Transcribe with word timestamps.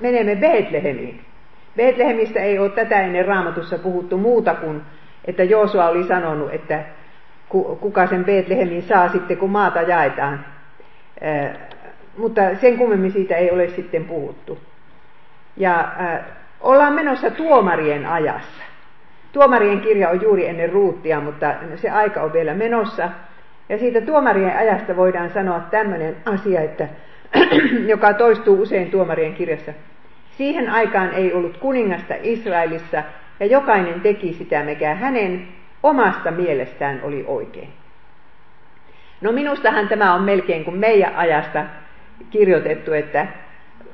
menemme 0.00 0.36
Betlehemiin. 0.36 1.20
Betlehemistä 1.76 2.40
ei 2.40 2.58
ole 2.58 2.70
tätä 2.70 3.00
ennen 3.00 3.26
raamatussa 3.26 3.78
puhuttu 3.78 4.18
muuta 4.18 4.54
kuin, 4.54 4.82
että 5.24 5.44
Joosua 5.44 5.88
oli 5.88 6.04
sanonut, 6.04 6.54
että 6.54 6.84
kuka 7.80 8.06
sen 8.06 8.24
Betlehemin 8.24 8.82
saa 8.82 9.08
sitten, 9.08 9.36
kun 9.36 9.50
maata 9.50 9.82
jaetaan. 9.82 10.44
Mutta 12.16 12.40
sen 12.60 12.78
kummemmin 12.78 13.12
siitä 13.12 13.36
ei 13.36 13.50
ole 13.50 13.68
sitten 13.68 14.04
puhuttu. 14.04 14.58
Ja 15.56 15.92
ollaan 16.60 16.92
menossa 16.92 17.30
tuomarien 17.30 18.06
ajassa. 18.06 18.62
Tuomarien 19.32 19.80
kirja 19.80 20.08
on 20.08 20.22
juuri 20.22 20.46
ennen 20.48 20.72
ruuttia, 20.72 21.20
mutta 21.20 21.54
se 21.76 21.90
aika 21.90 22.22
on 22.22 22.32
vielä 22.32 22.54
menossa. 22.54 23.08
Ja 23.68 23.78
siitä 23.78 24.00
tuomarien 24.00 24.56
ajasta 24.56 24.96
voidaan 24.96 25.30
sanoa 25.30 25.60
tämmöinen 25.60 26.16
asia, 26.24 26.60
että, 26.60 26.88
joka 27.92 28.14
toistuu 28.14 28.62
usein 28.62 28.90
tuomarien 28.90 29.34
kirjassa. 29.34 29.72
Siihen 30.40 30.70
aikaan 30.70 31.12
ei 31.14 31.32
ollut 31.32 31.56
kuningasta 31.56 32.14
Israelissa, 32.22 33.02
ja 33.40 33.46
jokainen 33.46 34.00
teki 34.00 34.32
sitä, 34.32 34.62
mikä 34.62 34.94
hänen 34.94 35.48
omasta 35.82 36.30
mielestään 36.30 37.00
oli 37.02 37.24
oikein. 37.26 37.68
No 39.20 39.32
minustahan 39.32 39.88
tämä 39.88 40.14
on 40.14 40.22
melkein 40.22 40.64
kuin 40.64 40.76
meidän 40.76 41.16
ajasta 41.16 41.64
kirjoitettu, 42.30 42.92
että 42.92 43.26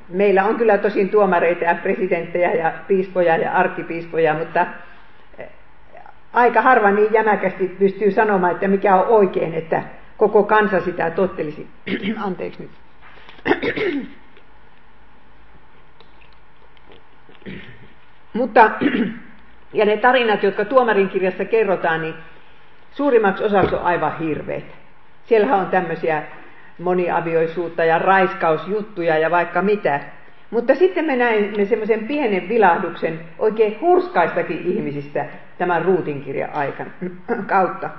meillä 0.08 0.44
on 0.44 0.56
kyllä 0.56 0.78
tosin 0.78 1.08
tuomareita 1.08 1.64
ja 1.64 1.74
presidenttejä 1.74 2.52
ja 2.52 2.72
piispoja 2.88 3.36
ja 3.36 3.52
arkkipiispoja, 3.52 4.34
mutta 4.34 4.66
eh, 5.38 5.48
aika 6.32 6.62
harva 6.62 6.90
niin 6.90 7.12
jämäkästi 7.12 7.68
pystyy 7.78 8.10
sanomaan, 8.10 8.52
että 8.52 8.68
mikä 8.68 8.96
on 8.96 9.06
oikein, 9.06 9.54
että 9.54 9.82
koko 10.16 10.42
kansa 10.42 10.80
sitä 10.80 11.10
tottelisi. 11.10 11.66
Anteeksi 12.26 12.62
nyt. 12.62 12.70
Mutta, 18.32 18.70
ja 19.72 19.84
ne 19.84 19.96
tarinat, 19.96 20.42
jotka 20.42 20.64
tuomarin 20.64 21.08
kirjassa 21.08 21.44
kerrotaan, 21.44 22.02
niin 22.02 22.14
suurimmaksi 22.90 23.44
osaksi 23.44 23.74
on 23.74 23.82
aivan 23.82 24.18
hirveät. 24.18 24.64
Siellähän 25.24 25.58
on 25.58 25.66
tämmöisiä 25.66 26.22
moniavioisuutta 26.78 27.84
ja 27.84 27.98
raiskausjuttuja 27.98 29.18
ja 29.18 29.30
vaikka 29.30 29.62
mitä. 29.62 30.00
Mutta 30.50 30.74
sitten 30.74 31.04
me 31.04 31.16
näimme 31.16 31.64
semmoisen 31.64 32.08
pienen 32.08 32.48
vilahduksen 32.48 33.20
oikein 33.38 33.80
hurskaistakin 33.80 34.62
ihmisistä 34.64 35.26
tämän 35.58 35.84
Ruutin 35.84 36.22
kirjan 36.22 36.54
aikana, 36.54 36.90
kautta. 37.46 37.90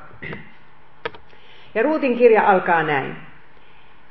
Ja 1.76 1.84
Ruutin 1.84 2.18
kirja 2.18 2.50
alkaa 2.50 2.84
näin. 2.84 3.16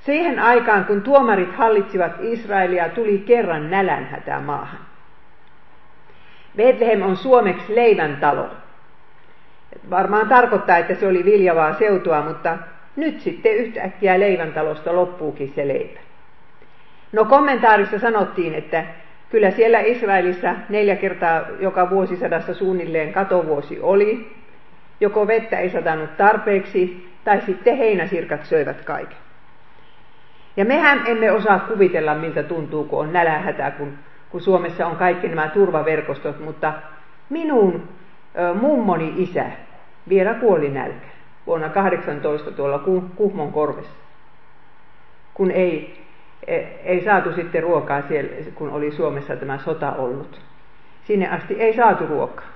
Siihen 0.01 0.39
aikaan, 0.39 0.85
kun 0.85 1.03
tuomarit 1.03 1.57
hallitsivat 1.57 2.13
Israelia, 2.21 2.89
tuli 2.89 3.19
kerran 3.19 3.71
nälänhätä 3.71 4.41
maahan. 4.41 4.86
Bethlehem 6.57 7.03
on 7.03 7.17
suomeksi 7.17 7.77
leivän 7.77 8.17
talo. 8.17 8.47
Varmaan 9.91 10.29
tarkoittaa, 10.29 10.77
että 10.77 10.95
se 10.95 11.07
oli 11.07 11.25
viljavaa 11.25 11.73
seutua, 11.73 12.23
mutta 12.23 12.59
nyt 12.97 13.21
sitten 13.21 13.57
yhtäkkiä 13.57 14.15
talosta 14.55 14.97
loppuukin 14.97 15.53
se 15.55 15.69
leipä. 15.69 16.01
No 17.13 17.25
kommentaarissa 17.25 17.99
sanottiin, 17.99 18.55
että 18.55 18.85
kyllä 19.31 19.51
siellä 19.51 19.81
Israelissa 19.81 20.55
neljä 20.69 20.97
kertaa 20.97 21.43
joka 21.61 21.91
vuosisadassa 21.91 22.55
suunnilleen 22.55 23.13
katovuosi 23.13 23.81
oli. 23.81 24.37
Joko 25.01 25.27
vettä 25.27 25.59
ei 25.59 25.71
satanut 25.71 26.17
tarpeeksi, 26.17 27.09
tai 27.25 27.41
sitten 27.41 27.77
heinäsirkat 27.77 28.45
söivät 28.45 28.83
kaiken. 28.85 29.19
Ja 30.57 30.65
mehän 30.65 31.03
emme 31.07 31.33
osaa 31.33 31.59
kuvitella, 31.59 32.15
miltä 32.15 32.43
tuntuu, 32.43 32.85
kun 32.85 33.01
on 33.01 33.13
nälähätä, 33.13 33.71
kun, 33.71 33.99
kun 34.31 34.41
Suomessa 34.41 34.87
on 34.87 34.97
kaikki 34.97 35.29
nämä 35.29 35.49
turvaverkostot, 35.49 36.41
mutta 36.41 36.73
minun 37.31 37.89
mummoni 38.61 39.13
isä 39.17 39.45
vielä 40.09 40.35
kuoli 40.35 40.69
nälkä 40.69 41.07
vuonna 41.47 41.69
18 41.69 42.51
tuolla 42.51 42.79
Kuhmon 43.17 43.53
korvessa, 43.53 43.97
kun 45.35 45.51
ei, 45.51 46.05
e, 46.47 46.57
ei 46.85 47.05
saatu 47.05 47.33
sitten 47.33 47.63
ruokaa 47.63 48.03
siellä, 48.03 48.31
kun 48.55 48.71
oli 48.71 48.93
Suomessa 48.93 49.37
tämä 49.37 49.59
sota 49.59 49.93
ollut. 49.93 50.41
Sinne 51.05 51.29
asti 51.29 51.55
ei 51.55 51.77
saatu 51.77 52.07
ruokaa. 52.07 52.47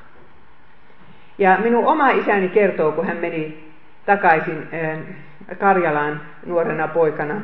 Ja 1.39 1.59
minun 1.59 1.87
oma 1.87 2.11
isäni 2.11 2.49
kertoo, 2.49 2.93
kun 2.93 3.07
hän 3.07 3.17
meni 3.17 3.71
takaisin 4.07 4.69
Karjalaan 5.59 6.21
nuorena 6.47 6.89
poikana, 6.89 7.41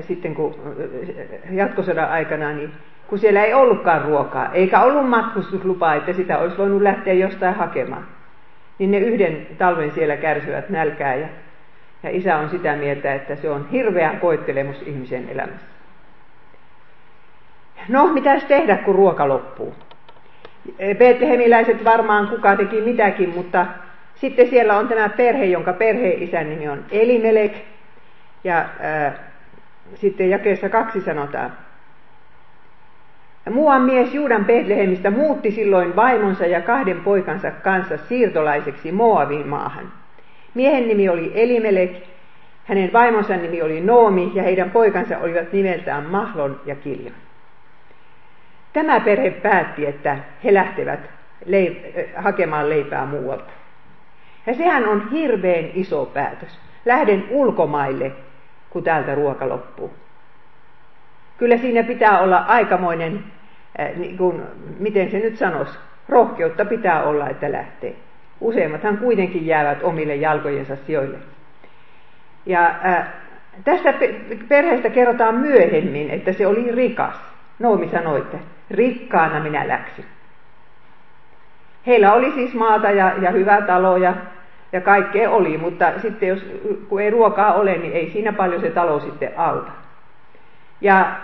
sitten 0.00 0.34
kun 0.34 0.54
jatkosodan 1.50 2.10
aikana, 2.10 2.52
niin 2.52 2.72
kun 3.08 3.18
siellä 3.18 3.44
ei 3.44 3.54
ollutkaan 3.54 4.02
ruokaa, 4.02 4.52
eikä 4.52 4.80
ollut 4.80 5.08
matkustuslupaa, 5.08 5.94
että 5.94 6.12
sitä 6.12 6.38
olisi 6.38 6.58
voinut 6.58 6.82
lähteä 6.82 7.14
jostain 7.14 7.54
hakemaan 7.54 8.06
niin 8.78 8.90
ne 8.90 8.98
yhden 8.98 9.46
talven 9.58 9.90
siellä 9.90 10.16
kärsivät 10.16 10.70
nälkää 10.70 11.14
ja, 11.14 11.28
ja 12.02 12.10
isä 12.10 12.36
on 12.36 12.50
sitä 12.50 12.76
mieltä, 12.76 13.14
että 13.14 13.36
se 13.36 13.50
on 13.50 13.68
hirveä 13.72 14.14
koettelemus 14.20 14.82
ihmisen 14.82 15.28
elämässä. 15.28 15.66
No, 17.88 18.06
mitäs 18.06 18.44
tehdä, 18.44 18.76
kun 18.76 18.94
ruoka 18.94 19.28
loppuu? 19.28 19.74
Betlehemiläiset 20.98 21.84
varmaan 21.84 22.28
kuka 22.28 22.56
teki 22.56 22.80
mitäkin, 22.80 23.28
mutta 23.28 23.66
sitten 24.14 24.48
siellä 24.48 24.76
on 24.76 24.88
tämä 24.88 25.08
perhe, 25.08 25.44
jonka 25.44 25.72
perheen 25.72 26.22
isän 26.22 26.50
nimi 26.50 26.68
on 26.68 26.84
Elimelek. 26.90 27.52
Ja 28.44 28.64
ää, 28.80 29.27
sitten 29.94 30.30
jakeessa 30.30 30.68
kaksi 30.68 31.00
sanotaan, 31.00 31.52
Muuan 33.50 33.82
mies 33.82 34.14
Juudan 34.14 34.44
Betlehemistä 34.44 35.10
muutti 35.10 35.50
silloin 35.50 35.96
vaimonsa 35.96 36.46
ja 36.46 36.60
kahden 36.60 37.00
poikansa 37.00 37.50
kanssa 37.50 37.96
siirtolaiseksi 37.96 38.92
Moavin 38.92 39.48
maahan. 39.48 39.92
Miehen 40.54 40.88
nimi 40.88 41.08
oli 41.08 41.32
Elimelek, 41.34 41.92
hänen 42.64 42.92
vaimonsa 42.92 43.36
nimi 43.36 43.62
oli 43.62 43.80
Noomi 43.80 44.32
ja 44.34 44.42
heidän 44.42 44.70
poikansa 44.70 45.18
olivat 45.18 45.52
nimeltään 45.52 46.04
Mahlon 46.04 46.60
ja 46.66 46.74
Kiljon. 46.74 47.14
Tämä 48.72 49.00
perhe 49.00 49.30
päätti, 49.30 49.86
että 49.86 50.18
he 50.44 50.54
lähtevät 50.54 51.00
leip- 51.44 52.08
hakemaan 52.16 52.68
leipää 52.68 53.06
muualta. 53.06 53.50
Ja 54.46 54.54
sehän 54.54 54.88
on 54.88 55.10
hirveän 55.10 55.64
iso 55.74 56.06
päätös. 56.06 56.58
Lähden 56.84 57.24
ulkomaille, 57.30 58.12
kun 58.70 58.84
täältä 58.84 59.14
ruoka 59.14 59.48
loppuu. 59.48 59.92
Kyllä 61.38 61.56
siinä 61.56 61.82
pitää 61.82 62.18
olla 62.18 62.38
aikamoinen 62.38 63.24
niin 63.96 64.18
kuin, 64.18 64.42
miten 64.78 65.10
se 65.10 65.18
nyt 65.18 65.36
sanoisi, 65.36 65.78
rohkeutta 66.08 66.64
pitää 66.64 67.02
olla, 67.02 67.28
että 67.28 67.52
lähtee. 67.52 67.96
Useimmathan 68.40 68.98
kuitenkin 68.98 69.46
jäävät 69.46 69.82
omille 69.82 70.16
jalkojensa 70.16 70.76
sijoille. 70.76 71.18
Ja 72.46 72.74
ää, 72.82 73.12
tästä 73.64 73.94
perheestä 74.48 74.90
kerrotaan 74.90 75.34
myöhemmin, 75.34 76.10
että 76.10 76.32
se 76.32 76.46
oli 76.46 76.70
rikas. 76.72 77.20
Noomi 77.58 77.88
sanoi, 77.88 78.18
että 78.18 78.36
rikkaana 78.70 79.40
minä 79.40 79.68
läksyn. 79.68 80.04
Heillä 81.86 82.12
oli 82.12 82.32
siis 82.32 82.54
maata 82.54 82.90
ja, 82.90 83.12
ja 83.20 83.30
hyvä 83.30 83.60
talo 83.60 83.96
ja, 83.96 84.14
ja 84.72 84.80
kaikkea 84.80 85.30
oli, 85.30 85.58
mutta 85.58 85.92
sitten 86.02 86.28
jos, 86.28 86.46
kun 86.88 87.00
ei 87.00 87.10
ruokaa 87.10 87.54
ole, 87.54 87.78
niin 87.78 87.92
ei 87.92 88.10
siinä 88.10 88.32
paljon 88.32 88.60
se 88.60 88.70
talo 88.70 89.00
sitten 89.00 89.32
auta. 89.36 89.70
Ja 90.80 91.16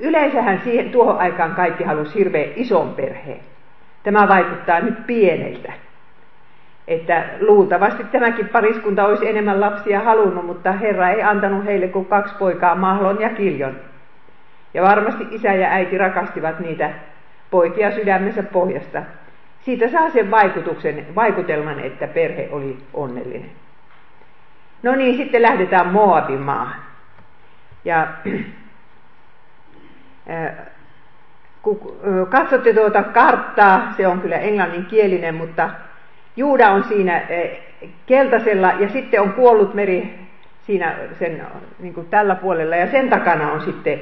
Yleensähän 0.00 0.60
siihen, 0.64 0.90
tuohon 0.90 1.18
aikaan 1.18 1.54
kaikki 1.54 1.84
halusi 1.84 2.18
hirveän 2.18 2.50
ison 2.56 2.94
perheen. 2.94 3.40
Tämä 4.02 4.28
vaikuttaa 4.28 4.80
nyt 4.80 5.06
pieneltä. 5.06 5.72
Että 6.88 7.24
luultavasti 7.40 8.04
tämäkin 8.04 8.48
pariskunta 8.48 9.04
olisi 9.04 9.28
enemmän 9.28 9.60
lapsia 9.60 10.00
halunnut, 10.00 10.46
mutta 10.46 10.72
Herra 10.72 11.10
ei 11.10 11.22
antanut 11.22 11.64
heille 11.64 11.88
kuin 11.88 12.06
kaksi 12.06 12.34
poikaa, 12.38 12.74
Mahlon 12.74 13.20
ja 13.20 13.28
Kiljon. 13.28 13.76
Ja 14.74 14.82
varmasti 14.82 15.26
isä 15.30 15.52
ja 15.52 15.68
äiti 15.68 15.98
rakastivat 15.98 16.60
niitä 16.60 16.90
poikia 17.50 17.90
sydämensä 17.90 18.42
pohjasta. 18.42 19.02
Siitä 19.62 19.88
saa 19.88 20.10
sen 20.10 20.30
vaikutuksen, 20.30 21.06
vaikutelman, 21.14 21.80
että 21.80 22.06
perhe 22.06 22.48
oli 22.52 22.78
onnellinen. 22.94 23.50
No 24.82 24.94
niin, 24.94 25.16
sitten 25.16 25.42
lähdetään 25.42 25.86
Moabin 25.86 26.40
maahan. 26.40 26.80
Ja 27.84 28.06
kun 31.62 31.96
katsotte 32.30 32.74
tuota 32.74 33.02
karttaa, 33.02 33.92
se 33.96 34.06
on 34.06 34.20
kyllä 34.20 34.36
englanninkielinen, 34.36 35.34
mutta 35.34 35.70
Juuda 36.36 36.70
on 36.70 36.84
siinä 36.84 37.22
keltaisella 38.06 38.72
ja 38.72 38.88
sitten 38.88 39.20
on 39.20 39.32
kuollut 39.32 39.74
meri 39.74 40.18
siinä 40.66 40.96
sen, 41.18 41.46
niin 41.78 41.94
kuin 41.94 42.06
tällä 42.08 42.34
puolella 42.34 42.76
ja 42.76 42.90
sen 42.90 43.10
takana 43.10 43.52
on 43.52 43.60
sitten 43.60 44.00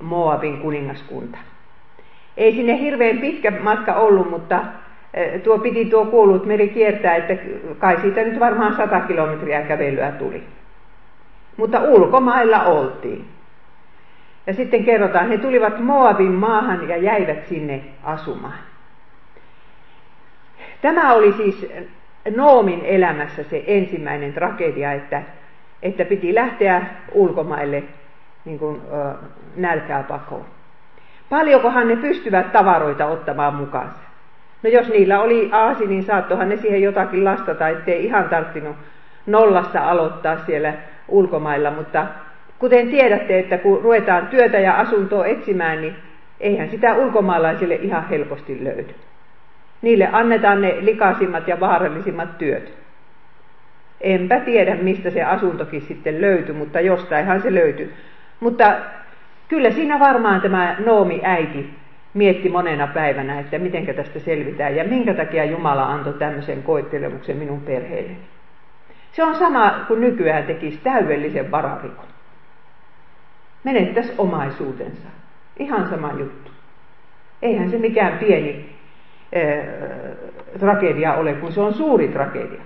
Moabin 0.00 0.58
kuningaskunta. 0.58 1.38
Ei 2.36 2.52
sinne 2.52 2.78
hirveän 2.78 3.18
pitkä 3.18 3.50
matka 3.50 3.94
ollut, 3.94 4.30
mutta 4.30 4.60
tuo 5.42 5.58
piti 5.58 5.84
tuo 5.84 6.06
kuollut 6.06 6.46
meri 6.46 6.68
kiertää, 6.68 7.16
että 7.16 7.36
kai 7.78 8.00
siitä 8.00 8.22
nyt 8.22 8.40
varmaan 8.40 8.76
sata 8.76 9.00
kilometriä 9.00 9.62
kävelyä 9.62 10.12
tuli. 10.12 10.42
Mutta 11.56 11.80
ulkomailla 11.80 12.62
oltiin. 12.64 13.24
Ja 14.46 14.54
sitten 14.54 14.84
kerrotaan, 14.84 15.28
he 15.28 15.38
tulivat 15.38 15.80
Moabin 15.80 16.32
maahan 16.32 16.88
ja 16.88 16.96
jäivät 16.96 17.46
sinne 17.46 17.80
asumaan. 18.02 18.58
Tämä 20.82 21.12
oli 21.12 21.32
siis 21.32 21.66
Noomin 22.36 22.80
elämässä 22.84 23.42
se 23.42 23.64
ensimmäinen 23.66 24.32
tragedia, 24.32 24.92
että, 24.92 25.22
että 25.82 26.04
piti 26.04 26.34
lähteä 26.34 26.82
ulkomaille 27.12 27.82
niin 28.44 28.58
kuin, 28.58 28.80
ö, 28.92 29.14
nälkää 29.56 30.02
pakoon. 30.02 30.44
Paljonkohan 31.30 31.88
ne 31.88 31.96
pystyvät 31.96 32.52
tavaroita 32.52 33.06
ottamaan 33.06 33.54
mukaan? 33.54 33.90
No 34.64 34.70
jos 34.70 34.88
niillä 34.88 35.20
oli 35.20 35.48
aasi, 35.52 35.86
niin 35.86 36.02
saattohan 36.02 36.48
ne 36.48 36.56
siihen 36.56 36.82
jotakin 36.82 37.24
lastata, 37.24 37.68
ettei 37.68 38.04
ihan 38.04 38.28
tarttinut 38.28 38.76
nollasta 39.26 39.90
aloittaa 39.90 40.36
siellä 40.36 40.72
ulkomailla, 41.08 41.70
mutta 41.70 42.06
kuten 42.58 42.88
tiedätte, 42.88 43.38
että 43.38 43.58
kun 43.58 43.82
ruvetaan 43.82 44.26
työtä 44.26 44.58
ja 44.58 44.74
asuntoa 44.74 45.26
etsimään, 45.26 45.80
niin 45.80 45.96
eihän 46.40 46.70
sitä 46.70 46.94
ulkomaalaisille 46.94 47.74
ihan 47.74 48.08
helposti 48.08 48.64
löydy. 48.64 48.94
Niille 49.82 50.08
annetaan 50.12 50.60
ne 50.60 50.76
likaisimmat 50.80 51.48
ja 51.48 51.60
vaarallisimmat 51.60 52.38
työt. 52.38 52.72
Enpä 54.00 54.40
tiedä, 54.40 54.74
mistä 54.74 55.10
se 55.10 55.22
asuntokin 55.22 55.82
sitten 55.82 56.20
löytyi, 56.20 56.54
mutta 56.54 56.80
jostainhan 56.80 57.42
se 57.42 57.54
löytyi. 57.54 57.92
Mutta 58.40 58.72
kyllä 59.48 59.70
siinä 59.70 60.00
varmaan 60.00 60.40
tämä 60.40 60.76
Noomi 60.84 61.20
äiti 61.24 61.83
mietti 62.14 62.48
monena 62.48 62.86
päivänä, 62.86 63.40
että 63.40 63.58
miten 63.58 63.86
tästä 63.86 64.18
selvitään 64.18 64.76
ja 64.76 64.84
minkä 64.84 65.14
takia 65.14 65.44
Jumala 65.44 65.86
antoi 65.86 66.12
tämmöisen 66.12 66.62
koettelemuksen 66.62 67.36
minun 67.36 67.60
perheelleni. 67.60 68.18
Se 69.12 69.24
on 69.24 69.34
sama 69.34 69.84
kuin 69.88 70.00
nykyään 70.00 70.44
tekisi 70.44 70.80
täydellisen 70.84 71.50
vararikon. 71.50 72.06
Menettäisi 73.64 74.14
omaisuutensa. 74.18 75.08
Ihan 75.58 75.88
sama 75.88 76.12
juttu. 76.18 76.50
Eihän 77.42 77.70
se 77.70 77.78
mikään 77.78 78.18
pieni 78.18 78.76
äh, 79.36 79.66
tragedia 80.58 81.14
ole, 81.14 81.32
kun 81.32 81.52
se 81.52 81.60
on 81.60 81.74
suuri 81.74 82.08
tragedia. 82.08 82.62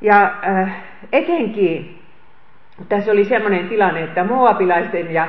Ja 0.00 0.34
äh, 0.48 0.82
etenkin 1.12 2.02
tässä 2.88 3.12
oli 3.12 3.24
sellainen 3.24 3.68
tilanne, 3.68 4.02
että 4.02 4.24
moabilaisten 4.24 5.14
ja, 5.14 5.28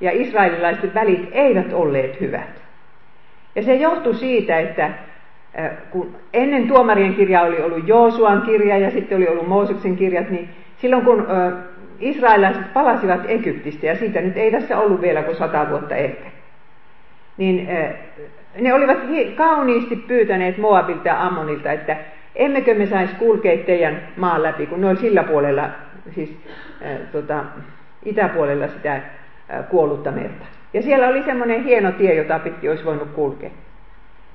ja 0.00 0.10
israelilaisten 0.14 0.94
välit 0.94 1.28
eivät 1.32 1.72
olleet 1.72 2.20
hyvät. 2.20 2.62
Ja 3.54 3.62
se 3.62 3.74
johtui 3.74 4.14
siitä, 4.14 4.58
että 4.58 4.90
kun 5.90 6.16
ennen 6.32 6.68
tuomarien 6.68 7.14
kirja 7.14 7.42
oli 7.42 7.62
ollut 7.62 7.88
Joosuan 7.88 8.42
kirja 8.42 8.78
ja 8.78 8.90
sitten 8.90 9.16
oli 9.16 9.28
ollut 9.28 9.48
Mooseksen 9.48 9.96
kirjat, 9.96 10.30
niin 10.30 10.48
silloin 10.76 11.04
kun 11.04 11.26
israelilaiset 12.00 12.72
palasivat 12.72 13.20
Egyptistä, 13.28 13.86
ja 13.86 13.96
siitä 13.96 14.20
nyt 14.20 14.36
ei 14.36 14.50
tässä 14.50 14.78
ollut 14.78 15.00
vielä 15.00 15.22
kuin 15.22 15.36
sata 15.36 15.70
vuotta 15.70 15.96
ehkä, 15.96 16.30
niin 17.36 17.68
ne 18.60 18.74
olivat 18.74 18.98
kauniisti 19.36 19.96
pyytäneet 19.96 20.58
Moabilta 20.58 21.08
ja 21.08 21.22
Ammonilta, 21.22 21.72
että 21.72 21.96
emmekö 22.36 22.74
me 22.74 22.86
saisi 22.86 23.14
kulkea 23.14 23.56
teidän 23.56 24.00
maan 24.16 24.42
läpi, 24.42 24.66
kun 24.66 24.80
ne 24.80 24.88
oli 24.88 24.96
sillä 24.96 25.22
puolella, 25.22 25.68
siis 26.14 26.36
äh, 26.86 26.98
tota, 27.12 27.44
itäpuolella 28.04 28.68
sitä 28.68 29.00
kuollutta 29.70 30.10
merta. 30.10 30.44
Ja 30.74 30.82
siellä 30.82 31.08
oli 31.08 31.22
semmoinen 31.22 31.64
hieno 31.64 31.92
tie, 31.92 32.14
jota 32.14 32.38
pitkin 32.38 32.70
olisi 32.70 32.84
voinut 32.84 33.08
kulkea 33.10 33.50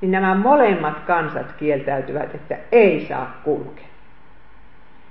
niin 0.02 0.12
nämä 0.12 0.36
molemmat 0.36 1.00
kansat 1.00 1.52
kieltäytyvät, 1.58 2.36
että 2.36 2.58
ei 2.72 3.06
saa 3.10 3.42
kulkea. 3.44 3.86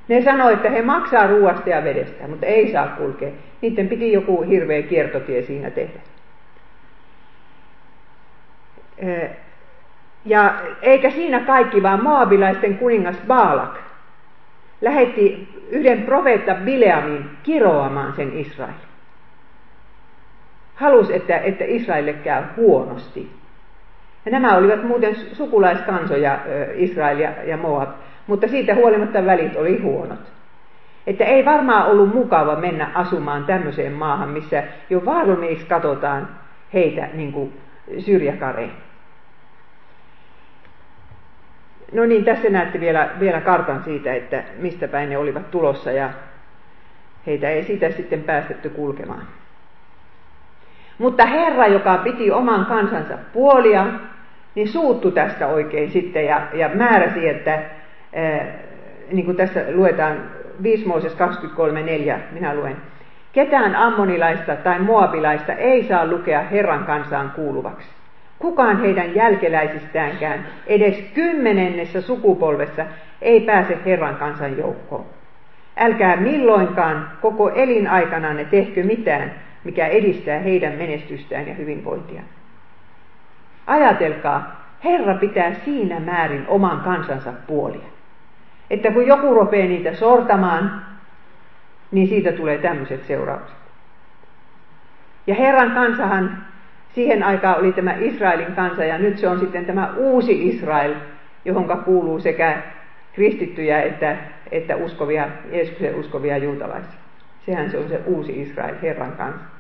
Ne 0.09 0.23
sanoi, 0.23 0.53
että 0.53 0.71
he 0.71 0.83
maksaa 0.83 1.27
ruoasta 1.27 1.71
ja 1.71 1.85
vedestä, 1.85 2.29
mutta 2.29 2.47
ei 2.47 2.73
saa 2.73 2.89
kulkea. 2.89 3.31
Niiden 3.61 3.89
piti 3.89 4.13
joku 4.13 4.43
hirveä 4.43 4.83
kiertotie 4.83 5.43
siinä 5.43 5.71
tehdä. 5.71 6.01
Ja 10.25 10.55
eikä 10.83 11.11
siinä 11.11 11.41
kaikki, 11.41 11.83
vaan 11.83 12.03
moabilaisten 12.03 12.79
kuningas 12.79 13.17
Baalak 13.27 13.79
lähetti 14.81 15.49
yhden 15.71 16.03
profeetta 16.03 16.55
Bileamin 16.55 17.31
kiroamaan 17.43 18.13
sen 18.17 18.39
Israelin. 18.39 18.94
Halusi, 20.75 21.15
että, 21.15 21.39
että 21.39 21.65
Israelille 21.65 22.13
käy 22.13 22.43
huonosti. 22.57 23.31
Ja 24.25 24.33
nämä 24.33 24.57
olivat 24.57 24.85
muuten 24.85 25.15
sukulaiskansoja, 25.15 26.39
Israel 26.75 27.19
ja 27.45 27.57
Moab, 27.57 27.89
mutta 28.27 28.49
siitä 28.49 28.75
huolimatta 28.75 29.27
välit 29.27 29.57
oli 29.57 29.83
huonot. 29.83 30.33
Että 31.07 31.25
ei 31.25 31.45
varmaan 31.45 31.87
ollut 31.87 32.15
mukava 32.15 32.57
mennä 32.57 32.91
asumaan 32.95 33.45
tämmöiseen 33.45 33.93
maahan, 33.93 34.29
missä 34.29 34.63
jo 34.91 35.05
valmiiksi 35.05 35.67
katsotaan 35.67 36.29
heitä 36.73 37.09
niin 37.13 37.33
kuin 37.33 37.53
syrjäkareen. 37.99 38.73
No 41.93 42.05
niin, 42.05 42.25
tässä 42.25 42.51
näette 42.51 42.81
vielä, 42.81 43.11
vielä 43.21 43.41
kartan 43.41 43.83
siitä, 43.85 44.15
että 44.15 44.45
mistä 44.59 44.89
päin 44.89 45.11
ne 45.11 45.19
olivat 45.19 45.51
tulossa 45.51 45.93
ja 45.93 46.11
heitä 47.27 47.51
ei 47.51 47.65
sitä 47.65 47.91
sitten 47.91 48.23
päästetty 48.23 48.71
kulkemaan. 48.71 49.23
Mutta 50.99 51.27
Herra, 51.27 51.67
joka 51.67 51.99
piti 52.05 52.31
oman 52.31 52.67
kansansa 52.67 53.19
puolia, 53.33 53.87
niin 54.55 54.69
suuttu 54.69 55.11
tästä 55.11 55.47
oikein 55.47 55.91
sitten 55.91 56.27
ja, 56.27 56.43
ja 56.53 56.71
määräsi, 56.75 57.29
että 57.29 57.53
ää, 57.53 58.47
niin 59.13 59.25
kuin 59.25 59.37
tässä 59.37 59.65
luetaan 59.75 60.17
5 60.63 60.87
Mooses 60.87 61.13
23.4, 61.13 62.15
minä 62.33 62.55
luen, 62.55 62.77
ketään 63.33 63.77
ammonilaista 63.77 64.57
tai 64.57 64.79
moabilaista 64.79 65.53
ei 65.53 65.85
saa 65.85 66.07
lukea 66.07 66.43
Herran 66.43 66.85
kansaan 66.85 67.31
kuuluvaksi. 67.37 67.89
Kukaan 68.39 68.81
heidän 68.81 69.15
jälkeläisistäänkään 69.15 70.47
edes 70.67 71.05
kymmenennessä 71.15 72.01
sukupolvessa 72.01 72.87
ei 73.23 73.41
pääse 73.41 73.79
Herran 73.87 74.17
kansan 74.17 74.59
joukkoon. 74.59 75.05
Älkää 75.77 76.17
milloinkaan 76.17 77.11
koko 77.21 77.51
ne 78.35 78.45
tehkö 78.45 78.83
mitään, 78.83 79.33
mikä 79.65 79.87
edistää 79.87 80.39
heidän 80.39 80.73
menestystään 80.73 81.49
ja 81.49 81.55
hyvinvointiaan. 81.55 82.27
Ajatelkaa, 83.67 84.65
Herra 84.85 85.15
pitää 85.15 85.55
siinä 85.55 86.01
määrin 86.01 86.45
oman 86.49 86.81
kansansa 86.81 87.33
puolia. 87.47 87.95
Että 88.71 88.91
kun 88.91 89.07
joku 89.07 89.35
rupeaa 89.35 89.69
niitä 89.69 89.95
sortamaan, 89.95 90.85
niin 91.91 92.09
siitä 92.09 92.33
tulee 92.33 92.59
tämmöiset 92.59 93.05
seuraukset. 93.05 93.57
Ja 95.27 95.35
Herran 95.35 95.71
kansahan 95.71 96.45
siihen 96.95 97.23
aikaan 97.23 97.59
oli 97.59 97.73
tämä 97.73 97.95
Israelin 97.95 98.53
kansa 98.53 98.85
ja 98.85 98.99
nyt 98.99 99.19
se 99.19 99.29
on 99.29 99.41
sitten 99.41 99.65
tämä 99.65 99.93
uusi 99.97 100.49
Israel, 100.49 100.95
johon 101.45 101.83
kuuluu 101.85 102.21
sekä 102.21 102.63
kristittyjä 103.13 103.83
että, 103.83 104.17
että 104.51 104.77
uskovia, 104.77 105.29
Jeesuksen 105.53 105.95
uskovia 105.95 106.37
juutalaisia. 106.37 107.01
Sehän 107.47 107.71
se 107.71 107.79
on 107.79 107.89
se 107.89 108.01
uusi 108.07 108.43
Israel, 108.43 108.75
Herran 108.83 109.13
kansa. 109.13 109.54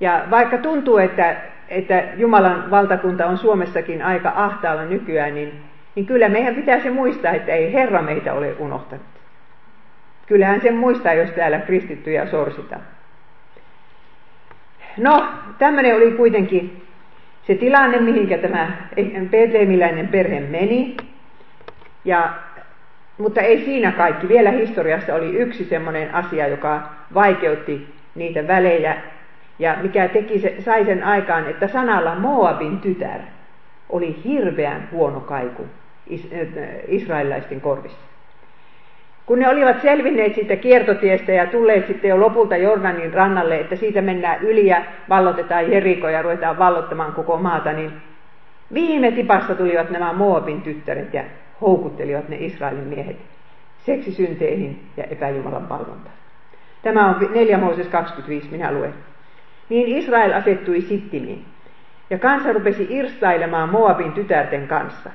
Ja 0.00 0.24
vaikka 0.30 0.58
tuntuu, 0.58 0.98
että 0.98 1.36
että 1.68 2.04
Jumalan 2.16 2.70
valtakunta 2.70 3.26
on 3.26 3.38
Suomessakin 3.38 4.02
aika 4.02 4.32
ahtaalla 4.34 4.84
nykyään, 4.84 5.34
niin, 5.34 5.60
niin 5.94 6.06
kyllä 6.06 6.28
meidän 6.28 6.54
pitäisi 6.54 6.90
muistaa, 6.90 7.32
että 7.32 7.52
ei 7.52 7.72
Herra 7.72 8.02
meitä 8.02 8.32
ole 8.32 8.54
unohtanut. 8.58 9.06
Kyllähän 10.26 10.60
sen 10.60 10.76
muistaa, 10.76 11.14
jos 11.14 11.30
täällä 11.30 11.58
kristittyjä 11.58 12.26
sorsita. 12.26 12.76
No, 14.96 15.28
tämmöinen 15.58 15.96
oli 15.96 16.10
kuitenkin 16.10 16.82
se 17.46 17.54
tilanne, 17.54 17.98
mihinkä 17.98 18.38
tämä 18.38 18.70
Betlehemiläinen 19.30 20.08
perhe 20.08 20.40
meni. 20.40 20.96
Ja, 22.04 22.30
mutta 23.18 23.40
ei 23.40 23.64
siinä 23.64 23.92
kaikki. 23.92 24.28
Vielä 24.28 24.50
historiassa 24.50 25.14
oli 25.14 25.36
yksi 25.36 25.64
semmoinen 25.64 26.14
asia, 26.14 26.48
joka 26.48 26.82
vaikeutti 27.14 27.94
niitä 28.14 28.46
välejä 28.46 28.96
ja 29.58 29.76
mikä 29.82 30.08
teki 30.08 30.38
se, 30.38 30.54
sai 30.58 30.84
sen 30.84 31.04
aikaan, 31.04 31.50
että 31.50 31.68
sanalla 31.68 32.14
Moabin 32.14 32.78
tytär 32.78 33.20
oli 33.90 34.16
hirveän 34.24 34.88
huono 34.92 35.20
kaiku 35.20 35.66
is, 36.06 36.30
israelilaisten 36.88 37.60
korvissa. 37.60 38.06
Kun 39.26 39.38
ne 39.38 39.48
olivat 39.48 39.82
selvinneet 39.82 40.34
siitä 40.34 40.56
kiertotiestä 40.56 41.32
ja 41.32 41.46
tulleet 41.46 41.86
sitten 41.86 42.08
jo 42.08 42.20
lopulta 42.20 42.56
Jordanin 42.56 43.14
rannalle, 43.14 43.60
että 43.60 43.76
siitä 43.76 44.02
mennään 44.02 44.40
yli 44.40 44.66
ja 44.66 44.84
vallotetaan 45.08 45.72
Jeriko 45.72 46.08
ja 46.08 46.22
ruvetaan 46.22 46.58
vallottamaan 46.58 47.12
koko 47.12 47.36
maata, 47.36 47.72
niin 47.72 47.92
viime 48.74 49.10
tipassa 49.10 49.54
tulivat 49.54 49.90
nämä 49.90 50.12
Moabin 50.12 50.62
tyttäret 50.62 51.14
ja 51.14 51.24
houkuttelivat 51.60 52.28
ne 52.28 52.36
Israelin 52.40 52.84
miehet 52.84 53.16
seksisynteihin 53.78 54.80
ja 54.96 55.04
epäjumalan 55.04 55.68
valvontaan. 55.68 56.16
Tämä 56.82 57.08
on 57.08 57.30
4 57.34 57.58
Mooses 57.58 57.88
25, 57.88 58.50
minä 58.50 58.72
luen. 58.72 58.94
Niin 59.68 59.88
Israel 59.88 60.32
asettui 60.32 60.80
Sittimiin, 60.80 61.44
ja 62.10 62.18
kansa 62.18 62.52
rupesi 62.52 62.86
irstailemaan 62.90 63.68
Moabin 63.68 64.12
tytärten 64.12 64.68
kanssa. 64.68 65.10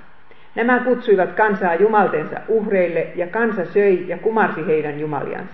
Nämä 0.56 0.80
kutsuivat 0.80 1.32
kansaa 1.32 1.76
jumaltensa 1.76 2.40
uhreille, 2.48 3.08
ja 3.16 3.28
kansa 3.28 3.66
söi 3.66 4.06
ja 4.08 4.18
kumarsi 4.18 4.68
heidän 4.68 5.00
jumaliansa. 5.00 5.54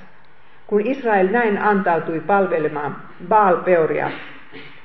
Kun 0.68 0.82
Israel 0.88 1.28
näin 1.32 1.58
antautui 1.58 2.20
palvelemaan 2.20 2.96
Baal-Peoria, 3.28 4.12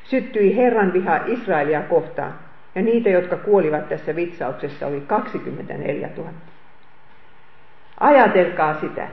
syttyi 0.04 0.56
Herran 0.56 0.92
viha 0.92 1.20
Israelia 1.26 1.82
kohtaan, 1.82 2.34
ja 2.74 2.82
niitä, 2.82 3.08
jotka 3.08 3.36
kuolivat 3.36 3.88
tässä 3.88 4.16
vitsauksessa, 4.16 4.86
oli 4.86 5.00
24 5.00 6.08
000. 6.16 6.30
Ajatelkaa 8.00 8.74
sitä. 8.74 9.08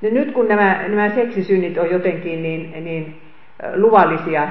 No 0.00 0.08
nyt 0.12 0.32
kun 0.32 0.48
nämä, 0.48 0.84
nämä 0.88 1.08
seksisynnit 1.08 1.78
on 1.78 1.90
jotenkin 1.90 2.42
niin, 2.42 2.84
niin 2.84 3.20
luvallisia 3.74 4.48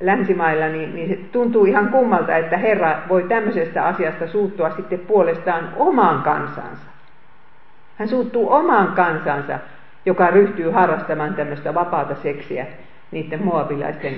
länsimailla, 0.00 0.68
niin, 0.68 0.94
niin 0.94 1.08
se 1.08 1.16
tuntuu 1.32 1.64
ihan 1.64 1.88
kummalta, 1.88 2.36
että 2.36 2.56
Herra 2.56 2.96
voi 3.08 3.22
tämmöisestä 3.22 3.84
asiasta 3.84 4.26
suuttua 4.26 4.70
sitten 4.70 4.98
puolestaan 4.98 5.68
omaan 5.76 6.22
kansansa. 6.22 6.86
Hän 7.98 8.08
suuttuu 8.08 8.52
omaan 8.52 8.88
kansansa, 8.88 9.58
joka 10.06 10.30
ryhtyy 10.30 10.70
harrastamaan 10.70 11.34
tämmöistä 11.34 11.74
vapaata 11.74 12.14
seksiä 12.14 12.66
niiden 13.10 13.44
moabilaisten 13.44 14.14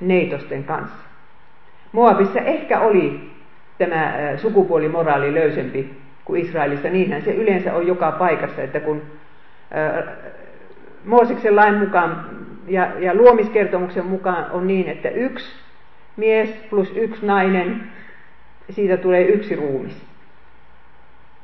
neitosten 0.00 0.64
kanssa. 0.64 1.04
Moabissa 1.92 2.40
ehkä 2.40 2.80
oli 2.80 3.30
tämä 3.78 4.12
sukupuolimoraali 4.36 5.34
löysempi 5.34 5.98
kuin 6.24 6.40
Israelissa. 6.40 6.88
Niinhän 6.88 7.22
se 7.22 7.30
yleensä 7.34 7.74
on 7.74 7.86
joka 7.86 8.12
paikassa, 8.12 8.62
että 8.62 8.80
kun 8.80 9.02
Mooseksen 11.04 11.56
lain 11.56 11.74
mukaan 11.74 12.26
ja, 12.68 12.90
ja 12.98 13.14
luomiskertomuksen 13.14 14.06
mukaan 14.06 14.50
on 14.50 14.66
niin, 14.66 14.88
että 14.88 15.08
yksi 15.08 15.46
mies 16.16 16.48
plus 16.70 16.92
yksi 16.96 17.26
nainen, 17.26 17.82
siitä 18.70 18.96
tulee 18.96 19.22
yksi 19.22 19.56
ruumis. 19.56 20.02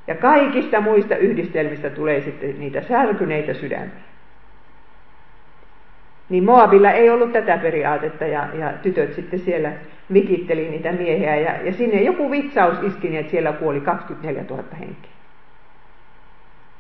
Ja 0.06 0.14
kaikista 0.14 0.80
muista 0.80 1.16
yhdistelmistä 1.16 1.90
tulee 1.90 2.20
sitten 2.20 2.60
niitä 2.60 2.82
särkyneitä 2.82 3.54
sydämiä. 3.54 4.04
Niin 6.28 6.44
Moabilla 6.44 6.90
ei 6.90 7.10
ollut 7.10 7.32
tätä 7.32 7.58
periaatetta 7.58 8.24
ja, 8.24 8.48
ja 8.54 8.72
tytöt 8.82 9.14
sitten 9.14 9.38
siellä 9.38 9.72
vikitteli 10.12 10.68
niitä 10.68 10.92
miehiä 10.92 11.36
ja, 11.36 11.62
ja 11.62 11.72
sinne 11.72 12.02
joku 12.02 12.30
vitsaus 12.30 12.78
iski 12.82 13.08
niin, 13.08 13.20
että 13.20 13.30
siellä 13.30 13.52
kuoli 13.52 13.80
24 13.80 14.44
000 14.50 14.62
henkeä. 14.78 15.10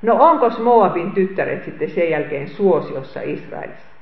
No 0.02 0.14
onko 0.14 0.50
Moabin 0.62 1.12
tyttäret 1.12 1.64
sitten 1.64 1.90
sen 1.90 2.10
jälkeen 2.10 2.48
suosiossa 2.48 3.20
Israelissa? 3.20 3.93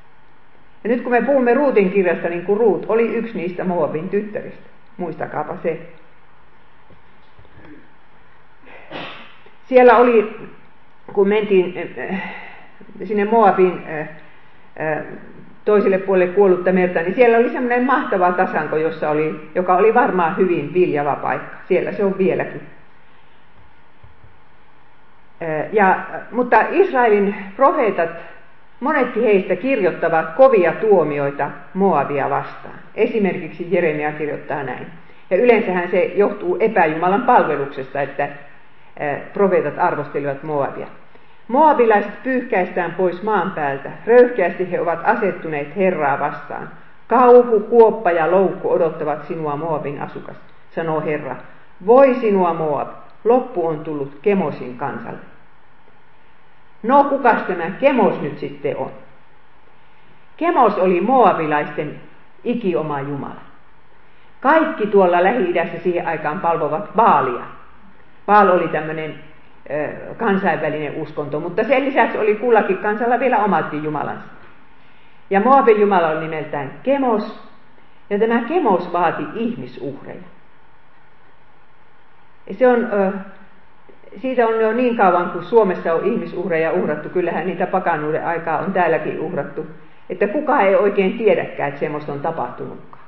Ja 0.84 0.88
nyt 0.88 1.02
kun 1.02 1.12
me 1.12 1.22
puhumme 1.22 1.54
Ruutin 1.54 1.90
kirjasta, 1.90 2.28
niin 2.28 2.44
kuin 2.44 2.60
Ruut 2.60 2.86
oli 2.88 3.14
yksi 3.14 3.36
niistä 3.36 3.64
Moabin 3.64 4.08
tyttäristä. 4.08 4.68
Muistakaapa 4.96 5.56
se. 5.62 5.80
Siellä 9.68 9.96
oli, 9.96 10.36
kun 11.12 11.28
mentiin 11.28 11.90
äh, 11.98 12.22
sinne 13.04 13.24
Moabin 13.24 13.82
äh, 13.88 14.08
toiselle 15.64 15.98
puolelle 15.98 16.32
kuollutta 16.32 16.72
merta, 16.72 17.00
niin 17.00 17.14
siellä 17.14 17.38
oli 17.38 17.50
semmoinen 17.50 17.84
mahtava 17.84 18.32
tasanko, 18.32 18.76
jossa 18.76 19.10
oli, 19.10 19.50
joka 19.54 19.76
oli 19.76 19.94
varmaan 19.94 20.36
hyvin 20.36 20.74
viljava 20.74 21.16
paikka. 21.16 21.56
Siellä 21.68 21.92
se 21.92 22.04
on 22.04 22.18
vieläkin. 22.18 22.60
Ja, 25.72 26.00
mutta 26.30 26.64
Israelin 26.70 27.34
profeetat, 27.56 28.10
monetkin 28.82 29.22
heistä 29.22 29.56
kirjoittavat 29.56 30.34
kovia 30.36 30.72
tuomioita 30.72 31.50
Moabia 31.74 32.30
vastaan. 32.30 32.74
Esimerkiksi 32.94 33.68
Jeremia 33.70 34.12
kirjoittaa 34.12 34.62
näin. 34.62 34.86
Ja 35.30 35.36
yleensähän 35.36 35.90
se 35.90 36.04
johtuu 36.04 36.56
epäjumalan 36.60 37.22
palveluksesta, 37.22 38.00
että 38.00 38.28
profeetat 39.32 39.78
arvostelivat 39.78 40.42
Moabia. 40.42 40.86
Moabilaiset 41.48 42.22
pyyhkäistään 42.22 42.94
pois 42.94 43.22
maan 43.22 43.50
päältä. 43.50 43.90
Röyhkeästi 44.06 44.70
he 44.70 44.80
ovat 44.80 45.00
asettuneet 45.04 45.76
Herraa 45.76 46.20
vastaan. 46.20 46.70
Kauhu, 47.08 47.60
kuoppa 47.60 48.10
ja 48.10 48.30
loukku 48.30 48.72
odottavat 48.72 49.24
sinua 49.24 49.56
Moabin 49.56 50.00
asukas, 50.00 50.36
sanoo 50.70 51.00
Herra. 51.00 51.36
Voi 51.86 52.14
sinua 52.14 52.54
Moab, 52.54 52.88
loppu 53.24 53.66
on 53.66 53.80
tullut 53.80 54.18
Kemosin 54.22 54.78
kansalle. 54.78 55.31
No, 56.82 57.04
kukas 57.04 57.42
tämä 57.42 57.70
Kemos 57.70 58.20
nyt 58.20 58.38
sitten 58.38 58.76
on? 58.76 58.90
Kemos 60.36 60.78
oli 60.78 61.00
moabilaisten 61.00 62.00
ikioma 62.44 63.00
jumala. 63.00 63.40
Kaikki 64.40 64.86
tuolla 64.86 65.22
Lähi-idässä 65.22 65.78
siihen 65.78 66.06
aikaan 66.06 66.40
palvovat 66.40 66.94
Baalia. 66.96 67.44
Baal 68.26 68.48
oli 68.48 68.68
tämmöinen 68.68 69.14
kansainvälinen 70.16 70.94
uskonto, 70.96 71.40
mutta 71.40 71.64
sen 71.64 71.84
lisäksi 71.84 72.18
oli 72.18 72.34
kullakin 72.34 72.78
kansalla 72.78 73.20
vielä 73.20 73.38
omatkin 73.38 73.84
jumalansa. 73.84 74.24
Ja 75.30 75.40
Moabin 75.40 75.80
jumala 75.80 76.08
oli 76.08 76.20
nimeltään 76.20 76.72
Kemos, 76.82 77.48
ja 78.10 78.18
tämä 78.18 78.40
Kemos 78.40 78.92
vaati 78.92 79.22
ihmisuhreja. 79.34 80.22
Se 82.50 82.68
on, 82.68 82.88
siitä 84.19 84.47
on 84.47 84.61
jo 84.61 84.73
niin 84.73 84.97
kauan, 84.97 85.31
kun 85.31 85.45
Suomessa 85.45 85.95
on 85.95 86.04
ihmisuhreja 86.04 86.73
uhrattu, 86.73 87.09
kyllähän 87.09 87.47
niitä 87.47 87.66
pakanuuden 87.66 88.26
aikaa 88.26 88.59
on 88.59 88.73
täälläkin 88.73 89.21
uhrattu, 89.21 89.66
että 90.11 90.28
kukaan 90.28 90.66
ei 90.66 90.75
oikein 90.75 91.19
tiedäkään, 91.19 91.69
että 91.69 91.81
semmoista 91.81 92.12
on 92.12 92.21
tapahtunutkaan. 92.21 93.04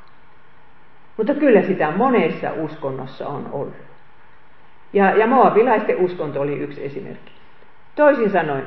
Mutta 1.16 1.34
kyllä 1.34 1.62
sitä 1.62 1.90
monessa 1.90 2.50
uskonnossa 2.56 3.28
on 3.28 3.48
ollut. 3.52 3.74
Ja, 4.92 5.16
ja 5.16 5.26
moabilaisten 5.26 5.96
uskonto 5.96 6.40
oli 6.40 6.58
yksi 6.58 6.84
esimerkki. 6.84 7.32
Toisin 7.94 8.30
sanoen, 8.30 8.64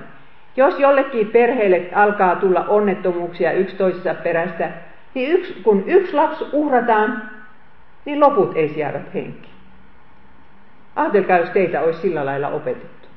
jos 0.56 0.79
jollekin 0.79 1.27
perheelle 1.27 1.89
alkaa 1.96 2.36
tulla 2.36 2.65
onnettomuuksia 2.67 3.51
yksi 3.51 3.75
toisessa 3.75 4.13
perästä, 4.13 4.70
niin 5.13 5.32
yksi, 5.32 5.53
kun 5.53 5.84
yksi 5.88 6.13
lapsi 6.13 6.46
uhrataan, 6.53 7.29
niin 8.06 8.20
loput 8.20 8.58
ei 8.58 8.70
siedä 8.70 9.01
henki. 9.13 9.56
Ajatelkaa, 10.97 11.37
jos 11.37 11.49
teitä 11.49 11.81
olisi 11.81 11.99
sillä 11.99 12.25
lailla 12.25 12.47
opetettu. 12.47 13.07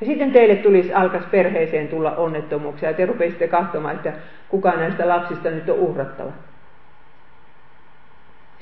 Ja 0.00 0.06
sitten 0.06 0.32
teille 0.32 0.56
tulisi, 0.56 0.94
alkaisi 0.94 1.28
perheeseen 1.30 1.88
tulla 1.88 2.16
onnettomuuksia, 2.16 2.88
ja 2.90 2.94
te 2.94 3.06
rupeisitte 3.06 3.48
katsomaan, 3.48 3.94
että 3.96 4.12
kuka 4.48 4.72
näistä 4.72 5.08
lapsista 5.08 5.50
nyt 5.50 5.68
on 5.68 5.78
uhrattava. 5.78 6.32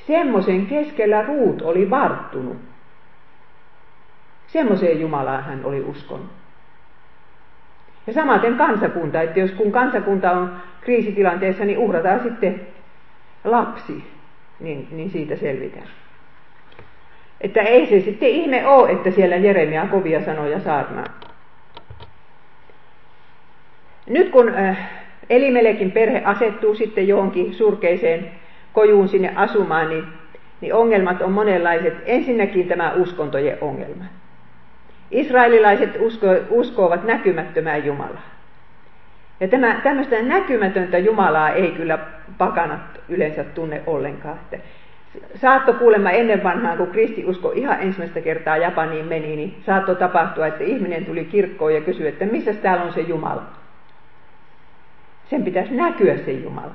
Semmoisen 0.06 0.66
keskellä 0.66 1.22
Ruut 1.22 1.62
oli 1.62 1.90
varttunut. 1.90 2.56
Semmoiseen 4.46 5.00
Jumalaan 5.00 5.44
hän 5.44 5.64
oli 5.64 5.80
uskonut. 5.80 6.30
Ja 8.06 8.12
samaten 8.12 8.56
kansakunta, 8.56 9.22
että 9.22 9.40
jos 9.40 9.50
kun 9.50 9.72
kansakunta 9.72 10.30
on 10.30 10.56
kriisitilanteessa, 10.80 11.64
niin 11.64 11.78
uhrataan 11.78 12.20
sitten 12.22 12.66
lapsi, 13.44 14.04
niin, 14.60 14.88
niin 14.90 15.10
siitä 15.10 15.36
selvitään. 15.36 15.88
Että 17.40 17.60
ei 17.60 17.86
se 17.86 18.00
sitten 18.00 18.28
ihme 18.28 18.66
ole, 18.66 18.90
että 18.90 19.10
siellä 19.10 19.36
Jeremia 19.36 19.86
kovia 19.86 20.24
sanoja 20.24 20.60
saarnaa. 20.60 21.06
Nyt 24.06 24.28
kun 24.28 24.48
äh, 24.48 24.90
Elimelekin 25.30 25.92
perhe 25.92 26.22
asettuu 26.24 26.74
sitten 26.74 27.08
johonkin 27.08 27.54
surkeiseen 27.54 28.30
kojuun 28.72 29.08
sinne 29.08 29.32
asumaan, 29.36 29.88
niin, 29.88 30.04
niin 30.60 30.74
ongelmat 30.74 31.22
on 31.22 31.32
monenlaiset. 31.32 31.94
Ensinnäkin 32.06 32.68
tämä 32.68 32.92
uskontojen 32.92 33.58
ongelma. 33.60 34.04
Israelilaiset 35.10 35.90
usko, 36.00 36.26
uskovat 36.50 37.04
näkymättömään 37.04 37.86
Jumalaa. 37.86 38.30
Ja 39.40 39.48
tämä, 39.48 39.80
tämmöistä 39.82 40.22
näkymätöntä 40.22 40.98
Jumalaa 40.98 41.50
ei 41.50 41.70
kyllä 41.70 41.98
pakanat 42.38 43.00
yleensä 43.08 43.44
tunne 43.44 43.82
ollenkaan. 43.86 44.38
Että 44.38 44.66
saatto 45.34 45.72
kuulemma 45.72 46.10
ennen 46.10 46.44
vanhaan, 46.44 46.76
kun 46.76 46.90
kristiusko 46.90 47.52
ihan 47.52 47.80
ensimmäistä 47.80 48.20
kertaa 48.20 48.56
Japaniin 48.56 49.06
meni, 49.06 49.36
niin 49.36 49.62
saattoi 49.66 49.96
tapahtua, 49.96 50.46
että 50.46 50.64
ihminen 50.64 51.04
tuli 51.04 51.24
kirkkoon 51.24 51.74
ja 51.74 51.80
kysyi, 51.80 52.08
että 52.08 52.24
missä 52.24 52.54
täällä 52.54 52.84
on 52.84 52.92
se 52.92 53.00
Jumala. 53.00 53.42
Sen 55.30 55.44
pitäisi 55.44 55.74
näkyä 55.74 56.16
se 56.16 56.32
Jumala. 56.32 56.74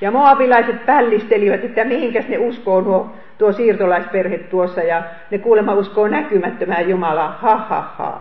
Ja 0.00 0.10
moabilaiset 0.10 0.86
pällistelivät, 0.86 1.64
että 1.64 1.84
mihinkäs 1.84 2.28
ne 2.28 2.38
uskoo 2.38 2.80
nuo, 2.80 3.12
tuo 3.38 3.52
siirtolaisperhe 3.52 4.38
tuossa, 4.38 4.82
ja 4.82 5.02
ne 5.30 5.38
kuulemma 5.38 5.74
uskoo 5.74 6.08
näkymättömään 6.08 6.88
Jumalaa, 6.88 7.38
ha 7.42 7.56
ha 7.56 7.94
ha. 7.96 8.20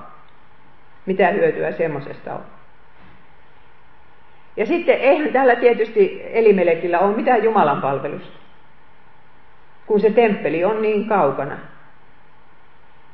Mitä 1.06 1.28
hyötyä 1.28 1.72
semmoisesta 1.72 2.34
on? 2.34 2.42
Ja 4.58 4.66
sitten 4.66 4.96
eihän 4.96 5.34
täällä 5.34 5.56
tietysti 5.56 6.22
Elimelekillä 6.34 7.00
ole 7.00 7.16
mitään 7.16 7.44
Jumalan 7.44 7.82
palvelusta, 7.82 8.38
kun 9.88 10.00
se 10.00 10.10
temppeli 10.10 10.66
on 10.66 10.82
niin 10.82 11.08
kaukana. 11.08 11.58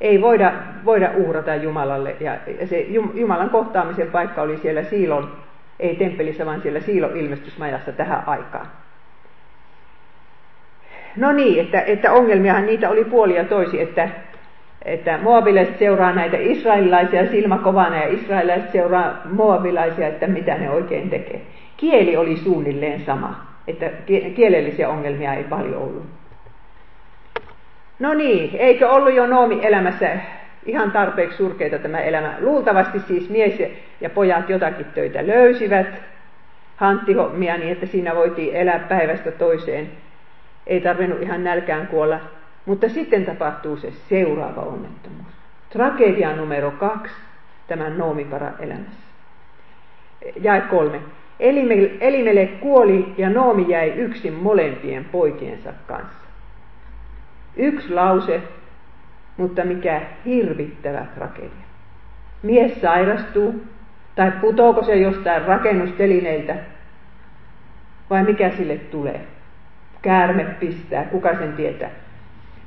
Ei 0.00 0.20
voida, 0.20 0.52
voida 0.84 1.10
uhrata 1.16 1.54
Jumalalle, 1.54 2.16
ja 2.20 2.36
se 2.66 2.86
Jumalan 3.14 3.50
kohtaamisen 3.50 4.10
paikka 4.10 4.42
oli 4.42 4.56
siellä 4.56 4.82
Siilon 4.82 5.30
ei 5.80 5.96
temppelissä, 5.96 6.46
vaan 6.46 6.62
siellä 6.62 6.80
Siilo-ilmestysmajassa 6.80 7.92
tähän 7.92 8.22
aikaan. 8.26 8.66
No 11.16 11.32
niin, 11.32 11.60
että, 11.60 11.80
että 11.80 12.12
ongelmiahan 12.12 12.66
niitä 12.66 12.90
oli 12.90 13.04
puolia 13.04 13.44
toisi, 13.44 13.80
että 13.80 14.08
että 14.84 15.18
moabilaiset 15.22 15.78
seuraa 15.78 16.12
näitä 16.12 16.36
israelilaisia 16.36 17.30
silmäkovana 17.30 17.96
ja 17.96 18.08
israelilaiset 18.08 18.72
seuraa 18.72 19.20
moabilaisia, 19.30 20.08
että 20.08 20.26
mitä 20.26 20.54
ne 20.54 20.70
oikein 20.70 21.10
tekee. 21.10 21.42
Kieli 21.76 22.16
oli 22.16 22.36
suunnilleen 22.36 23.00
sama, 23.00 23.46
että 23.66 23.90
kielellisiä 24.34 24.88
ongelmia 24.88 25.34
ei 25.34 25.44
paljon 25.44 25.82
ollut. 25.82 26.06
No 27.98 28.14
niin, 28.14 28.56
eikö 28.56 28.88
ollut 28.90 29.14
jo 29.14 29.26
Noomi 29.26 29.58
elämässä 29.62 30.16
ihan 30.66 30.92
tarpeeksi 30.92 31.36
surkeita 31.36 31.78
tämä 31.78 32.00
elämä? 32.00 32.34
Luultavasti 32.40 33.00
siis 33.00 33.30
mies 33.30 33.62
ja 34.00 34.10
pojat 34.10 34.50
jotakin 34.50 34.86
töitä 34.86 35.26
löysivät, 35.26 35.86
hanttihommia 36.76 37.56
niin, 37.56 37.72
että 37.72 37.86
siinä 37.86 38.14
voitiin 38.14 38.56
elää 38.56 38.78
päivästä 38.78 39.30
toiseen. 39.30 39.90
Ei 40.66 40.80
tarvinnut 40.80 41.22
ihan 41.22 41.44
nälkään 41.44 41.86
kuolla. 41.86 42.20
Mutta 42.66 42.88
sitten 42.88 43.24
tapahtuu 43.24 43.76
se 43.76 43.90
seuraava 44.08 44.60
onnettomuus. 44.60 45.34
Tragedia 45.70 46.36
numero 46.36 46.70
kaksi 46.70 47.14
tämän 47.66 47.98
Noomipara 47.98 48.52
elämässä. 48.60 49.04
Jae 50.40 50.60
kolme. 50.60 51.00
Elimele 52.00 52.46
kuoli 52.46 53.14
ja 53.18 53.30
Noomi 53.30 53.64
jäi 53.68 53.88
yksin 53.88 54.32
molempien 54.32 55.04
poikiensa 55.04 55.72
kanssa. 55.86 56.23
Yksi 57.56 57.94
lause, 57.94 58.42
mutta 59.36 59.64
mikä 59.64 60.00
hirvittävä 60.24 61.06
tragedia. 61.14 61.64
Mies 62.42 62.80
sairastuu, 62.80 63.62
tai 64.14 64.32
putoako 64.40 64.82
se 64.82 64.96
jostain 64.96 65.42
rakennustelineiltä, 65.42 66.56
vai 68.10 68.22
mikä 68.22 68.50
sille 68.50 68.76
tulee? 68.76 69.20
Käärme 70.02 70.44
pistää, 70.44 71.04
kuka 71.04 71.34
sen 71.38 71.52
tietää. 71.52 71.90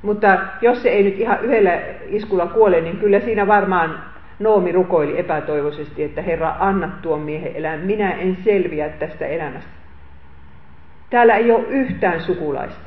Mutta 0.02 0.40
jos 0.62 0.84
se 0.84 0.90
ei 0.90 1.04
nyt 1.04 1.20
ihan 1.20 1.42
yhdellä 1.42 1.72
iskulla 2.08 2.48
kuole, 2.48 2.82
niin 2.82 2.98
kyllä 2.98 3.20
siinä 3.20 3.48
varmaan 3.48 4.04
Noomi 4.40 4.72
rukoili 4.72 5.20
epätoivoisesti, 5.20 6.04
että 6.04 6.22
Herra, 6.22 6.56
anna 6.60 6.90
tuon 7.02 7.20
miehen 7.22 7.56
elää. 7.56 7.78
Minä 7.78 8.12
en 8.12 8.38
selviä 8.44 8.90
tästä 8.90 9.26
elämästä. 9.26 9.70
Täällä 11.10 11.36
ei 11.36 11.52
ole 11.52 11.68
yhtään 11.68 12.22
sukulaista. 12.22 12.87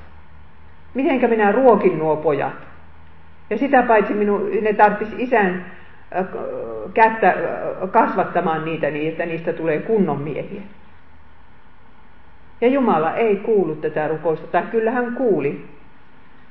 Mitenkä 0.95 1.29
minä 1.29 1.53
ruokin 1.53 1.99
nuo 1.99 2.17
pojat? 2.17 2.67
Ja 3.51 3.59
sitä 3.59 3.83
paitsi 3.83 4.15
minun, 4.15 4.51
ne 4.63 4.73
tarvitsisi 4.73 5.23
isän 5.23 5.67
kättä 6.95 7.35
kasvattamaan 7.91 8.65
niitä 8.65 8.91
niin, 8.91 9.09
että 9.09 9.27
niistä 9.27 9.53
tulee 9.53 9.79
kunnon 9.79 10.23
miehiä. 10.23 10.63
Ja 12.61 12.69
Jumala 12.69 13.15
ei 13.15 13.37
kuullut 13.37 13.81
tätä 13.81 14.09
rukousta, 14.09 14.47
tai 14.47 14.63
kyllä 14.71 14.91
hän 14.91 15.15
kuuli. 15.15 15.65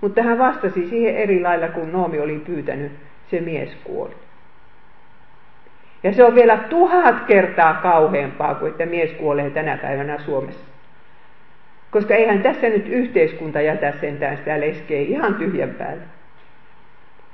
Mutta 0.01 0.23
hän 0.23 0.37
vastasi 0.39 0.89
siihen 0.89 1.15
eri 1.15 1.41
lailla, 1.41 1.67
kun 1.67 1.91
Noomi 1.91 2.19
oli 2.19 2.39
pyytänyt, 2.39 2.91
se 3.31 3.41
mies 3.41 3.75
kuoli. 3.83 4.15
Ja 6.03 6.13
se 6.13 6.23
on 6.23 6.35
vielä 6.35 6.57
tuhat 6.57 7.15
kertaa 7.27 7.73
kauheampaa 7.73 8.55
kuin 8.55 8.71
että 8.71 8.85
mies 8.85 9.11
kuolee 9.11 9.49
tänä 9.49 9.77
päivänä 9.77 10.19
Suomessa. 10.19 10.65
Koska 11.91 12.15
eihän 12.15 12.41
tässä 12.41 12.69
nyt 12.69 12.87
yhteiskunta 12.87 13.61
jätä 13.61 13.93
sentään 14.01 14.37
sitä 14.37 14.59
leskeä 14.59 15.01
ihan 15.01 15.35
tyhjän 15.35 15.69
päälle. 15.69 16.03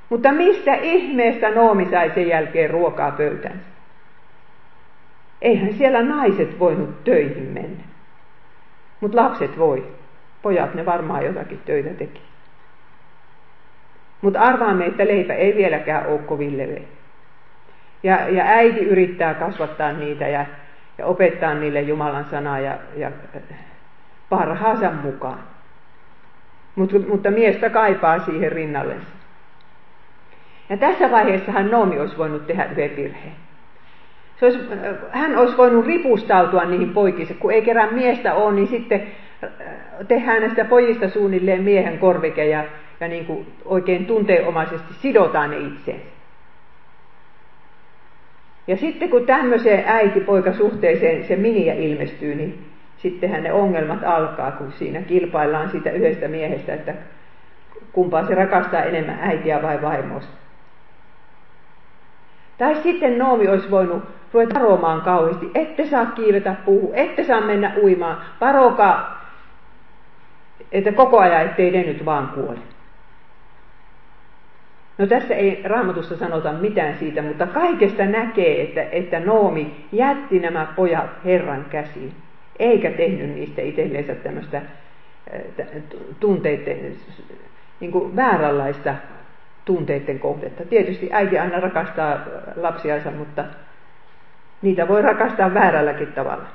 Mutta 0.08 0.32
mistä 0.32 0.74
ihmeestä 0.74 1.50
Noomi 1.50 1.86
sai 1.90 2.10
sen 2.14 2.28
jälkeen 2.28 2.70
ruokaa 2.70 3.10
pöytänsä? 3.10 3.66
Eihän 5.42 5.72
siellä 5.72 6.02
naiset 6.02 6.58
voinut 6.58 7.04
töihin 7.04 7.42
mennä. 7.42 7.84
Mutta 9.00 9.16
lapset 9.16 9.58
voi. 9.58 9.86
Pojat 10.42 10.74
ne 10.74 10.86
varmaan 10.86 11.24
jotakin 11.24 11.60
töitä 11.64 11.90
teki. 11.90 12.20
Mutta 14.20 14.40
arvaamme, 14.40 14.86
että 14.86 15.06
leipä 15.06 15.34
ei 15.34 15.56
vieläkään 15.56 16.06
ole 16.06 16.18
kovin 16.18 16.58
leveä. 16.58 16.82
Ja, 18.02 18.28
ja 18.28 18.44
äiti 18.44 18.80
yrittää 18.80 19.34
kasvattaa 19.34 19.92
niitä 19.92 20.28
ja, 20.28 20.46
ja 20.98 21.06
opettaa 21.06 21.54
niille 21.54 21.80
Jumalan 21.80 22.24
sanaa 22.24 22.58
ja, 22.58 22.78
ja 22.96 23.10
parhaansa 24.28 24.90
mukaan. 24.90 25.38
Mut, 26.76 27.08
mutta 27.08 27.30
miestä 27.30 27.70
kaipaa 27.70 28.18
siihen 28.18 28.52
rinnallensa. 28.52 29.06
Ja 30.68 30.76
tässä 30.76 31.10
vaiheessahan 31.10 31.70
Noomi 31.70 31.98
olisi 32.00 32.18
voinut 32.18 32.46
tehdä 32.46 32.64
yhden 32.64 32.96
virheen. 32.96 33.32
Se 34.40 34.46
olisi, 34.46 34.58
hän 35.10 35.38
olisi 35.38 35.56
voinut 35.56 35.86
ripustautua 35.86 36.64
niihin 36.64 36.90
poikissa, 36.90 37.34
kun 37.34 37.52
ei 37.52 37.62
kerran 37.62 37.94
miestä 37.94 38.34
ole, 38.34 38.54
niin 38.54 38.68
sitten 38.68 39.06
äh, 39.44 39.50
tehdään 40.08 40.42
näistä 40.42 40.64
pojista 40.64 41.08
suunnilleen 41.08 41.62
miehen 41.62 41.98
korvike 41.98 42.46
ja, 42.46 42.64
ja 43.00 43.08
niin 43.08 43.26
kuin 43.26 43.46
oikein 43.64 44.06
tunteenomaisesti 44.06 44.94
sidotaan 44.94 45.50
ne 45.50 45.58
itseensä. 45.58 46.06
Ja 48.66 48.76
sitten 48.76 49.10
kun 49.10 49.26
tämmöiseen 49.26 49.84
äiti-poika-suhteeseen 49.86 51.24
se 51.24 51.36
miniä 51.36 51.74
ilmestyy, 51.74 52.34
niin 52.34 52.66
sittenhän 52.96 53.42
ne 53.42 53.52
ongelmat 53.52 54.04
alkaa, 54.04 54.50
kun 54.50 54.72
siinä 54.72 55.02
kilpaillaan 55.02 55.70
siitä 55.70 55.90
yhdestä 55.90 56.28
miehestä, 56.28 56.74
että 56.74 56.94
kumpaa 57.92 58.26
se 58.26 58.34
rakastaa 58.34 58.82
enemmän 58.82 59.18
äitiä 59.20 59.62
vai 59.62 59.82
vaimosta. 59.82 60.32
Tai 62.58 62.74
sitten 62.74 63.18
Noomi 63.18 63.48
olisi 63.48 63.70
voinut 63.70 64.02
ruveta 64.32 64.60
varomaan 64.60 65.00
kauheasti, 65.00 65.50
ette 65.54 65.86
saa 65.86 66.06
kiivetä 66.06 66.54
puuhun, 66.64 66.94
ette 66.94 67.24
saa 67.24 67.40
mennä 67.40 67.72
uimaan, 67.82 68.16
varokaa, 68.40 69.26
että 70.72 70.92
koko 70.92 71.18
ajan 71.18 71.42
ettei 71.42 71.70
ne 71.70 71.82
nyt 71.82 72.04
vaan 72.04 72.28
kuole. 72.28 72.58
No 74.98 75.06
tässä 75.06 75.34
ei 75.34 75.62
raamatussa 75.64 76.16
sanota 76.16 76.52
mitään 76.52 76.96
siitä, 76.98 77.22
mutta 77.22 77.46
kaikesta 77.46 78.04
näkee, 78.04 78.62
että, 78.62 78.82
että 78.82 79.20
Noomi 79.20 79.86
jätti 79.92 80.38
nämä 80.38 80.66
pojat 80.76 81.24
Herran 81.24 81.64
käsiin, 81.70 82.12
eikä 82.58 82.90
tehnyt 82.90 83.30
niistä 83.30 83.62
itselleensä 83.62 84.14
tämmöistä 84.14 84.62
tunteiden, 86.20 86.92
niin 87.80 87.92
kuin 87.92 88.16
vääränlaista 88.16 88.94
tunteiden 89.64 90.18
kohdetta. 90.18 90.64
Tietysti 90.64 91.08
äiti 91.12 91.38
aina 91.38 91.60
rakastaa 91.60 92.18
lapsiansa, 92.56 93.10
mutta 93.10 93.44
niitä 94.62 94.88
voi 94.88 95.02
rakastaa 95.02 95.54
väärälläkin 95.54 96.12
tavalla. 96.12 96.46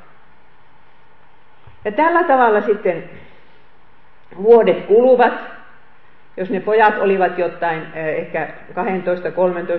Ja 1.86 1.92
tällä 1.92 2.24
tavalla 2.24 2.62
sitten 2.62 3.04
vuodet 4.44 4.86
kuluvat, 4.86 5.34
jos 6.38 6.50
ne 6.50 6.60
pojat 6.60 6.98
olivat 6.98 7.38
jotain 7.38 7.82
ehkä 7.96 8.48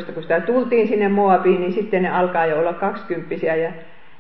12-13, 0.08 0.12
kun 0.12 0.22
sitä 0.22 0.40
tultiin 0.40 0.88
sinne 0.88 1.08
Moabiin, 1.08 1.60
niin 1.60 1.72
sitten 1.72 2.02
ne 2.02 2.10
alkaa 2.10 2.46
jo 2.46 2.58
olla 2.58 2.72
kaksikymppisiä 2.72 3.54
ja, 3.54 3.72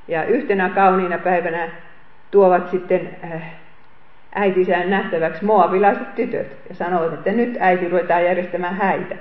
ja 0.08 0.24
yhtenä 0.24 0.68
kauniina 0.68 1.18
päivänä 1.18 1.68
tuovat 2.32 2.70
sitten 2.70 3.16
äitisään 4.34 4.90
nähtäväksi 4.90 5.44
moabilaiset 5.44 6.14
tytöt 6.14 6.56
ja 6.68 6.74
sanovat, 6.74 7.12
että 7.12 7.32
nyt 7.32 7.56
äiti 7.60 7.88
ruvetaan 7.88 8.24
järjestämään 8.24 8.74
häitä. 8.74 9.14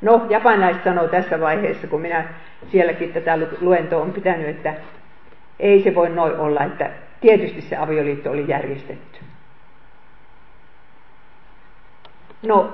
No, 0.00 0.26
japanilaiset 0.30 0.84
sanoo 0.84 1.08
tässä 1.08 1.40
vaiheessa, 1.40 1.86
kun 1.86 2.00
minä 2.00 2.24
sielläkin 2.70 3.12
tätä 3.12 3.38
luentoa 3.60 4.02
on 4.02 4.12
pitänyt, 4.12 4.48
että 4.48 4.74
ei 5.60 5.82
se 5.82 5.94
voi 5.94 6.08
noin 6.08 6.36
olla, 6.36 6.64
että 6.64 6.90
tietysti 7.20 7.60
se 7.60 7.76
avioliitto 7.76 8.30
oli 8.30 8.44
järjestetty. 8.48 9.18
No, 12.46 12.72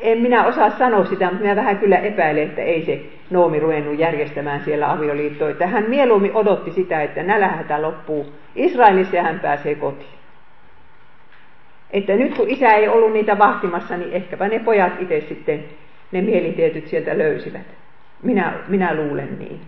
en 0.00 0.18
minä 0.18 0.44
osaa 0.44 0.70
sanoa 0.70 1.04
sitä, 1.04 1.24
mutta 1.24 1.42
minä 1.42 1.56
vähän 1.56 1.78
kyllä 1.78 1.98
epäilen, 1.98 2.42
että 2.42 2.62
ei 2.62 2.84
se 2.84 3.00
Noomi 3.30 3.60
ruvennut 3.60 3.98
järjestämään 3.98 4.60
siellä 4.64 4.92
avioliittoa. 4.92 5.48
Että 5.48 5.66
hän 5.66 5.84
mieluummin 5.88 6.34
odotti 6.34 6.70
sitä, 6.70 7.02
että 7.02 7.22
nälähätä 7.22 7.82
loppuu 7.82 8.32
Israelissa 8.54 9.16
ja 9.16 9.22
hän 9.22 9.40
pääsee 9.40 9.74
kotiin. 9.74 10.16
Että 11.90 12.16
nyt 12.16 12.34
kun 12.34 12.50
isä 12.50 12.72
ei 12.72 12.88
ollut 12.88 13.12
niitä 13.12 13.38
vahtimassa, 13.38 13.96
niin 13.96 14.12
ehkäpä 14.12 14.48
ne 14.48 14.58
pojat 14.58 14.92
itse 15.00 15.20
sitten 15.20 15.64
ne 16.12 16.22
mielitietyt 16.22 16.86
sieltä 16.86 17.18
löysivät. 17.18 17.66
Minä, 18.22 18.52
minä 18.68 18.94
luulen 18.94 19.38
niin. 19.38 19.60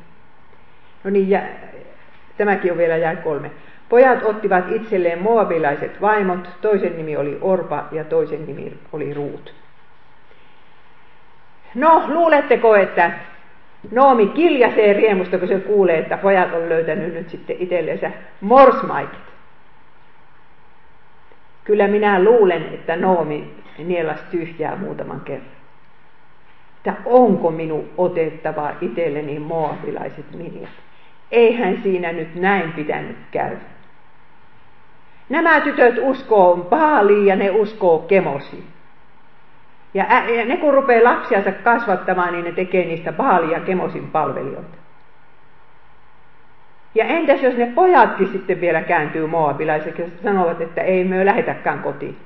No 1.05 1.11
niin, 1.11 1.31
ja, 1.31 1.43
tämäkin 2.37 2.73
on 2.73 2.79
vielä 2.79 2.97
jää 2.97 3.17
kolme. 3.17 3.51
Pojat 3.88 4.23
ottivat 4.23 4.64
itselleen 4.73 5.23
moabilaiset 5.23 6.01
vaimot, 6.01 6.49
toisen 6.61 6.97
nimi 6.97 7.17
oli 7.17 7.38
Orpa 7.41 7.88
ja 7.93 8.05
toisen 8.05 8.47
nimi 8.47 8.73
oli 8.93 9.14
Ruut. 9.14 9.55
No, 11.74 12.04
luuletteko, 12.09 12.76
että 12.76 13.11
Noomi 13.90 14.26
kiljasee 14.26 14.92
riemusta, 14.92 15.38
kun 15.38 15.48
se 15.48 15.59
kuulee, 15.59 15.98
että 15.98 16.16
pojat 16.16 16.54
on 16.54 16.68
löytänyt 16.68 17.14
nyt 17.14 17.28
sitten 17.28 17.57
itsellensä 17.59 18.11
morsmaikit? 18.40 19.28
Kyllä 21.64 21.88
minä 21.88 22.24
luulen, 22.24 22.74
että 22.74 22.96
Noomi 22.96 23.54
nielas 23.78 24.20
tyhjää 24.31 24.76
muutaman 24.76 25.20
kerran. 25.20 25.48
Että 26.76 26.94
onko 27.04 27.50
minun 27.50 27.88
otettava 27.96 28.70
itselleni 28.81 29.38
moabilaiset 29.38 30.35
miniat? 30.35 30.70
Eihän 31.31 31.83
siinä 31.83 32.12
nyt 32.12 32.35
näin 32.35 32.72
pitänyt 32.72 33.16
käydä. 33.31 33.61
Nämä 35.28 35.61
tytöt 35.61 35.94
uskoo 35.98 36.57
Baaliin 36.57 37.26
ja 37.26 37.37
ne 37.37 37.50
uskoo 37.50 37.98
Kemosiin. 37.98 38.64
Ja, 39.94 40.05
ne 40.46 40.57
kun 40.57 40.74
rupeaa 40.74 41.05
lapsiansa 41.05 41.53
kasvattamaan, 41.53 42.33
niin 42.33 42.44
ne 42.44 42.53
tekee 42.53 42.85
niistä 42.85 43.12
Baalia 43.12 43.61
Kemosin 43.61 44.11
palvelijoita. 44.11 44.79
Ja 46.94 47.05
entäs 47.05 47.42
jos 47.42 47.57
ne 47.57 47.72
pojatkin 47.74 48.29
sitten 48.29 48.61
vielä 48.61 48.83
kääntyy 48.83 49.27
moabilaiseksi 49.27 50.03
ja 50.03 50.09
sanovat, 50.22 50.61
että 50.61 50.81
ei 50.81 51.05
me 51.05 51.27
lähetäkään 51.27 51.79
kotiin. 51.79 52.16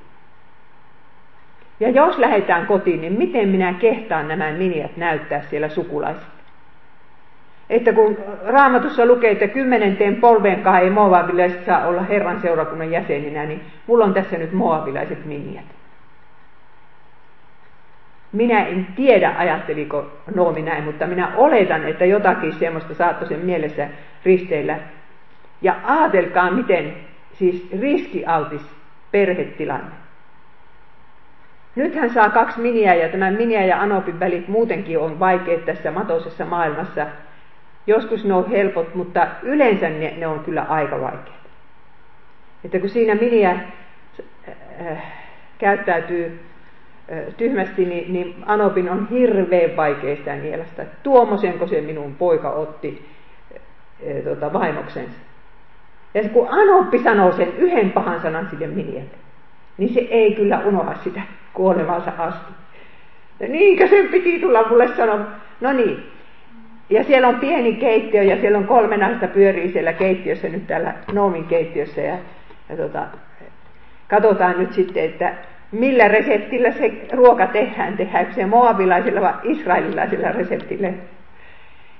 Ja 1.81 1.89
jos 1.91 2.19
lähdetään 2.19 2.67
kotiin, 2.67 3.01
niin 3.01 3.13
miten 3.13 3.49
minä 3.49 3.75
kehtaan 3.75 4.29
nämä 4.29 4.53
miniat 4.53 4.97
näyttää 4.97 5.43
siellä 5.43 5.69
sukulaiset? 5.69 6.33
Että 7.71 7.93
kun 7.93 8.17
raamatussa 8.47 9.07
lukee, 9.07 9.31
että 9.31 9.49
kymmenenteen 9.49 10.17
polveenkaan 10.17 10.83
ei 10.83 10.91
moabilaiset 10.91 11.65
saa 11.65 11.87
olla 11.87 12.03
Herran 12.03 12.41
seurakunnan 12.41 12.91
jäseninä, 12.91 13.45
niin 13.45 13.61
mulla 13.87 14.05
on 14.05 14.15
tässä 14.15 14.39
nyt 14.39 14.53
moabilaiset 14.53 15.25
miniat. 15.25 15.65
Minä 18.33 18.67
en 18.67 18.87
tiedä, 18.97 19.35
ajatteliko 19.39 20.07
Noomi 20.35 20.63
näin, 20.63 20.85
mutta 20.85 21.07
minä 21.07 21.33
oletan, 21.37 21.89
että 21.89 22.05
jotakin 22.05 22.53
semmoista 22.53 22.95
saattoi 22.95 23.29
sen 23.29 23.39
mielessä 23.39 23.89
risteillä. 24.25 24.79
Ja 25.63 25.77
ajatelkaa, 25.85 26.51
miten 26.51 26.95
siis 27.33 27.69
riskialtis 27.81 28.63
perhetilanne. 29.11 29.93
Nyt 31.77 31.95
hän 31.95 32.11
saa 32.11 32.31
kaksi 32.31 32.61
miniä 32.61 32.95
ja 32.95 33.09
tämä 33.09 33.31
miniä 33.31 33.65
ja 33.65 33.81
Anopin 33.81 34.21
välit 34.21 34.49
muutenkin 34.49 34.99
on 34.99 35.21
vaikeat 35.21 35.65
tässä 35.65 35.91
matoisessa 35.91 36.45
maailmassa. 36.45 37.07
Joskus 37.87 38.25
ne 38.25 38.35
on 38.35 38.51
helpot, 38.51 38.95
mutta 38.95 39.27
yleensä 39.43 39.89
ne, 39.89 40.15
ne 40.17 40.27
on 40.27 40.41
kyllä 40.41 40.63
aika 40.63 41.01
vaikeat. 41.01 41.43
Että 42.65 42.79
kun 42.79 42.89
siinä 42.89 43.15
miniä 43.15 43.51
äh, 44.87 45.03
käyttäytyy 45.59 46.52
tyhmästi, 47.37 47.85
niin, 47.85 48.13
niin 48.13 48.35
Anopin 48.47 48.91
on 48.91 49.09
hirveän 49.11 49.77
vaikea 49.77 50.17
sitä 50.17 50.37
nielasta. 50.37 50.83
Tuomosenko 51.03 51.67
se 51.67 51.81
minun 51.81 52.15
poika 52.15 52.51
otti 52.51 53.09
e, 54.01 54.15
tota, 54.15 54.53
vaimoksensa. 54.53 55.19
Ja 56.15 56.29
kun 56.29 56.49
Anoppi 56.51 56.99
sanoo 56.99 57.33
sen 57.33 57.53
yhden 57.59 57.91
pahan 57.91 58.21
sanan 58.21 58.49
sille 58.51 58.67
Minialle, 58.67 59.11
niin 59.79 59.95
se 59.95 60.01
ei 60.01 60.35
kyllä 60.35 60.61
unoha 60.65 60.95
sitä 60.95 61.21
kuolemansa 61.55 62.13
asti. 62.19 62.53
Ja 63.41 63.49
niinkö 63.49 63.89
sen 63.89 64.09
piti 64.09 64.41
tulla 64.41 64.69
mulle 64.69 64.89
sanoa? 64.89 65.19
No 65.61 65.73
niin. 65.73 66.07
Ja 66.91 67.05
siellä 67.05 67.29
on 67.29 67.41
pieni 67.41 67.75
keittiö 67.75 68.23
ja 68.23 68.41
siellä 68.41 68.59
on 68.59 68.67
kolme 68.67 68.97
naista 68.97 69.27
pyörii 69.27 69.73
siellä 69.73 69.93
keittiössä 69.93 70.49
nyt 70.49 70.67
täällä 70.67 70.95
Noomin 71.13 71.45
keittiössä. 71.45 72.01
Ja, 72.01 72.19
ja 72.69 72.77
tota, 72.77 73.07
katsotaan 74.09 74.59
nyt 74.59 74.73
sitten, 74.73 75.05
että 75.05 75.35
millä 75.73 76.09
reseptillä 76.09 76.71
se 76.73 76.93
ruoka 77.13 77.47
tehdään, 77.47 77.97
tehdäänkö 77.97 78.33
se 78.33 78.47
moabilaisilla 78.47 79.21
vai 79.21 79.35
israelilaisilla 79.43 80.33
reseptillä. 80.33 80.93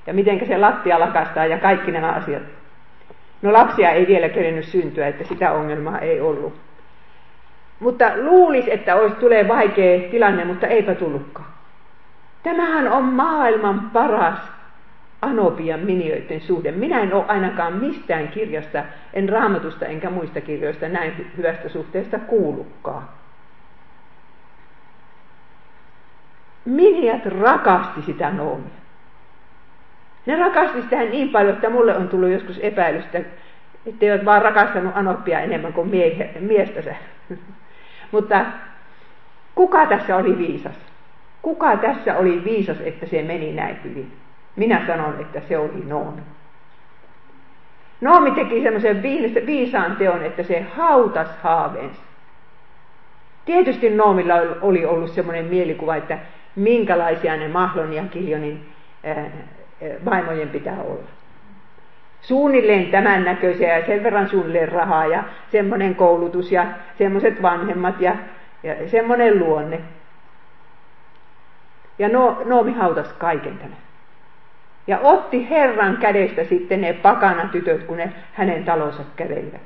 Ja 0.07 0.15
miten 0.15 0.47
se 0.47 0.59
lattia 0.59 1.01
lakastaa 1.01 1.47
ja 1.47 1.59
kaikki 1.59 1.91
nämä 1.91 2.13
asiat. 2.13 2.43
No 3.43 3.53
lapsia 3.53 3.91
ei 3.91 4.07
vielä 4.07 4.29
kerennyt 4.29 4.65
syntyä, 4.65 5.07
että 5.07 5.25
sitä 5.25 5.53
ongelmaa 5.53 5.99
ei 5.99 6.21
ollut. 6.21 6.55
Mutta 7.81 8.13
luulisi, 8.17 8.73
että 8.73 8.97
olisi 8.97 9.17
tulee 9.17 9.49
vaikea 9.49 10.11
tilanne, 10.11 10.45
mutta 10.45 10.67
eipä 10.67 10.95
tullutkaan. 10.95 11.49
Tämähän 12.43 12.93
on 12.93 13.05
maailman 13.05 13.91
paras 13.93 14.53
Anopian 15.23 15.81
minioiden 15.81 16.41
suhde. 16.41 16.73
Minä 16.73 17.01
en 17.01 17.15
ole 17.15 17.25
ainakaan 17.29 17.73
mistään 17.73 18.29
kirjasta, 18.29 18.85
en 19.15 19.29
raamatusta 19.29 19.87
enkä 19.87 20.11
muista 20.11 20.41
kirjoista 20.41 20.89
näin 20.89 21.31
hyvästä 21.37 21.69
suhteesta 21.69 22.19
kuullutkaan. 22.19 23.09
Miniat 26.65 27.27
rakasti 27.27 28.03
sitä 28.03 28.31
Noomia. 28.31 28.83
Ne 30.27 30.37
rakasti 30.37 30.83
sitä 30.83 31.03
niin 31.03 31.29
paljon, 31.29 31.55
että 31.55 31.71
mulle 31.71 31.97
on 31.97 32.09
tullut 32.09 32.31
joskus 32.31 32.59
epäilystä, 32.59 33.19
että 33.19 34.07
eivät 34.07 34.25
vaan 34.25 34.43
rakastanut 34.43 34.97
Anoppia 34.97 35.41
enemmän 35.41 35.73
kuin 35.73 35.89
miehe, 35.89 36.31
miestänsä. 36.41 36.95
Mutta 38.13 38.47
kuka 39.55 39.87
tässä 39.87 40.17
oli 40.17 40.39
viisas? 40.39 40.75
Kuka 41.43 41.77
tässä 41.77 42.17
oli 42.17 42.45
viisas, 42.45 42.81
että 42.81 43.07
se 43.07 43.23
meni 43.23 43.53
näin 43.53 43.79
hyvin? 43.85 44.13
Minä 44.57 44.87
sanon, 44.87 45.21
että 45.21 45.41
se 45.49 45.59
oli 45.59 45.85
Noomi. 45.87 46.23
Noomi 48.01 48.31
teki 48.31 48.63
semmoisen 48.63 49.03
viisaan 49.47 49.97
teon, 49.97 50.25
että 50.25 50.43
se 50.43 50.67
hautas 50.77 51.29
haaveensa. 51.43 52.03
Tietysti 53.45 53.91
Noomilla 53.91 54.35
oli 54.61 54.87
ollut 54.87 55.11
semmoinen 55.11 55.45
mielikuva, 55.45 55.97
että 55.97 56.19
minkälaisia 56.57 57.37
ne 57.37 57.49
Mahlon 57.49 57.93
ja 57.93 58.03
Kiljonin 58.11 58.73
vaimojen 60.05 60.49
pitää 60.49 60.83
olla. 60.83 61.09
Suunnilleen 62.21 62.87
tämän 62.87 63.25
näköisiä 63.25 63.79
ja 63.79 63.87
sen 63.87 64.03
verran 64.03 64.29
suunnilleen 64.29 64.69
rahaa 64.69 65.07
ja 65.07 65.25
semmoinen 65.53 65.95
koulutus 65.95 66.53
ja 66.53 66.67
semmoiset 66.99 67.43
vanhemmat 67.43 68.01
ja, 68.01 68.17
ja 68.63 68.89
semmoinen 68.89 69.39
luonne. 69.39 69.81
Ja 71.99 72.09
no, 72.09 72.43
Noomi 72.45 72.73
hautas 72.73 73.13
kaiken 73.13 73.59
tämän. 73.59 73.77
Ja 74.87 74.99
otti 74.99 75.51
Herran 75.51 75.97
kädestä 75.97 76.45
sitten 76.45 76.81
ne 76.81 76.93
pakana 76.93 77.49
tytöt, 77.49 77.85
kun 77.85 77.97
ne 77.97 78.13
hänen 78.33 78.65
talonsa 78.65 79.03
kävelivät. 79.17 79.61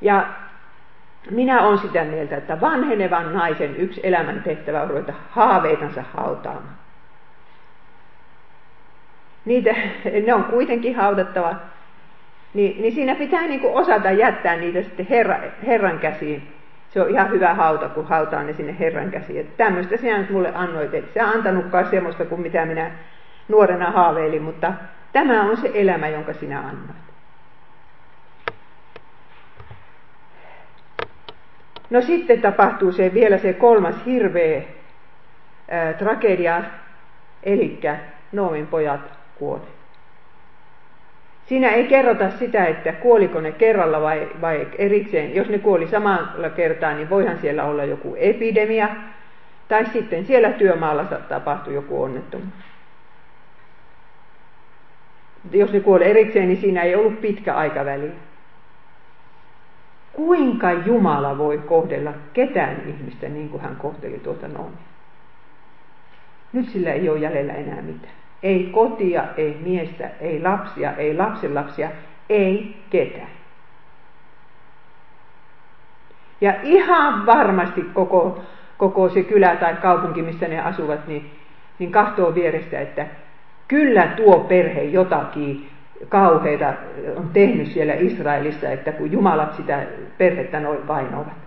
Ja 0.00 0.26
minä 1.30 1.62
olen 1.62 1.78
sitä 1.78 2.04
mieltä, 2.04 2.36
että 2.36 2.60
vanhenevan 2.60 3.34
naisen 3.34 3.76
yksi 3.76 4.00
elämän 4.04 4.42
tehtävä 4.42 4.82
on 4.82 4.90
ruveta 4.90 5.12
haaveitansa 5.30 6.04
hautaamaan. 6.14 6.76
Niitä, 9.44 9.74
ne 10.26 10.34
on 10.34 10.44
kuitenkin 10.44 10.96
haudattava, 10.96 11.54
niin, 12.54 12.82
niin 12.82 12.94
siinä 12.94 13.14
pitää 13.14 13.46
niin 13.46 13.60
kuin 13.60 13.74
osata 13.74 14.10
jättää 14.10 14.56
niitä 14.56 14.82
sitten 14.82 15.06
herra, 15.10 15.38
Herran 15.66 15.98
käsiin. 15.98 16.52
Se 16.90 17.02
on 17.02 17.10
ihan 17.10 17.30
hyvä 17.30 17.54
hauta, 17.54 17.88
kun 17.88 18.06
hautaa 18.06 18.42
ne 18.42 18.52
sinne 18.52 18.76
Herran 18.78 19.10
käsiin. 19.10 19.40
Että 19.40 19.64
tämmöistä 19.64 19.96
sinä 19.96 20.18
nyt 20.18 20.30
mulle 20.30 20.52
annoit, 20.54 20.94
että 20.94 21.14
se 21.14 21.20
antanutkaan 21.20 21.90
semmoista 21.90 22.24
kuin 22.24 22.40
mitä 22.40 22.66
minä 22.66 22.90
nuorena 23.48 23.90
haaveilin, 23.90 24.42
mutta 24.42 24.72
tämä 25.12 25.42
on 25.42 25.56
se 25.56 25.70
elämä, 25.74 26.08
jonka 26.08 26.32
sinä 26.32 26.58
annoit. 26.58 27.05
No 31.90 32.00
sitten 32.00 32.40
tapahtuu 32.40 32.92
se 32.92 33.14
vielä 33.14 33.38
se 33.38 33.52
kolmas 33.52 33.94
hirveä 34.06 34.62
ää, 35.70 35.92
tragedia, 35.92 36.64
eli 37.42 37.80
Noomin 38.32 38.66
pojat 38.66 39.00
kuoli. 39.38 39.76
Siinä 41.46 41.68
ei 41.68 41.84
kerrota 41.84 42.30
sitä, 42.30 42.66
että 42.66 42.92
kuoliko 42.92 43.40
ne 43.40 43.52
kerralla 43.52 44.00
vai, 44.00 44.28
vai 44.40 44.68
erikseen. 44.78 45.34
Jos 45.34 45.48
ne 45.48 45.58
kuoli 45.58 45.88
samalla 45.88 46.50
kertaa, 46.50 46.94
niin 46.94 47.10
voihan 47.10 47.38
siellä 47.38 47.64
olla 47.64 47.84
joku 47.84 48.16
epidemia, 48.18 48.88
tai 49.68 49.86
sitten 49.86 50.26
siellä 50.26 50.50
työmaalla 50.50 51.04
tapahtui 51.04 51.74
joku 51.74 52.02
onnettomuus. 52.02 52.54
Jos 55.52 55.72
ne 55.72 55.80
kuoli 55.80 56.04
erikseen, 56.04 56.48
niin 56.48 56.60
siinä 56.60 56.82
ei 56.82 56.94
ollut 56.94 57.20
pitkä 57.20 57.54
aikaväli 57.54 58.12
kuinka 60.16 60.72
Jumala 60.72 61.38
voi 61.38 61.58
kohdella 61.58 62.12
ketään 62.32 62.76
ihmistä 62.86 63.28
niin 63.28 63.48
kuin 63.48 63.62
hän 63.62 63.76
kohteli 63.76 64.18
tuota 64.18 64.48
Noonia. 64.48 64.78
Nyt 66.52 66.68
sillä 66.68 66.92
ei 66.92 67.08
ole 67.08 67.18
jäljellä 67.18 67.52
enää 67.52 67.82
mitään. 67.82 68.14
Ei 68.42 68.70
kotia, 68.72 69.24
ei 69.36 69.60
miestä, 69.64 70.10
ei 70.20 70.42
lapsia, 70.42 70.92
ei 70.92 71.16
lapsenlapsia, 71.16 71.90
ei 72.28 72.76
ketään. 72.90 73.30
Ja 76.40 76.54
ihan 76.62 77.26
varmasti 77.26 77.82
koko, 77.82 78.40
koko 78.78 79.08
se 79.08 79.22
kylä 79.22 79.56
tai 79.56 79.74
kaupunki, 79.74 80.22
missä 80.22 80.48
ne 80.48 80.60
asuvat, 80.60 81.06
niin, 81.06 81.30
niin 81.78 81.92
kahtoo 81.92 82.34
vierestä, 82.34 82.80
että 82.80 83.06
kyllä 83.68 84.06
tuo 84.06 84.40
perhe 84.40 84.82
jotakin 84.82 85.70
kauheita 86.08 86.72
on 87.16 87.30
tehnyt 87.32 87.66
siellä 87.66 87.94
Israelissa, 87.94 88.70
että 88.70 88.92
kun 88.92 89.12
jumalat 89.12 89.54
sitä 89.54 89.82
perhettä 90.18 90.60
noin 90.60 90.88
vainoavat. 90.88 91.46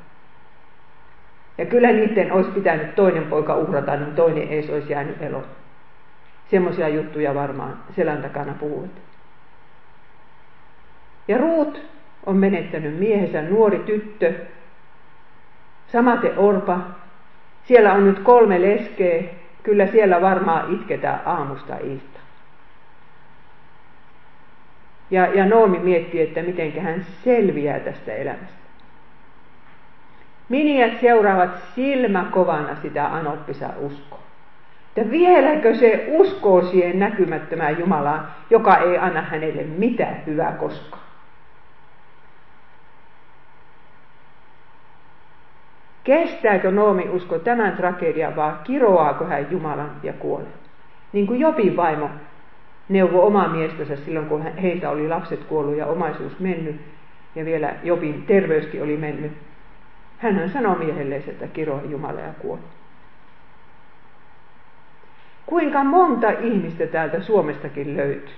Ja 1.58 1.66
kyllä 1.66 1.92
niiden 1.92 2.32
olisi 2.32 2.52
pitänyt 2.52 2.96
toinen 2.96 3.24
poika 3.24 3.56
uhrata, 3.56 3.96
niin 3.96 4.16
toinen 4.16 4.48
ei 4.48 4.70
olisi 4.74 4.92
jäänyt 4.92 5.22
eloon. 5.22 5.46
Semmoisia 6.48 6.88
juttuja 6.90 7.36
varmaan 7.36 7.78
selän 7.96 8.22
takana 8.22 8.54
puhuvat. 8.60 8.92
Ja 11.28 11.38
Ruut 11.38 11.82
on 12.26 12.38
menettänyt 12.38 13.00
miehensä 13.00 13.42
nuori 13.42 13.80
tyttö, 13.80 14.34
samaten 15.88 16.38
Orpa. 16.38 16.80
Siellä 17.64 17.94
on 17.94 18.06
nyt 18.06 18.20
kolme 18.20 18.62
leskeä, 18.62 19.24
kyllä 19.64 19.88
siellä 19.88 20.22
varmaan 20.22 20.74
itketään 20.74 21.22
aamusta 21.26 21.78
ilta. 21.78 22.09
Ja, 25.12 25.26
ja 25.26 25.46
Noomi 25.46 25.80
miettii, 25.80 26.22
että 26.22 26.42
miten 26.42 26.82
hän 26.82 27.06
selviää 27.24 27.80
tästä 27.80 28.14
elämästä. 28.14 28.60
Miniät 30.50 31.00
seuraavat 31.02 31.50
silmäkovana 31.76 32.76
sitä 32.76 33.06
anoppisa 33.06 33.70
uskoa. 33.78 34.20
Että 34.98 35.12
vieläkö 35.12 35.76
se 35.76 36.06
uskoo 36.10 36.62
siihen 36.62 37.00
näkymättömään 37.00 37.80
Jumalaan, 37.80 38.28
joka 38.50 38.78
ei 38.78 38.98
anna 38.98 39.22
hänelle 39.22 39.64
mitään 39.64 40.24
hyvää 40.26 40.52
koskaan. 40.52 41.04
Kestääkö 46.04 46.72
Noomi 46.72 47.10
usko 47.10 47.40
tämän 47.40 47.78
tragedian 47.78 48.36
vai 48.36 48.54
kiroaako 48.64 49.26
hän 49.26 49.52
Jumalan 49.52 49.92
ja 50.04 50.14
kuolee? 50.14 50.54
Niin 51.14 51.28
kuin 51.28 51.40
Jopin 51.40 51.78
vaimo 51.78 52.10
neuvoi 52.90 53.24
omaa 53.24 53.48
miestänsä 53.48 53.96
silloin, 53.96 54.26
kun 54.26 54.42
heiltä 54.42 54.90
oli 54.90 55.08
lapset 55.08 55.44
kuollut 55.44 55.78
ja 55.78 55.86
omaisuus 55.86 56.40
mennyt 56.40 56.82
ja 57.36 57.46
vielä 57.46 57.74
Jopin 57.84 58.24
terveyskin 58.24 58.84
oli 58.84 58.98
mennyt. 58.98 59.32
Hän 60.18 60.50
sanoi 60.50 60.78
miehelleen, 60.78 61.24
että 61.28 61.48
kiroa 61.48 61.82
Jumala 61.90 62.20
ja 62.20 62.34
kuoli. 62.40 62.62
Kuinka 65.46 65.84
monta 65.84 66.30
ihmistä 66.30 66.88
täältä 66.88 67.22
Suomestakin 67.22 67.98
löytyy, 67.98 68.36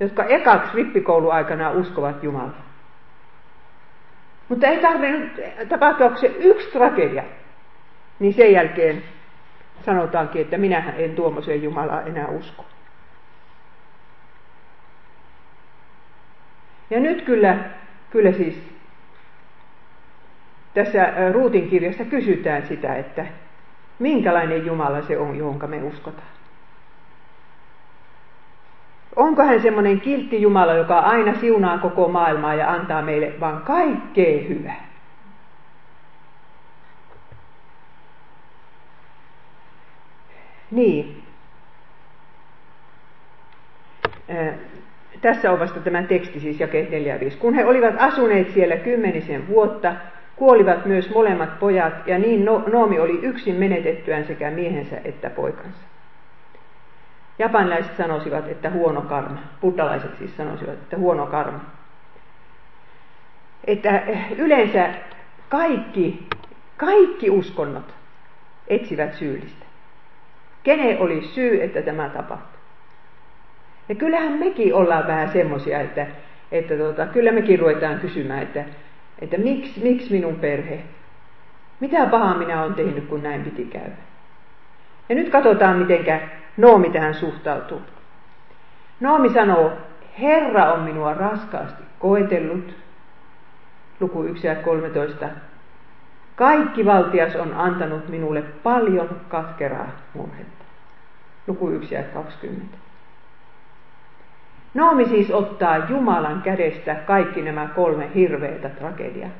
jotka 0.00 0.24
ekaksi 0.24 0.76
rippikouluaikana 0.76 1.70
uskovat 1.70 2.22
Jumalaa. 2.22 2.62
Mutta 4.48 4.66
ei 4.66 4.78
tarvinnut 4.78 5.30
tapahtua 5.68 6.16
se 6.16 6.26
yksi 6.26 6.70
tragedia, 6.70 7.24
niin 8.18 8.34
sen 8.34 8.52
jälkeen 8.52 9.02
sanotaankin, 9.84 10.42
että 10.42 10.58
minähän 10.58 10.94
en 10.96 11.14
tuommoiseen 11.14 11.62
Jumalaa 11.62 12.02
enää 12.02 12.28
usko. 12.28 12.64
Ja 16.92 17.00
nyt 17.00 17.22
kyllä, 17.22 17.56
kyllä 18.10 18.32
siis 18.32 18.62
tässä 20.74 21.12
Ruutin 21.32 21.68
kirjassa 21.68 22.04
kysytään 22.04 22.66
sitä, 22.66 22.96
että 22.96 23.26
minkälainen 23.98 24.66
Jumala 24.66 25.02
se 25.02 25.18
on, 25.18 25.36
johon 25.36 25.70
me 25.70 25.82
uskotaan. 25.82 26.28
Onko 29.16 29.42
hän 29.42 29.62
semmoinen 29.62 30.00
kiltti 30.00 30.42
Jumala, 30.42 30.74
joka 30.74 30.98
aina 30.98 31.34
siunaa 31.34 31.78
koko 31.78 32.08
maailmaa 32.08 32.54
ja 32.54 32.70
antaa 32.70 33.02
meille 33.02 33.40
vain 33.40 33.60
kaikkea 33.60 34.48
hyvää? 34.48 34.88
Niin. 40.70 41.22
Tässä 45.22 45.52
on 45.52 45.58
vasta 45.58 45.80
tämä 45.80 46.02
teksti, 46.02 46.40
siis 46.40 46.60
jakeet 46.60 46.90
4 46.90 47.20
5. 47.20 47.38
Kun 47.38 47.54
he 47.54 47.64
olivat 47.64 47.94
asuneet 47.98 48.50
siellä 48.50 48.76
kymmenisen 48.76 49.48
vuotta, 49.48 49.94
kuolivat 50.36 50.86
myös 50.86 51.10
molemmat 51.10 51.58
pojat, 51.58 52.06
ja 52.06 52.18
niin 52.18 52.44
no-, 52.44 52.64
Noomi 52.72 52.98
oli 52.98 53.18
yksin 53.22 53.54
menetettyään 53.54 54.24
sekä 54.24 54.50
miehensä 54.50 54.96
että 55.04 55.30
poikansa. 55.30 55.78
Japanilaiset 57.38 57.96
sanosivat, 57.96 58.48
että 58.48 58.70
huono 58.70 59.00
karma. 59.00 59.38
Buddhalaiset 59.60 60.18
siis 60.18 60.36
sanosivat, 60.36 60.74
että 60.74 60.96
huono 60.96 61.26
karma. 61.26 61.60
Että 63.64 64.02
yleensä 64.38 64.90
kaikki, 65.48 66.26
kaikki 66.76 67.30
uskonnot 67.30 67.94
etsivät 68.68 69.14
syyllistä. 69.14 69.66
Kene 70.62 70.96
oli 71.00 71.22
syy, 71.22 71.62
että 71.62 71.82
tämä 71.82 72.08
tapahtui? 72.08 72.51
Ja 73.92 73.96
kyllähän 73.96 74.32
mekin 74.32 74.74
ollaan 74.74 75.06
vähän 75.06 75.28
semmoisia, 75.28 75.80
että, 75.80 76.06
että 76.52 76.76
tota, 76.76 77.06
kyllä 77.06 77.32
mekin 77.32 77.58
ruvetaan 77.58 78.00
kysymään, 78.00 78.42
että, 78.42 78.64
että 79.18 79.38
miksi, 79.38 79.80
miksi 79.82 80.12
minun 80.12 80.34
perhe? 80.34 80.78
Mitä 81.80 82.06
pahaa 82.06 82.34
minä 82.34 82.62
olen 82.62 82.74
tehnyt, 82.74 83.06
kun 83.06 83.22
näin 83.22 83.42
piti 83.42 83.64
käydä? 83.64 83.96
Ja 85.08 85.14
nyt 85.14 85.30
katsotaan, 85.30 85.76
miten 85.76 86.20
Noomi 86.56 86.90
tähän 86.90 87.14
suhtautuu. 87.14 87.80
Noomi 89.00 89.28
sanoo, 89.28 89.72
Herra 90.20 90.72
on 90.72 90.80
minua 90.80 91.14
raskaasti 91.14 91.82
koetellut. 91.98 92.74
Luku 94.00 94.22
1 94.24 94.46
ja 94.46 94.54
13. 94.54 95.28
Kaikki 96.36 96.84
valtias 96.86 97.36
on 97.36 97.54
antanut 97.54 98.08
minulle 98.08 98.42
paljon 98.42 99.20
katkeraa 99.28 99.88
murhetta. 100.14 100.64
Luku 101.46 101.70
1 101.70 101.94
ja 101.94 102.02
20. 102.02 102.91
Noomi 104.74 105.04
siis 105.04 105.30
ottaa 105.30 105.76
Jumalan 105.76 106.42
kädestä 106.42 106.94
kaikki 106.94 107.42
nämä 107.42 107.68
kolme 107.74 108.10
hirveätä 108.14 108.68
tragediaa. 108.68 109.30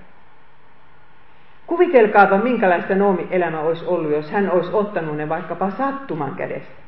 Kuvitelkaapa, 1.66 2.38
minkälaista 2.38 2.94
Noomi 2.94 3.26
elämä 3.30 3.60
olisi 3.60 3.84
ollut, 3.86 4.12
jos 4.12 4.30
hän 4.30 4.50
olisi 4.50 4.70
ottanut 4.72 5.16
ne 5.16 5.28
vaikkapa 5.28 5.70
sattuman 5.70 6.34
kädestä. 6.34 6.82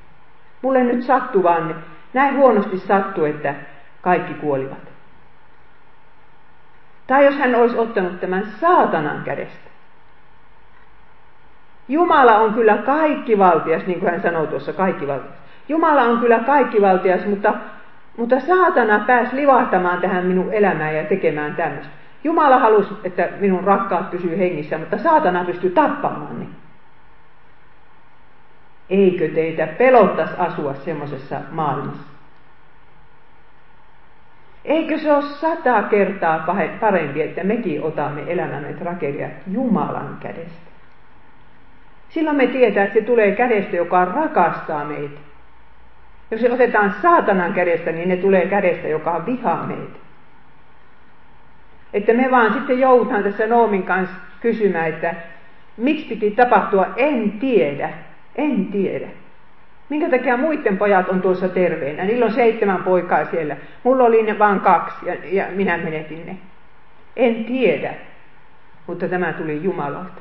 Mulle 0.63 0.85
nyt 0.85 1.03
sattuu 1.03 1.43
vaan, 1.43 1.85
näin 2.15 2.37
huonosti 2.37 2.79
sattuu, 2.79 3.25
että 3.25 3.55
kaikki 4.01 4.35
kuolivat. 4.35 4.95
Tai 7.07 7.25
jos 7.25 7.39
hän 7.39 7.55
olisi 7.55 7.79
ottanut 7.79 8.21
tämän 8.21 8.47
saatanan 8.61 9.23
kädestä. 9.25 9.71
Jumala 11.89 12.39
on 12.39 12.55
kyllä 12.55 12.77
kaikkivaltias, 12.77 13.87
niin 13.87 14.01
kuin 14.01 14.11
hän 14.11 14.23
sanoo 14.23 14.47
tuossa 14.47 14.73
kaikkivaltias. 14.73 15.35
Jumala 15.69 16.03
on 16.03 16.19
kyllä 16.19 16.39
kaikkivaltias, 16.39 17.27
mutta, 17.27 17.55
mutta 18.17 18.41
saatana 18.41 18.99
pääsi 18.99 19.37
livahtamaan 19.37 20.01
tähän 20.01 20.27
minun 20.27 20.53
elämään 20.53 20.97
ja 20.97 21.05
tekemään 21.05 21.57
tämmöistä. 21.57 21.93
Jumala 22.25 22.59
halusi, 22.59 22.95
että 23.05 23.29
minun 23.41 23.65
rakkaat 23.65 24.11
pysyy 24.11 24.39
hengissä, 24.39 24.79
mutta 24.79 24.99
saatana 24.99 25.45
pystyy 25.45 25.71
tappamaan 25.71 26.41
ne. 26.41 26.47
Eikö 28.91 29.29
teitä 29.29 29.67
pelottaisi 29.67 30.35
asua 30.39 30.75
semmoisessa 30.75 31.41
maailmassa? 31.51 32.15
Eikö 34.65 34.99
se 34.99 35.13
ole 35.13 35.23
sata 35.23 35.83
kertaa 35.83 36.47
parempi, 36.81 37.23
että 37.23 37.45
mekin 37.45 37.83
otamme 37.83 38.25
elämämme 38.27 38.73
tragedia 38.73 39.29
Jumalan 39.51 40.17
kädestä? 40.21 40.71
Silloin 42.09 42.37
me 42.37 42.47
tietää, 42.47 42.85
että 42.85 42.95
se 42.95 43.05
tulee 43.05 43.33
kädestä, 43.33 43.77
joka 43.77 44.05
rakastaa 44.05 44.85
meitä. 44.85 45.21
Jos 46.35 46.41
se 46.41 46.53
otetaan 46.53 46.95
saatanan 47.03 47.53
kädestä, 47.53 47.93
niin 47.93 48.09
ne 48.09 48.17
tulee 48.17 48.47
kädestä, 48.47 48.89
joka 48.89 49.27
vihaa 49.27 49.67
meitä. 49.67 49.99
Että 51.93 52.13
me 52.13 52.31
vaan 52.31 52.53
sitten 52.53 52.79
joudutaan 52.79 53.23
tässä 53.23 53.47
Noomin 53.47 53.83
kanssa 53.83 54.17
kysymään, 54.41 54.89
että 54.89 55.15
miksi 55.77 56.07
piti 56.09 56.31
tapahtua, 56.31 56.87
en 56.97 57.33
tiedä, 57.33 57.91
en 58.37 58.67
tiedä. 58.67 59.07
Minkä 59.89 60.11
takia 60.11 60.37
muiden 60.37 60.79
pojat 60.79 61.09
on 61.09 61.23
tuossa 61.23 61.49
terveenä? 61.49 62.05
Niillä 62.05 62.25
on 62.25 62.33
seitsemän 62.33 62.83
poikaa 62.83 63.25
siellä. 63.25 63.57
Mulla 63.83 64.05
oli 64.05 64.23
ne 64.23 64.39
vain 64.39 64.61
kaksi 64.61 65.07
ja, 65.07 65.17
ja 65.25 65.47
minä 65.51 65.77
menetin 65.77 66.27
ne. 66.27 66.37
En 67.17 67.45
tiedä, 67.45 67.95
mutta 68.87 69.09
tämä 69.09 69.33
tuli 69.33 69.63
Jumalalta. 69.63 70.21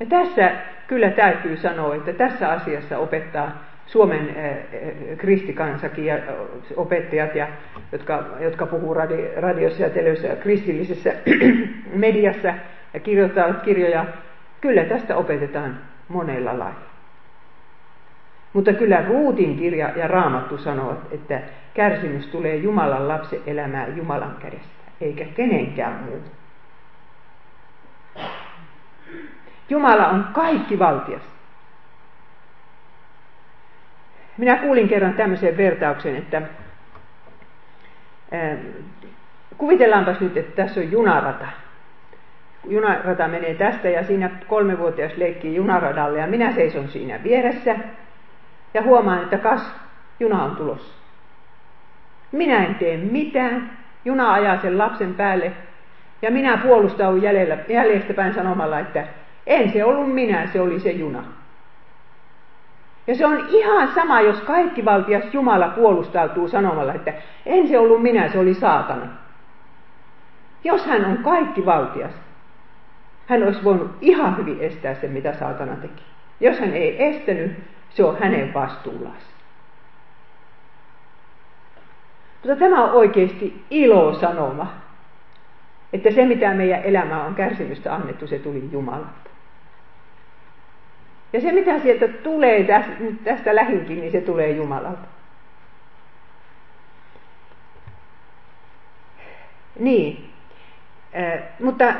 Ja 0.00 0.06
tässä 0.06 0.52
kyllä 0.94 1.10
täytyy 1.10 1.56
sanoa, 1.56 1.94
että 1.94 2.12
tässä 2.12 2.48
asiassa 2.48 2.98
opettaa 2.98 3.64
Suomen 3.86 4.28
eh, 4.28 4.56
eh, 4.72 5.18
kristikansakin 5.18 6.06
ja 6.06 6.18
opettajat, 6.76 7.34
ja, 7.34 7.48
jotka, 7.92 8.24
jotka 8.40 8.66
puhuu 8.66 8.94
radi, 8.94 9.28
radiossa 9.36 9.82
ja 9.82 9.90
televisiossa 9.90 10.36
ja 10.36 10.42
kristillisessä 10.42 11.12
mediassa 12.06 12.54
ja 12.94 13.00
kirjoittavat 13.00 13.62
kirjoja, 13.62 14.04
kyllä 14.60 14.84
tästä 14.84 15.16
opetetaan 15.16 15.78
monella 16.08 16.58
lailla. 16.58 16.80
Mutta 18.52 18.72
kyllä 18.72 19.04
Ruutin 19.08 19.56
kirja 19.56 19.90
ja 19.96 20.08
Raamattu 20.08 20.58
sanovat, 20.58 20.98
että 21.10 21.40
kärsimys 21.74 22.26
tulee 22.26 22.56
Jumalan 22.56 23.08
lapsen 23.08 23.40
elämään 23.46 23.96
Jumalan 23.96 24.36
kädestä, 24.40 24.84
eikä 25.00 25.24
kenenkään 25.24 26.04
muu. 26.04 26.22
Jumala 29.74 30.08
on 30.08 30.28
kaikki 30.32 30.78
valtias. 30.78 31.22
Minä 34.38 34.56
kuulin 34.56 34.88
kerran 34.88 35.14
tämmöisen 35.14 35.56
vertauksen, 35.56 36.16
että 36.16 36.42
ää, 38.32 38.56
kuvitellaanpas 39.58 40.20
nyt, 40.20 40.36
että 40.36 40.62
tässä 40.62 40.80
on 40.80 40.90
junarata. 40.90 41.46
Junarata 42.68 43.28
menee 43.28 43.54
tästä 43.54 43.88
ja 43.88 44.04
siinä 44.04 44.30
kolmevuotias 44.46 45.12
leikkii 45.16 45.54
junaradalle 45.54 46.18
ja 46.18 46.26
minä 46.26 46.52
seison 46.52 46.88
siinä 46.88 47.22
vieressä 47.22 47.76
ja 48.74 48.82
huomaan, 48.82 49.22
että 49.22 49.38
kas, 49.38 49.74
juna 50.20 50.44
on 50.44 50.56
tulossa. 50.56 50.94
Minä 52.32 52.64
en 52.64 52.74
tee 52.74 52.96
mitään, 52.96 53.70
juna 54.04 54.32
ajaa 54.32 54.60
sen 54.60 54.78
lapsen 54.78 55.14
päälle 55.14 55.52
ja 56.22 56.30
minä 56.30 56.56
puolustaudun 56.56 57.22
jäljestäpäin 57.68 58.34
sanomalla, 58.34 58.78
että 58.78 59.04
en 59.46 59.72
se 59.72 59.84
ollut 59.84 60.14
minä, 60.14 60.46
se 60.52 60.60
oli 60.60 60.80
se 60.80 60.90
juna. 60.90 61.24
Ja 63.06 63.14
se 63.14 63.26
on 63.26 63.46
ihan 63.48 63.88
sama, 63.94 64.20
jos 64.20 64.40
kaikki 64.40 64.84
valtias 64.84 65.24
Jumala 65.32 65.68
puolustautuu 65.68 66.48
sanomalla, 66.48 66.94
että 66.94 67.12
en 67.46 67.68
se 67.68 67.78
ollut 67.78 68.02
minä, 68.02 68.28
se 68.28 68.38
oli 68.38 68.54
saatana. 68.54 69.06
Jos 70.64 70.86
hän 70.86 71.04
on 71.04 71.18
kaikki 71.18 71.66
valtias, 71.66 72.12
hän 73.26 73.42
olisi 73.42 73.64
voinut 73.64 73.90
ihan 74.00 74.36
hyvin 74.36 74.60
estää 74.60 74.94
sen, 74.94 75.10
mitä 75.10 75.32
saatana 75.32 75.76
teki. 75.76 76.02
Jos 76.40 76.60
hän 76.60 76.72
ei 76.72 77.04
estänyt, 77.04 77.52
se 77.90 78.04
on 78.04 78.18
hänen 78.18 78.54
vastuullaan. 78.54 79.16
Mutta 82.42 82.56
tämä 82.56 82.84
on 82.84 82.90
oikeasti 82.90 83.64
ilosanoma, 83.70 84.66
että 85.92 86.10
se 86.10 86.26
mitä 86.26 86.54
meidän 86.54 86.82
elämää 86.82 87.24
on 87.24 87.34
kärsimystä 87.34 87.94
annettu, 87.94 88.26
se 88.26 88.38
tuli 88.38 88.68
Jumalalta. 88.72 89.33
Ja 91.34 91.40
se 91.40 91.52
mitä 91.52 91.78
sieltä 91.78 92.08
tulee 92.08 92.64
tästä, 92.64 92.92
tästä 93.24 93.54
lähinkin, 93.54 94.00
niin 94.00 94.12
se 94.12 94.20
tulee 94.20 94.50
Jumalalta. 94.50 95.08
Niin, 99.78 100.30
äh, 101.16 101.42
mutta 101.60 101.94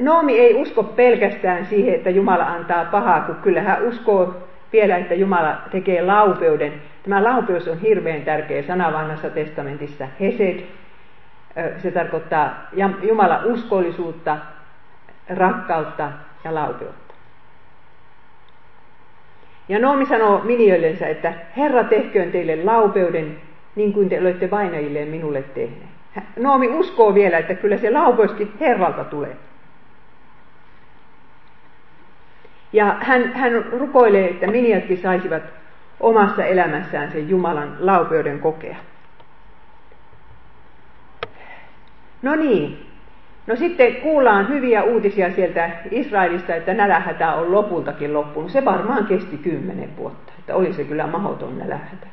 Noomi 0.00 0.38
ei 0.38 0.54
usko 0.54 0.82
pelkästään 0.82 1.66
siihen, 1.66 1.94
että 1.94 2.10
Jumala 2.10 2.44
antaa 2.44 2.84
pahaa, 2.84 3.20
kun 3.20 3.36
kyllä 3.36 3.60
hän 3.60 3.82
uskoo 3.82 4.34
vielä, 4.72 4.96
että 4.96 5.14
Jumala 5.14 5.56
tekee 5.70 6.02
laupeuden. 6.02 6.72
Tämä 7.02 7.24
laupeus 7.24 7.68
on 7.68 7.80
hirveän 7.80 8.22
tärkeä 8.22 8.62
sana 8.62 8.92
vanhassa 8.92 9.30
testamentissa. 9.30 10.08
Hesed, 10.20 10.60
se 11.78 11.90
tarkoittaa 11.90 12.68
Jumala 13.02 13.40
uskollisuutta, 13.44 14.38
rakkautta 15.28 16.12
ja 16.44 16.54
laupeutta. 16.54 17.03
Ja 19.68 19.78
Noomi 19.78 20.06
sanoo 20.06 20.40
minioillensä, 20.44 21.08
että 21.08 21.32
Herra 21.56 21.84
tehköön 21.84 22.32
teille 22.32 22.64
laupeuden, 22.64 23.36
niin 23.74 23.92
kuin 23.92 24.08
te 24.08 24.20
olette 24.20 24.50
vainajilleen 24.50 25.08
minulle 25.08 25.42
tehneet. 25.42 25.94
Noomi 26.36 26.68
uskoo 26.68 27.14
vielä, 27.14 27.38
että 27.38 27.54
kyllä 27.54 27.76
se 27.76 27.90
laupeuskin 27.90 28.52
Herralta 28.60 29.04
tulee. 29.04 29.36
Ja 32.72 32.96
hän, 33.00 33.32
hän 33.34 33.64
rukoilee, 33.72 34.30
että 34.30 34.46
miniatkin 34.46 34.98
saisivat 34.98 35.42
omassa 36.00 36.44
elämässään 36.44 37.12
sen 37.12 37.28
Jumalan 37.28 37.76
laupeuden 37.80 38.40
kokea. 38.40 38.76
No 42.22 42.36
niin, 42.36 42.86
no 43.46 43.56
sitten 43.56 43.96
kuullaan 43.96 44.48
hyviä 44.48 44.82
uutisia 44.82 45.32
sieltä 45.32 45.70
Israelista, 45.90 46.54
että 46.54 46.74
nälähätä 46.74 47.34
on 47.34 47.52
lopultakin 47.52 48.14
loppunut. 48.14 48.50
Se 48.50 48.64
varmaan 48.64 49.06
kesti 49.06 49.38
kymmenen 49.38 49.96
vuotta, 49.96 50.32
että 50.38 50.54
oli 50.54 50.72
se 50.72 50.84
kyllä 50.84 51.06
mahdoton 51.06 51.58
nälähätä. 51.58 52.06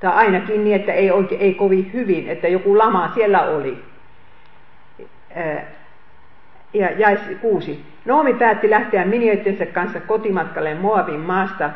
Tai 0.00 0.12
ainakin 0.14 0.64
niin, 0.64 0.76
että 0.76 0.92
ei, 0.92 1.10
oikein, 1.10 1.40
ei 1.40 1.54
kovin 1.54 1.92
hyvin, 1.92 2.28
että 2.28 2.48
joku 2.48 2.78
lama 2.78 3.10
siellä 3.14 3.42
oli. 3.42 3.84
Ja 6.74 6.90
jäi 6.90 7.18
kuusi. 7.40 7.84
Noomi 8.04 8.34
päätti 8.34 8.70
lähteä 8.70 9.04
minioittensa 9.04 9.66
kanssa 9.66 10.00
kotimatkalle 10.00 10.74
Moabin 10.74 11.20
maasta, 11.20 11.70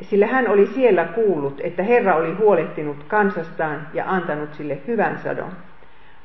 sillä 0.00 0.26
hän 0.26 0.48
oli 0.48 0.66
siellä 0.66 1.04
kuullut, 1.04 1.60
että 1.60 1.82
Herra 1.82 2.14
oli 2.14 2.32
huolehtinut 2.32 3.04
kansastaan 3.08 3.88
ja 3.94 4.04
antanut 4.06 4.54
sille 4.54 4.78
hyvän 4.86 5.18
sadon. 5.18 5.52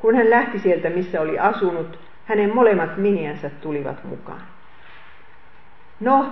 Kun 0.01 0.15
hän 0.15 0.29
lähti 0.29 0.59
sieltä, 0.59 0.89
missä 0.89 1.21
oli 1.21 1.39
asunut, 1.39 1.99
hänen 2.25 2.55
molemmat 2.55 2.97
miniänsä 2.97 3.49
tulivat 3.49 4.03
mukaan. 4.03 4.41
No, 5.99 6.25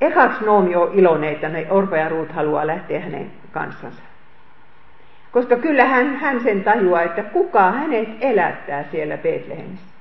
ekaksi 0.00 0.44
Noomi 0.44 0.76
on 0.76 0.92
iloinen, 0.92 1.32
että 1.32 1.48
ne 1.48 1.66
Orpa 1.70 1.96
ja 1.96 2.08
Ruut 2.08 2.32
haluaa 2.32 2.66
lähteä 2.66 3.00
hänen 3.00 3.30
kanssansa. 3.52 4.02
Koska 5.32 5.56
kyllä 5.56 5.84
hän, 5.84 6.16
hän 6.16 6.40
sen 6.40 6.64
tajuaa, 6.64 7.02
että 7.02 7.22
kuka 7.22 7.72
hänet 7.72 8.08
elättää 8.20 8.84
siellä 8.90 9.16
Betlehemissä. 9.16 9.94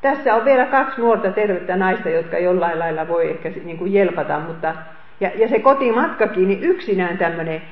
Tässä 0.00 0.34
on 0.34 0.44
vielä 0.44 0.66
kaksi 0.66 1.00
nuorta 1.00 1.32
tervettä 1.32 1.76
naista, 1.76 2.08
jotka 2.08 2.38
jollain 2.38 2.78
lailla 2.78 3.08
voi 3.08 3.30
ehkä 3.30 3.50
niin 3.64 3.78
kuin 3.78 3.92
jelpata, 3.92 4.40
mutta 4.40 4.74
ja, 5.20 5.30
ja 5.34 5.48
se 5.48 5.58
kotimatkakin, 5.58 6.48
niin 6.48 6.62
yksinään 6.62 7.18
tämmöinen 7.18 7.62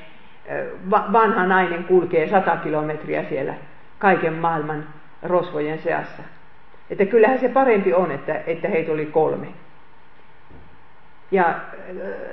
vanha 0.91 1.45
nainen 1.45 1.83
kulkee 1.83 2.27
sata 2.27 2.57
kilometriä 2.57 3.23
siellä 3.23 3.53
kaiken 3.99 4.33
maailman 4.33 4.83
rosvojen 5.23 5.79
seassa. 5.79 6.23
Että 6.89 7.05
kyllähän 7.05 7.39
se 7.39 7.49
parempi 7.49 7.93
on, 7.93 8.11
että, 8.11 8.41
että 8.47 8.67
heitä 8.67 8.91
oli 8.91 9.05
kolme. 9.05 9.47
Ja 11.31 11.55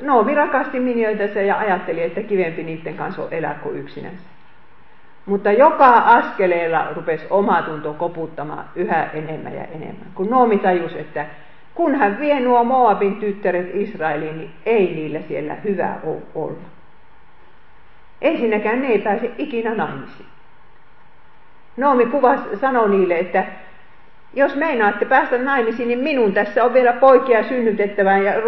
Noomi 0.02 0.34
rakasti 0.34 0.80
minioitansa 0.80 1.40
ja 1.40 1.58
ajatteli, 1.58 2.02
että 2.02 2.22
kivempi 2.22 2.62
niiden 2.62 2.94
kanssa 2.94 3.22
on 3.22 3.28
elää 3.30 3.54
kuin 3.62 3.76
yksinänsä. 3.76 4.24
Mutta 5.26 5.52
joka 5.52 5.90
askeleella 5.90 6.86
rupesi 6.94 7.26
oma 7.30 7.62
tunto 7.62 7.94
koputtamaan 7.94 8.64
yhä 8.76 9.10
enemmän 9.14 9.54
ja 9.54 9.64
enemmän. 9.64 10.06
Kun 10.14 10.30
Noomi 10.30 10.58
tajusi, 10.58 10.98
että 10.98 11.26
kun 11.74 11.94
hän 11.94 12.20
vie 12.20 12.40
nuo 12.40 12.64
Moabin 12.64 13.16
tyttäret 13.16 13.74
Israeliin, 13.74 14.38
niin 14.38 14.50
ei 14.66 14.94
niillä 14.94 15.20
siellä 15.28 15.54
hyvä 15.54 15.94
olla. 16.34 16.73
Ensinnäkään 18.20 18.82
ne 18.82 18.88
ei 18.88 18.98
pääse 18.98 19.30
ikinä 19.38 19.74
naimisiin. 19.74 20.26
Noomi 21.76 22.06
kuvas 22.06 22.40
sanoi 22.60 22.88
niille, 22.88 23.18
että 23.18 23.44
jos 24.34 24.56
meinaatte 24.56 25.04
päästä 25.04 25.38
naimisiin, 25.38 25.88
niin 25.88 25.98
minun 25.98 26.32
tässä 26.32 26.64
on 26.64 26.74
vielä 26.74 26.92
poikia 26.92 27.42
synnytettävää 27.42 28.18
ja 28.18 28.40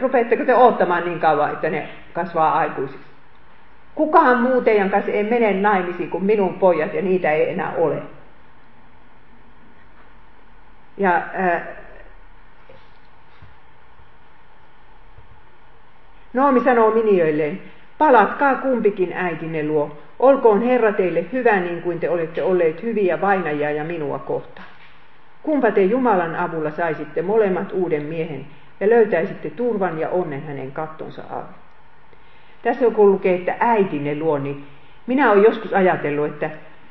rupeatteko 0.00 0.44
te 0.44 0.54
odottamaan 0.54 1.04
niin 1.04 1.20
kauan, 1.20 1.52
että 1.52 1.70
ne 1.70 1.88
kasvaa 2.12 2.58
aikuisiksi. 2.58 3.06
Kukaan 3.94 4.40
muu 4.40 4.60
teidän 4.60 4.90
kanssa 4.90 5.12
ei 5.12 5.24
mene 5.24 5.52
naimisiin 5.52 6.10
kuin 6.10 6.24
minun 6.24 6.54
pojat 6.54 6.94
ja 6.94 7.02
niitä 7.02 7.32
ei 7.32 7.50
enää 7.50 7.72
ole. 7.76 8.02
Ja 10.96 11.16
äh, 11.16 11.62
Noomi 16.32 16.60
sanoo 16.60 16.90
minioilleen, 16.90 17.62
palatkaa 17.98 18.54
kumpikin 18.54 19.12
äitinne 19.12 19.66
luo, 19.66 19.96
olkoon 20.18 20.62
Herra 20.62 20.92
teille 20.92 21.24
hyvä 21.32 21.60
niin 21.60 21.82
kuin 21.82 22.00
te 22.00 22.10
olette 22.10 22.42
olleet 22.42 22.82
hyviä 22.82 23.20
vainajia 23.20 23.70
ja 23.70 23.84
minua 23.84 24.18
kohtaan. 24.18 24.68
Kumpa 25.42 25.70
te 25.70 25.82
Jumalan 25.82 26.36
avulla 26.36 26.70
saisitte 26.70 27.22
molemmat 27.22 27.72
uuden 27.72 28.02
miehen 28.02 28.46
ja 28.80 28.88
löytäisitte 28.90 29.50
turvan 29.50 29.98
ja 29.98 30.08
onnen 30.08 30.42
hänen 30.42 30.72
kattonsa 30.72 31.22
alle. 31.30 31.54
Tässä 32.62 32.90
kun 32.90 33.12
lukee, 33.12 33.34
että 33.34 33.54
äitinne 33.60 34.18
luo, 34.18 34.38
niin 34.38 34.64
minä 35.06 35.32
olen 35.32 35.44
joskus 35.44 35.72
ajatellut, 35.72 36.26
että, 36.26 36.50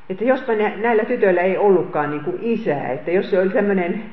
että 0.10 0.24
jospa 0.24 0.54
näillä 0.54 1.06
tytöillä 1.06 1.42
ei 1.42 1.58
ollutkaan 1.58 2.12
niin 2.12 2.24
kuin 2.24 2.38
isää, 2.42 2.88
että 2.88 3.12
jos 3.12 3.30
se 3.30 3.40
oli 3.40 3.50
sellainen 3.50 4.04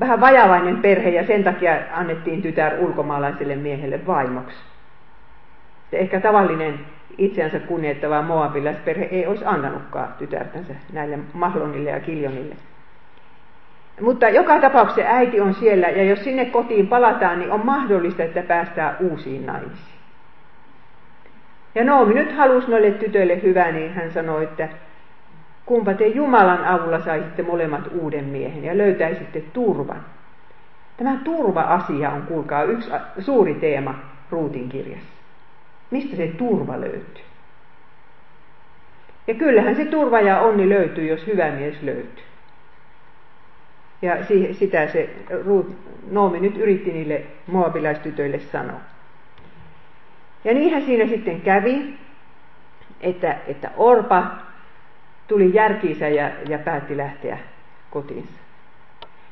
vähän 0.00 0.20
vajavainen 0.20 0.76
perhe 0.76 1.10
ja 1.10 1.26
sen 1.26 1.44
takia 1.44 1.76
annettiin 1.92 2.42
tytär 2.42 2.80
ulkomaalaiselle 2.80 3.56
miehelle 3.56 4.06
vaimoksi. 4.06 4.71
Ja 5.92 5.98
ehkä 5.98 6.20
tavallinen 6.20 6.80
itseänsä 7.18 7.58
kunnioittava 7.58 8.22
moabilaisperhe 8.22 9.04
ei 9.04 9.26
olisi 9.26 9.44
annanutkaan 9.44 10.14
tytärtänsä 10.18 10.74
näille 10.92 11.18
Mahlonille 11.32 11.90
ja 11.90 12.00
Kiljonille. 12.00 12.54
Mutta 14.00 14.28
joka 14.28 14.60
tapauksessa 14.60 15.10
äiti 15.10 15.40
on 15.40 15.54
siellä 15.54 15.88
ja 15.88 16.04
jos 16.04 16.24
sinne 16.24 16.44
kotiin 16.44 16.86
palataan, 16.86 17.38
niin 17.38 17.52
on 17.52 17.66
mahdollista, 17.66 18.22
että 18.22 18.42
päästään 18.42 18.96
uusiin 19.00 19.46
naisiin. 19.46 19.92
Ja 21.74 21.84
Noomi 21.84 22.14
nyt 22.14 22.36
halusi 22.36 22.70
noille 22.70 22.90
tytöille 22.90 23.42
hyvää, 23.42 23.72
niin 23.72 23.92
hän 23.92 24.12
sanoi, 24.12 24.44
että 24.44 24.68
kumpa 25.66 25.94
te 25.94 26.06
Jumalan 26.06 26.64
avulla 26.64 27.00
saisitte 27.00 27.42
molemmat 27.42 27.88
uuden 28.00 28.24
miehen 28.24 28.64
ja 28.64 28.78
löytäisitte 28.78 29.40
turvan. 29.40 30.00
Tämä 30.96 31.16
turva-asia 31.24 32.10
on, 32.10 32.22
kuulkaa, 32.22 32.62
yksi 32.62 32.90
suuri 33.18 33.54
teema 33.54 33.94
Ruutin 34.30 34.68
kirjassa. 34.68 35.21
Mistä 35.92 36.16
se 36.16 36.26
turva 36.26 36.80
löytyy? 36.80 37.24
Ja 39.26 39.34
kyllähän 39.34 39.76
se 39.76 39.84
turva 39.84 40.20
ja 40.20 40.40
onni 40.40 40.68
löytyy, 40.68 41.06
jos 41.06 41.26
hyvä 41.26 41.50
mies 41.50 41.82
löytyy. 41.82 42.24
Ja 44.02 44.16
sitä 44.52 44.88
se 44.88 45.10
Ruut, 45.44 45.76
Noomi 46.10 46.40
nyt 46.40 46.56
yritti 46.56 46.92
niille 46.92 47.22
moabilaistytöille 47.46 48.38
sanoa. 48.38 48.80
Ja 50.44 50.54
niinhän 50.54 50.82
siinä 50.82 51.06
sitten 51.06 51.40
kävi, 51.40 51.98
että, 53.00 53.36
että 53.46 53.70
Orpa 53.76 54.26
tuli 55.28 55.54
järkiinsä 55.54 56.08
ja, 56.08 56.30
ja 56.48 56.58
päätti 56.58 56.96
lähteä 56.96 57.38
kotiinsa. 57.90 58.41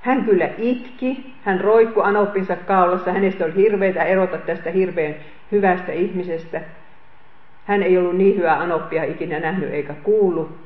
Hän 0.01 0.25
kyllä 0.25 0.49
itki, 0.59 1.35
hän 1.45 1.61
roikku 1.61 2.01
anoppinsa 2.01 2.57
kaulassa, 2.57 3.13
hänestä 3.13 3.45
oli 3.45 3.55
hirveitä 3.55 4.03
erota 4.03 4.39
tästä 4.39 4.71
hirveän 4.71 5.15
hyvästä 5.53 5.93
ihmisestä. 5.93 6.61
Hän 7.67 7.83
ei 7.83 7.99
ollut 7.99 8.17
niin 8.17 8.37
hyvää 8.37 8.59
anoppia 8.59 9.05
ikinä 9.05 9.41
nähnyt 9.41 9.71
eikä 9.71 9.95
kuullut. 9.95 10.59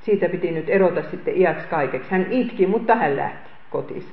Siitä 0.00 0.28
piti 0.28 0.50
nyt 0.50 0.68
erota 0.68 1.02
sitten 1.02 1.36
iäksi 1.36 1.68
kaikeksi. 1.68 2.10
Hän 2.10 2.26
itki, 2.30 2.66
mutta 2.66 2.94
hän 2.94 3.16
lähti 3.16 3.50
kotiin. 3.70 4.04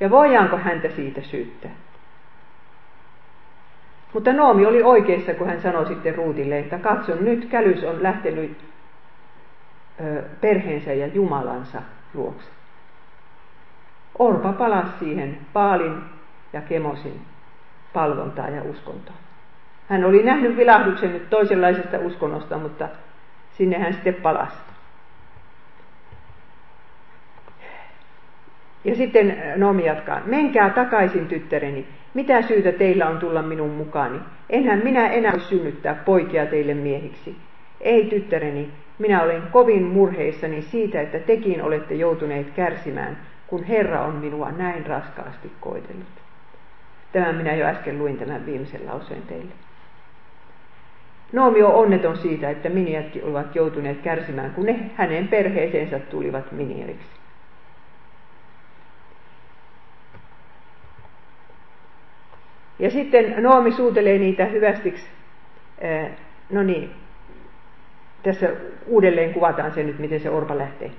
Ja 0.00 0.10
voidaanko 0.10 0.56
häntä 0.56 0.88
siitä 0.90 1.20
syyttää? 1.20 1.70
Mutta 4.14 4.32
Noomi 4.32 4.66
oli 4.66 4.82
oikeassa, 4.82 5.34
kun 5.34 5.46
hän 5.46 5.60
sanoi 5.60 5.86
sitten 5.86 6.14
Ruutille, 6.14 6.58
että 6.58 6.78
katso, 6.78 7.14
nyt 7.14 7.44
kälys 7.44 7.84
on 7.84 8.02
lähtenyt 8.02 8.56
perheensä 10.40 10.92
ja 10.92 11.06
Jumalansa 11.06 11.82
luokse. 12.14 12.59
Orpa 14.20 14.52
palasi 14.52 14.90
siihen 14.98 15.38
Paalin 15.52 16.02
ja 16.52 16.60
Kemosin 16.60 17.20
palvontaan 17.92 18.54
ja 18.54 18.62
uskontoon. 18.62 19.18
Hän 19.88 20.04
oli 20.04 20.22
nähnyt 20.22 20.56
vilahduksen 20.56 21.12
nyt 21.12 21.30
toisenlaisesta 21.30 21.98
uskonnosta, 21.98 22.58
mutta 22.58 22.88
sinne 23.52 23.78
hän 23.78 23.92
sitten 23.94 24.14
palasi. 24.14 24.56
Ja 28.84 28.94
sitten 28.94 29.42
Nomi 29.56 29.86
jatkaa, 29.86 30.20
menkää 30.24 30.70
takaisin 30.70 31.26
tyttäreni, 31.26 31.86
mitä 32.14 32.42
syytä 32.42 32.72
teillä 32.72 33.08
on 33.08 33.18
tulla 33.18 33.42
minun 33.42 33.70
mukaani? 33.70 34.18
Enhän 34.50 34.80
minä 34.84 35.08
enää 35.08 35.32
voi 35.32 35.40
synnyttää 35.40 35.94
poikia 35.94 36.46
teille 36.46 36.74
miehiksi. 36.74 37.36
Ei 37.80 38.04
tyttäreni, 38.04 38.70
minä 38.98 39.22
olen 39.22 39.42
kovin 39.52 39.82
murheissani 39.82 40.62
siitä, 40.62 41.00
että 41.00 41.18
tekin 41.18 41.62
olette 41.62 41.94
joutuneet 41.94 42.50
kärsimään, 42.50 43.16
kun 43.50 43.64
Herra 43.64 44.02
on 44.02 44.14
minua 44.14 44.50
näin 44.50 44.86
raskaasti 44.86 45.52
koitellut. 45.60 46.20
Tämän 47.12 47.34
minä 47.34 47.54
jo 47.54 47.66
äsken 47.66 47.98
luin 47.98 48.18
tämän 48.18 48.46
viimeisen 48.46 48.86
lauseen 48.86 49.22
teille. 49.22 49.52
Noomi 51.32 51.62
on 51.62 51.74
onneton 51.74 52.16
siitä, 52.16 52.50
että 52.50 52.68
miniätkin 52.68 53.24
olivat 53.24 53.54
joutuneet 53.54 54.00
kärsimään, 54.02 54.50
kun 54.50 54.66
ne 54.66 54.90
hänen 54.96 55.28
perheeseensä 55.28 55.98
tulivat 55.98 56.52
minieriksi. 56.52 57.20
Ja 62.78 62.90
sitten 62.90 63.42
Noomi 63.42 63.72
suutelee 63.72 64.18
niitä 64.18 64.44
hyvästiksi. 64.44 65.06
No 66.50 66.62
niin, 66.62 66.90
tässä 68.22 68.50
uudelleen 68.86 69.34
kuvataan 69.34 69.74
se 69.74 69.82
nyt, 69.82 69.98
miten 69.98 70.20
se 70.20 70.30
orpa 70.30 70.58
lähtee. 70.58 70.90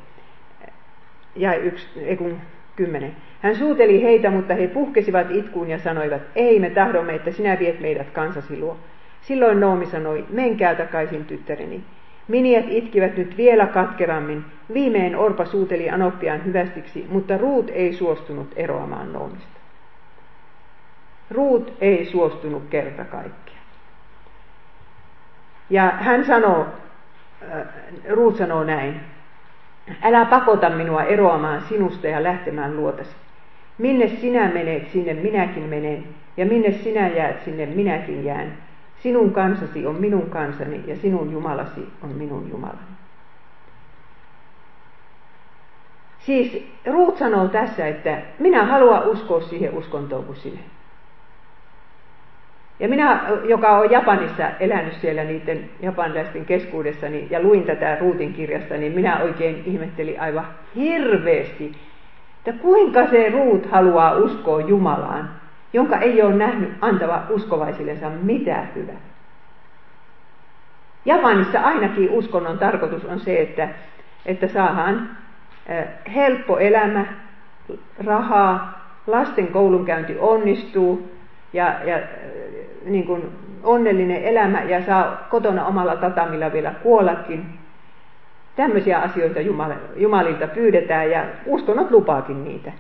Ja 1.36 1.56
yksi, 1.56 1.88
ei 2.00 2.18
kun 2.18 2.38
kymmenen. 2.76 3.16
Hän 3.42 3.56
suuteli 3.56 4.04
heitä, 4.04 4.30
mutta 4.30 4.54
he 4.54 4.68
puhkesivat 4.68 5.32
itkuun 5.32 5.70
ja 5.70 5.80
sanoivat, 5.80 6.22
ei 6.36 6.60
me 6.60 6.70
tahdomme, 6.70 7.16
että 7.16 7.32
sinä 7.32 7.60
viet 7.60 7.80
meidät 7.80 8.10
kansasi 8.10 8.60
luo. 8.60 8.78
Silloin 9.22 9.60
Noomi 9.60 9.86
sanoi, 9.86 10.26
menkää 10.30 10.76
takaisin 10.76 11.26
tyttäreni. 11.26 11.84
Miniet 12.28 12.66
itkivät 12.70 13.18
nyt 13.18 13.38
vielä 13.38 13.68
katkerammin. 13.68 14.46
Viimein 14.74 15.16
Orpa 15.16 15.46
suuteli 15.46 15.90
Anoppiaan 15.90 16.46
hyvästiksi, 16.46 17.06
mutta 17.10 17.38
Ruut 17.38 17.70
ei 17.70 17.94
suostunut 17.94 18.54
eroamaan 18.56 19.14
Noomista. 19.14 19.60
Ruut 21.32 21.74
ei 21.82 22.06
suostunut 22.06 22.64
kerta 22.70 23.06
kaikkea. 23.06 23.56
Ja 25.70 25.92
hän 25.92 26.26
sanoo, 26.26 26.68
äh, 27.52 27.68
Ruut 28.10 28.38
sanoo 28.38 28.64
näin, 28.64 29.02
älä 30.04 30.26
pakota 30.26 30.70
minua 30.70 31.04
eroamaan 31.04 31.64
sinusta 31.70 32.08
ja 32.08 32.24
lähtemään 32.24 32.78
luotasi. 32.78 33.16
Minne 33.78 34.08
sinä 34.08 34.50
menet, 34.54 34.92
sinne 34.92 35.14
minäkin 35.14 35.64
menen, 35.64 36.04
ja 36.38 36.46
minne 36.46 36.72
sinä 36.72 37.08
jäät, 37.08 37.44
sinne 37.46 37.66
minäkin 37.66 38.26
jään. 38.26 38.58
Sinun 39.04 39.32
kansasi 39.32 39.86
on 39.86 39.96
minun 39.96 40.30
kansani, 40.30 40.84
ja 40.88 40.96
sinun 40.96 41.32
Jumalasi 41.32 41.88
on 42.04 42.10
minun 42.10 42.50
Jumalani. 42.50 42.92
Siis 46.20 46.68
Ruut 46.86 47.18
sanoo 47.18 47.48
tässä, 47.48 47.88
että 47.88 48.18
minä 48.40 48.66
haluan 48.66 49.08
uskoa 49.08 49.42
siihen 49.42 49.74
uskontoon 49.74 50.24
kuin 50.24 50.36
sinä. 50.36 50.60
Ja 52.82 52.88
minä, 52.88 53.22
joka 53.44 53.78
olen 53.78 53.92
Japanissa 53.92 54.50
elänyt 54.60 54.94
siellä 54.94 55.24
niiden 55.24 55.70
japanilaisten 55.82 56.46
keskuudessa 56.46 57.10
niin, 57.10 57.28
ja 57.30 57.42
luin 57.42 57.64
tätä 57.64 57.98
Ruutin 58.00 58.34
kirjasta, 58.34 58.78
niin 58.78 58.92
minä 58.92 59.20
oikein 59.20 59.64
ihmettelin 59.66 60.22
aivan 60.22 60.48
hirveästi, 60.76 61.72
että 62.38 62.62
kuinka 62.62 63.08
se 63.08 63.30
Ruut 63.30 63.72
haluaa 63.72 64.16
uskoa 64.16 64.62
Jumalaan, 64.62 65.30
jonka 65.74 65.98
ei 65.98 66.22
ole 66.22 66.36
nähnyt 66.36 66.70
antava 66.82 67.24
uskovaisillensa 67.30 68.10
mitään 68.10 68.70
hyvää. 68.76 69.02
Japanissa 71.06 71.60
ainakin 71.60 72.10
uskonnon 72.10 72.58
tarkoitus 72.58 73.06
on 73.06 73.20
se, 73.20 73.42
että, 73.42 73.70
että 74.26 74.48
saadaan 74.48 75.10
helppo 76.16 76.58
elämä, 76.58 77.06
rahaa, 78.06 78.82
lasten 79.08 79.48
koulunkäynti 79.48 80.18
onnistuu 80.20 81.11
ja, 81.54 81.76
ja 81.86 82.00
niin 82.86 83.06
kuin 83.06 83.30
onnellinen 83.64 84.24
elämä 84.24 84.64
ja 84.64 84.86
saa 84.86 85.28
kotona 85.30 85.66
omalla 85.66 85.96
tatamilla 85.96 86.54
vielä 86.54 86.74
kuollakin. 86.84 87.46
Tämmöisiä 88.56 89.00
asioita 89.00 89.40
Jumalilta 89.96 90.48
pyydetään 90.48 91.12
ja 91.12 91.26
uskonnot 91.46 91.92
lupaakin 91.92 92.44
niitä. 92.44 92.72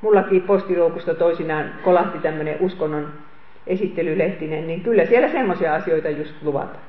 Mullakin 0.00 0.42
postiloukusta 0.42 1.14
toisinaan 1.14 1.64
kolahti 1.84 2.18
tämmöinen 2.18 2.56
uskonnon 2.60 3.08
esittelylehtinen, 3.66 4.66
niin 4.66 4.80
kyllä 4.80 5.06
siellä 5.06 5.28
semmoisia 5.28 5.74
asioita 5.74 6.08
just 6.08 6.34
luvataan. 6.42 6.84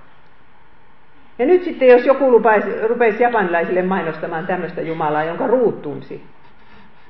Ja 1.39 1.45
nyt 1.45 1.63
sitten, 1.63 1.88
jos 1.88 2.05
joku 2.05 2.31
lupaisi, 2.31 2.88
rupeisi 2.88 3.23
japanilaisille 3.23 3.81
mainostamaan 3.81 4.47
tämmöistä 4.47 4.81
Jumalaa, 4.81 5.23
jonka 5.23 5.47
ruut 5.47 5.81
tunsi, 5.81 6.23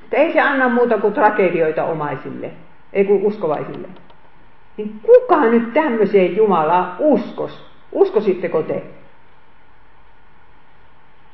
että 0.04 0.18
ei 0.18 0.34
se 0.34 0.42
anna 0.42 0.70
muuta 0.70 0.98
kuin 0.98 1.14
tragedioita 1.14 1.84
omaisille, 1.84 2.52
ei 2.96 3.06
kuin 3.06 3.26
uskovaisille. 3.26 3.88
Niin 4.78 5.00
kuka 5.00 5.46
nyt 5.46 5.74
tämmöiseen 5.74 6.36
Jumalaa 6.36 6.96
uskos? 7.00 7.66
Uskositteko 7.92 8.62
te? 8.62 8.84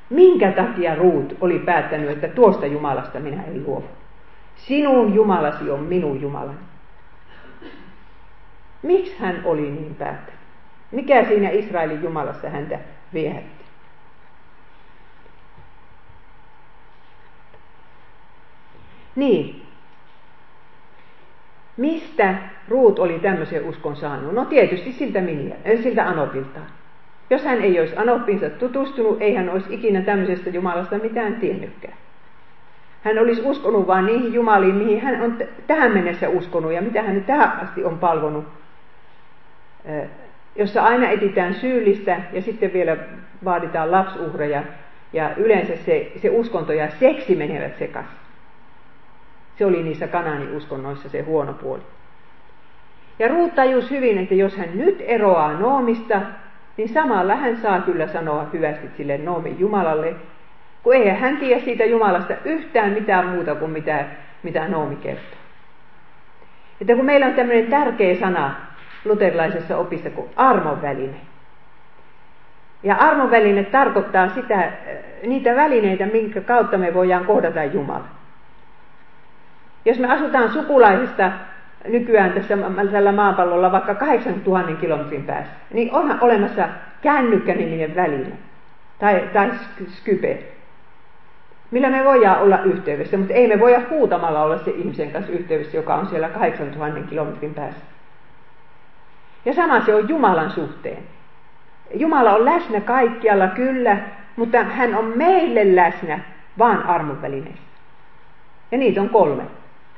Minkä 0.09 0.51
takia 0.51 0.95
Ruut 0.95 1.37
oli 1.41 1.59
päättänyt, 1.59 2.09
että 2.09 2.27
tuosta 2.27 2.65
Jumalasta 2.65 3.19
minä 3.19 3.43
en 3.43 3.63
luovu? 3.63 3.87
Sinun 4.55 5.15
Jumalasi 5.15 5.71
on 5.71 5.79
minun 5.79 6.21
Jumalani. 6.21 6.57
Miksi 8.83 9.15
hän 9.19 9.41
oli 9.45 9.71
niin 9.71 9.95
päättänyt? 9.95 10.39
Mikä 10.91 11.25
siinä 11.25 11.49
Israelin 11.49 12.03
Jumalassa 12.03 12.49
häntä 12.49 12.79
viehätti? 13.13 13.65
Niin, 19.15 19.70
Mistä 21.81 22.35
Ruut 22.67 22.99
oli 22.99 23.19
tämmöisen 23.19 23.65
uskon 23.65 23.95
saanut? 23.95 24.33
No 24.33 24.45
tietysti 24.45 24.91
siltä, 24.91 25.21
Minja, 25.21 25.55
äh, 25.55 25.83
siltä 25.83 26.07
Anopilta. 26.07 26.59
Jos 27.29 27.43
hän 27.43 27.61
ei 27.61 27.79
olisi 27.79 27.97
Anoppinsa 27.97 28.49
tutustunut, 28.49 29.21
ei 29.21 29.35
hän 29.35 29.49
olisi 29.49 29.73
ikinä 29.73 30.01
tämmöisestä 30.01 30.49
Jumalasta 30.49 30.97
mitään 30.97 31.35
tiennytkään. 31.35 31.93
Hän 33.03 33.19
olisi 33.19 33.41
uskonut 33.45 33.87
vain 33.87 34.05
niihin 34.05 34.33
Jumaliin, 34.33 34.75
mihin 34.75 35.01
hän 35.01 35.21
on 35.21 35.37
tähän 35.67 35.91
mennessä 35.91 36.29
uskonut 36.29 36.71
ja 36.71 36.81
mitä 36.81 37.01
hän 37.01 37.23
tähän 37.23 37.59
asti 37.59 37.83
on 37.83 37.99
palvonut. 37.99 38.45
Äh, 39.89 40.09
jossa 40.55 40.83
aina 40.83 41.09
etitään 41.09 41.53
syyllistä 41.53 42.21
ja 42.33 42.41
sitten 42.41 42.73
vielä 42.73 42.97
vaaditaan 43.45 43.91
lapsuhreja 43.91 44.63
ja 45.13 45.31
yleensä 45.37 45.75
se, 45.75 46.11
se 46.21 46.29
uskonto 46.29 46.73
ja 46.73 46.89
seksi 46.99 47.35
menevät 47.35 47.77
sekaisin. 47.77 48.20
Se 49.61 49.65
oli 49.65 49.83
niissä 49.83 50.07
uskonnoissa 50.55 51.09
se 51.09 51.21
huono 51.21 51.53
puoli. 51.53 51.81
Ja 53.19 53.27
Ruut 53.27 53.55
tajus 53.55 53.91
hyvin, 53.91 54.17
että 54.17 54.35
jos 54.35 54.57
hän 54.57 54.69
nyt 54.73 54.97
eroaa 54.99 55.53
Noomista, 55.53 56.21
niin 56.77 56.89
samalla 56.89 57.35
hän 57.35 57.57
saa 57.57 57.81
kyllä 57.81 58.07
sanoa 58.07 58.47
hyvästi 58.53 58.87
sille 58.97 59.17
Noomin 59.17 59.59
Jumalalle, 59.59 60.15
kun 60.83 60.95
ei 60.95 61.09
hän 61.09 61.37
tiedä 61.37 61.61
siitä 61.61 61.85
Jumalasta 61.85 62.33
yhtään 62.45 62.91
mitään 62.91 63.27
muuta 63.27 63.55
kuin 63.55 63.71
mitä, 63.71 64.05
mitä 64.43 64.67
Noomi 64.67 64.95
kertoo. 64.95 65.39
Että 66.81 66.95
kun 66.95 67.05
meillä 67.05 67.25
on 67.25 67.33
tämmöinen 67.33 67.67
tärkeä 67.67 68.15
sana 68.15 68.55
luterilaisessa 69.05 69.77
opissa 69.77 70.09
kuin 70.09 70.29
armon 70.35 70.81
väline. 70.81 71.21
Ja 72.83 72.95
armon 72.95 73.31
väline 73.31 73.63
tarkoittaa 73.63 74.29
sitä, 74.29 74.71
niitä 75.27 75.55
välineitä, 75.55 76.05
minkä 76.05 76.41
kautta 76.41 76.77
me 76.77 76.93
voidaan 76.93 77.25
kohdata 77.25 77.63
Jumala. 77.63 78.20
Jos 79.85 79.99
me 79.99 80.13
asutaan 80.13 80.51
sukulaisista 80.51 81.31
nykyään 81.87 82.31
tässä 82.33 82.57
tällä 82.91 83.11
maapallolla 83.11 83.71
vaikka 83.71 83.95
8000 83.95 84.71
kilometrin 84.81 85.23
päässä, 85.23 85.51
niin 85.73 85.93
onhan 85.93 86.17
olemassa 86.21 86.67
kännykkäniminen 87.01 87.95
väline 87.95 88.31
tai, 88.99 89.29
tai 89.33 89.51
skype, 89.87 90.43
millä 91.71 91.89
me 91.89 92.05
voidaan 92.05 92.41
olla 92.41 92.59
yhteydessä, 92.59 93.17
mutta 93.17 93.33
ei 93.33 93.47
me 93.47 93.59
voida 93.59 93.81
huutamalla 93.89 94.43
olla 94.43 94.57
se 94.57 94.71
ihmisen 94.71 95.11
kanssa 95.11 95.31
yhteydessä, 95.31 95.77
joka 95.77 95.95
on 95.95 96.07
siellä 96.07 96.29
8000 96.29 97.09
kilometrin 97.09 97.53
päässä. 97.53 97.81
Ja 99.45 99.53
sama 99.53 99.81
se 99.85 99.95
on 99.95 100.09
Jumalan 100.09 100.51
suhteen. 100.51 101.03
Jumala 101.93 102.33
on 102.33 102.45
läsnä 102.45 102.81
kaikkialla 102.81 103.47
kyllä, 103.47 103.97
mutta 104.35 104.63
hän 104.63 104.95
on 104.95 105.13
meille 105.15 105.75
läsnä 105.75 106.19
vaan 106.57 106.85
armon 106.85 107.21
välineissä. 107.21 107.71
Ja 108.71 108.77
niitä 108.77 109.01
on 109.01 109.09
kolme. 109.09 109.43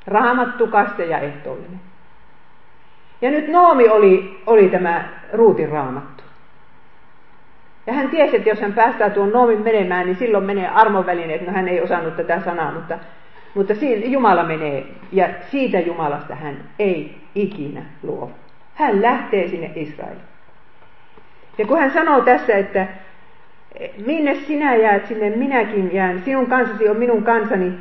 Raamattu, 0.08 0.68
kaste 0.68 1.06
ja 1.06 1.20
ehtoollinen. 1.20 1.80
Ja 3.22 3.32
nyt 3.32 3.48
Noomi 3.48 3.90
oli, 3.90 4.42
oli 4.46 4.70
tämä 4.70 5.10
Ruutin 5.34 5.70
raamattu. 5.70 6.24
Ja 7.88 7.94
hän 7.94 8.10
tiesi, 8.10 8.36
että 8.36 8.50
jos 8.50 8.62
hän 8.62 8.74
päästää 8.74 9.10
tuon 9.10 9.32
noomin 9.32 9.62
menemään, 9.62 10.06
niin 10.06 10.16
silloin 10.16 10.44
menee 10.44 10.68
armonvälineet. 10.68 11.48
No 11.48 11.54
hän 11.54 11.68
ei 11.68 11.82
osannut 11.82 12.16
tätä 12.16 12.42
sanaa, 12.46 12.72
mutta, 12.72 13.00
mutta 13.56 13.76
siinä 13.76 14.06
Jumala 14.06 14.44
menee. 14.44 14.86
Ja 15.12 15.30
siitä 15.52 15.80
Jumalasta 15.80 16.36
hän 16.36 16.58
ei 16.80 17.18
ikinä 17.36 17.82
luo. 18.04 18.32
Hän 18.76 19.02
lähtee 19.02 19.48
sinne 19.48 19.72
Israeliin. 19.76 20.22
Ja 21.58 21.66
kun 21.66 21.80
hän 21.80 21.92
sanoo 21.92 22.22
tässä, 22.22 22.58
että 22.58 22.88
minne 24.06 24.36
sinä 24.36 24.76
jäät, 24.76 25.08
sinne 25.08 25.30
minäkin 25.30 25.94
jään, 25.94 26.22
sinun 26.26 26.48
kansasi 26.48 26.90
on 26.90 26.98
minun 26.98 27.24
kansani, 27.24 27.74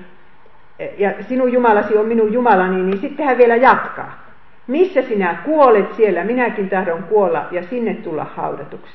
ja 0.98 1.12
sinun 1.28 1.52
Jumalasi 1.52 1.96
on 1.96 2.06
minun 2.06 2.32
Jumalani, 2.32 2.82
niin 2.82 3.00
sitten 3.00 3.26
hän 3.26 3.38
vielä 3.38 3.56
jatkaa. 3.56 4.22
Missä 4.66 5.02
sinä 5.02 5.36
kuolet 5.44 5.94
siellä, 5.94 6.24
minäkin 6.24 6.70
tahdon 6.70 7.02
kuolla 7.02 7.46
ja 7.50 7.62
sinne 7.62 7.94
tulla 7.94 8.26
haudatuksi. 8.34 8.94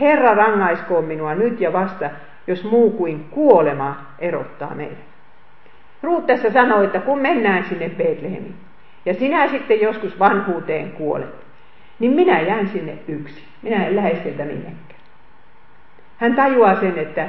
Herra 0.00 0.34
rangaiskoon 0.34 1.04
minua 1.04 1.34
nyt 1.34 1.60
ja 1.60 1.72
vasta, 1.72 2.10
jos 2.46 2.64
muu 2.64 2.90
kuin 2.90 3.24
kuolema 3.30 3.96
erottaa 4.18 4.74
meidät. 4.74 4.98
Ruut 6.02 6.26
tässä 6.26 6.50
sanoi, 6.50 6.84
että 6.84 7.00
kun 7.00 7.18
mennään 7.18 7.64
sinne 7.64 7.88
Betlehemiin, 7.88 8.54
ja 9.04 9.14
sinä 9.14 9.48
sitten 9.48 9.80
joskus 9.80 10.18
vanhuuteen 10.18 10.90
kuolet, 10.90 11.34
niin 11.98 12.12
minä 12.12 12.40
jään 12.40 12.68
sinne 12.68 12.98
yksi. 13.08 13.44
Minä 13.62 13.86
en 13.86 13.96
lähde 13.96 14.22
sieltä 14.22 14.44
minnekään. 14.44 15.00
Hän 16.18 16.34
tajuaa 16.34 16.80
sen, 16.80 16.98
että, 16.98 17.28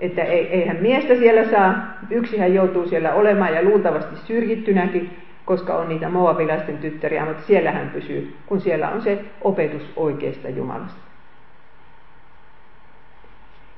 että 0.00 0.22
ei, 0.22 0.46
eihän 0.46 0.76
miestä 0.76 1.14
siellä 1.14 1.50
saa, 1.50 1.74
yksi 2.10 2.38
hän 2.38 2.54
joutuu 2.54 2.88
siellä 2.88 3.14
olemaan 3.14 3.54
ja 3.54 3.62
luultavasti 3.62 4.16
syrjittynäkin, 4.16 5.16
koska 5.44 5.74
on 5.74 5.88
niitä 5.88 6.08
moabilaisten 6.08 6.78
tyttäriä, 6.78 7.24
mutta 7.24 7.42
siellä 7.42 7.72
hän 7.72 7.90
pysyy, 7.90 8.36
kun 8.46 8.60
siellä 8.60 8.88
on 8.88 9.02
se 9.02 9.24
opetus 9.40 9.92
oikeasta 9.96 10.48
Jumalasta. 10.48 11.00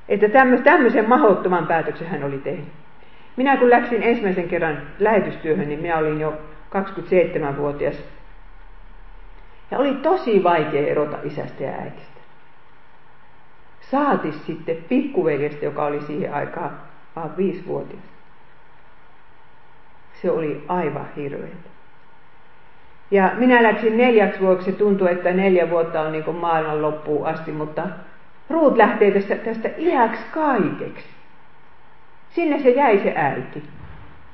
Että 0.09 0.29
tämmöisen 0.63 1.09
mahdottoman 1.09 1.67
päätöksen 1.67 2.07
hän 2.07 2.23
oli 2.23 2.37
tehnyt. 2.37 2.67
Minä 3.35 3.57
kun 3.57 3.69
läksin 3.69 4.03
ensimmäisen 4.03 4.47
kerran 4.47 4.81
lähetystyöhön, 4.99 5.67
niin 5.67 5.79
minä 5.79 5.97
olin 5.97 6.19
jo 6.19 6.33
27-vuotias. 6.75 8.03
Ja 9.71 9.77
oli 9.79 9.93
tosi 9.93 10.43
vaikea 10.43 10.87
erota 10.87 11.17
isästä 11.23 11.63
ja 11.63 11.71
äitistä. 11.71 12.12
Saati 13.93 14.31
sitten 14.31 14.77
pikkuveljestä, 14.89 15.65
joka 15.65 15.85
oli 15.85 16.01
siihen 16.01 16.33
aikaan 16.33 16.71
vain 17.15 17.37
viisivuotias. 17.37 18.03
Se 20.21 20.31
oli 20.31 20.63
aivan 20.67 21.07
hirveätä. 21.15 21.69
Ja 23.11 23.31
minä 23.37 23.63
läksin 23.63 23.97
neljäksi 23.97 24.39
vuoksi, 24.39 24.71
tuntui, 24.71 25.11
että 25.11 25.31
neljä 25.31 25.69
vuotta 25.69 26.01
on 26.01 26.11
niin 26.11 26.35
maailman 26.35 26.81
loppuun 26.81 27.27
asti, 27.27 27.51
mutta 27.51 27.83
Ruut 28.49 28.77
lähtee 28.77 29.11
tästä, 29.11 29.35
tästä 29.35 29.69
iäksi 29.77 30.23
kaikeksi. 30.31 31.07
Sinne 32.29 32.59
se 32.59 32.69
jäi 32.69 32.99
se 32.99 33.13
äiti, 33.15 33.63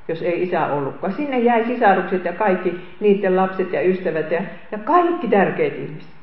jos 0.08 0.22
ei 0.22 0.44
isä 0.44 0.68
ollutkaan. 0.68 1.14
Sinne 1.14 1.40
jäi 1.40 1.66
sisarukset 1.66 2.26
ja 2.26 2.34
kaikki 2.34 2.82
niiden 3.00 3.36
lapset 3.36 3.74
ja 3.74 3.82
ystävät 3.82 4.32
ja, 4.32 4.42
ja 4.72 4.78
kaikki 4.78 5.28
tärkeät 5.28 5.74
ihmiset. 5.74 6.19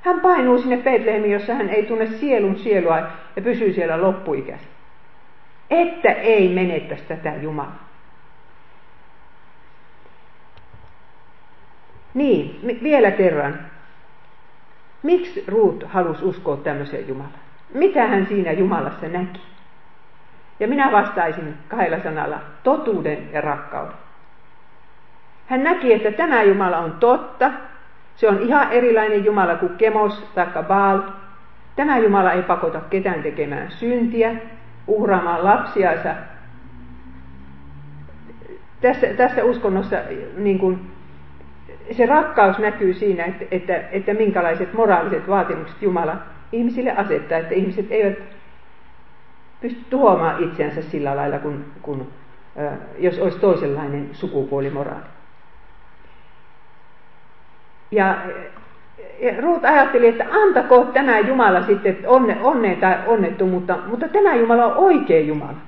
Hän 0.00 0.20
painuu 0.20 0.58
sinne 0.58 0.76
Betlehemiin, 0.76 1.32
jossa 1.32 1.54
hän 1.54 1.68
ei 1.68 1.86
tunne 1.86 2.06
sielun 2.06 2.58
sielua 2.58 2.98
ja 3.36 3.42
pysyy 3.42 3.72
siellä 3.72 4.02
loppuikässä. 4.02 4.68
Että 5.70 6.12
ei 6.12 6.48
menettäisi 6.54 7.04
tätä 7.04 7.32
Jumalaa. 7.40 7.88
Niin, 12.14 12.60
vielä 12.82 13.10
kerran. 13.10 13.60
Miksi 15.02 15.44
Ruut 15.46 15.84
halusi 15.86 16.24
uskoa 16.24 16.56
tämmöiseen 16.56 17.08
Jumalaan? 17.08 17.48
Mitä 17.74 18.06
hän 18.06 18.26
siinä 18.26 18.52
Jumalassa 18.52 19.08
näki? 19.08 19.40
Ja 20.60 20.68
minä 20.68 20.92
vastaisin 20.92 21.54
kahdella 21.68 22.02
sanalla, 22.02 22.40
totuuden 22.62 23.32
ja 23.32 23.40
rakkauden. 23.40 23.96
Hän 25.46 25.64
näki, 25.64 25.92
että 25.92 26.12
tämä 26.12 26.42
Jumala 26.42 26.78
on 26.78 26.92
totta. 26.92 27.50
Se 28.18 28.28
on 28.28 28.38
ihan 28.38 28.72
erilainen 28.72 29.24
Jumala 29.24 29.56
kuin 29.56 29.76
Kemos 29.76 30.24
tai 30.34 30.46
Baal. 30.68 31.02
Tämä 31.76 31.98
Jumala 31.98 32.32
ei 32.32 32.42
pakota 32.42 32.80
ketään 32.80 33.22
tekemään 33.22 33.70
syntiä, 33.70 34.34
uhraamaan 34.86 35.44
lapsiansa. 35.44 36.14
Tässä, 38.80 39.06
tässä 39.06 39.44
uskonnossa 39.44 39.96
niin 40.36 40.58
kuin, 40.58 40.90
se 41.92 42.06
rakkaus 42.06 42.58
näkyy 42.58 42.94
siinä, 42.94 43.24
että, 43.24 43.44
että, 43.50 43.76
että 43.92 44.14
minkälaiset 44.14 44.72
moraaliset 44.72 45.28
vaatimukset 45.28 45.82
Jumala 45.82 46.16
ihmisille 46.52 46.92
asettaa, 46.92 47.38
että 47.38 47.54
ihmiset 47.54 47.86
eivät 47.90 48.18
pysty 49.60 49.80
tuhoamaan 49.90 50.44
itseänsä 50.44 50.82
sillä 50.82 51.16
lailla, 51.16 51.38
kun, 51.38 51.64
kun, 51.82 52.08
jos 52.98 53.18
olisi 53.18 53.38
toisenlainen 53.38 54.08
sukupuolimoraali. 54.12 55.17
Ja, 57.90 58.16
Ruut 59.40 59.64
ajatteli, 59.64 60.08
että 60.08 60.26
antako 60.32 60.84
tämä 60.84 61.18
Jumala 61.18 61.62
sitten 61.62 61.98
onne, 62.06 62.38
onneen 62.42 62.76
tai 62.76 62.94
onnettomuutta, 63.06 63.78
mutta 63.86 64.08
tämä 64.08 64.34
Jumala 64.34 64.66
on 64.66 64.76
oikea 64.76 65.20
Jumala. 65.20 65.58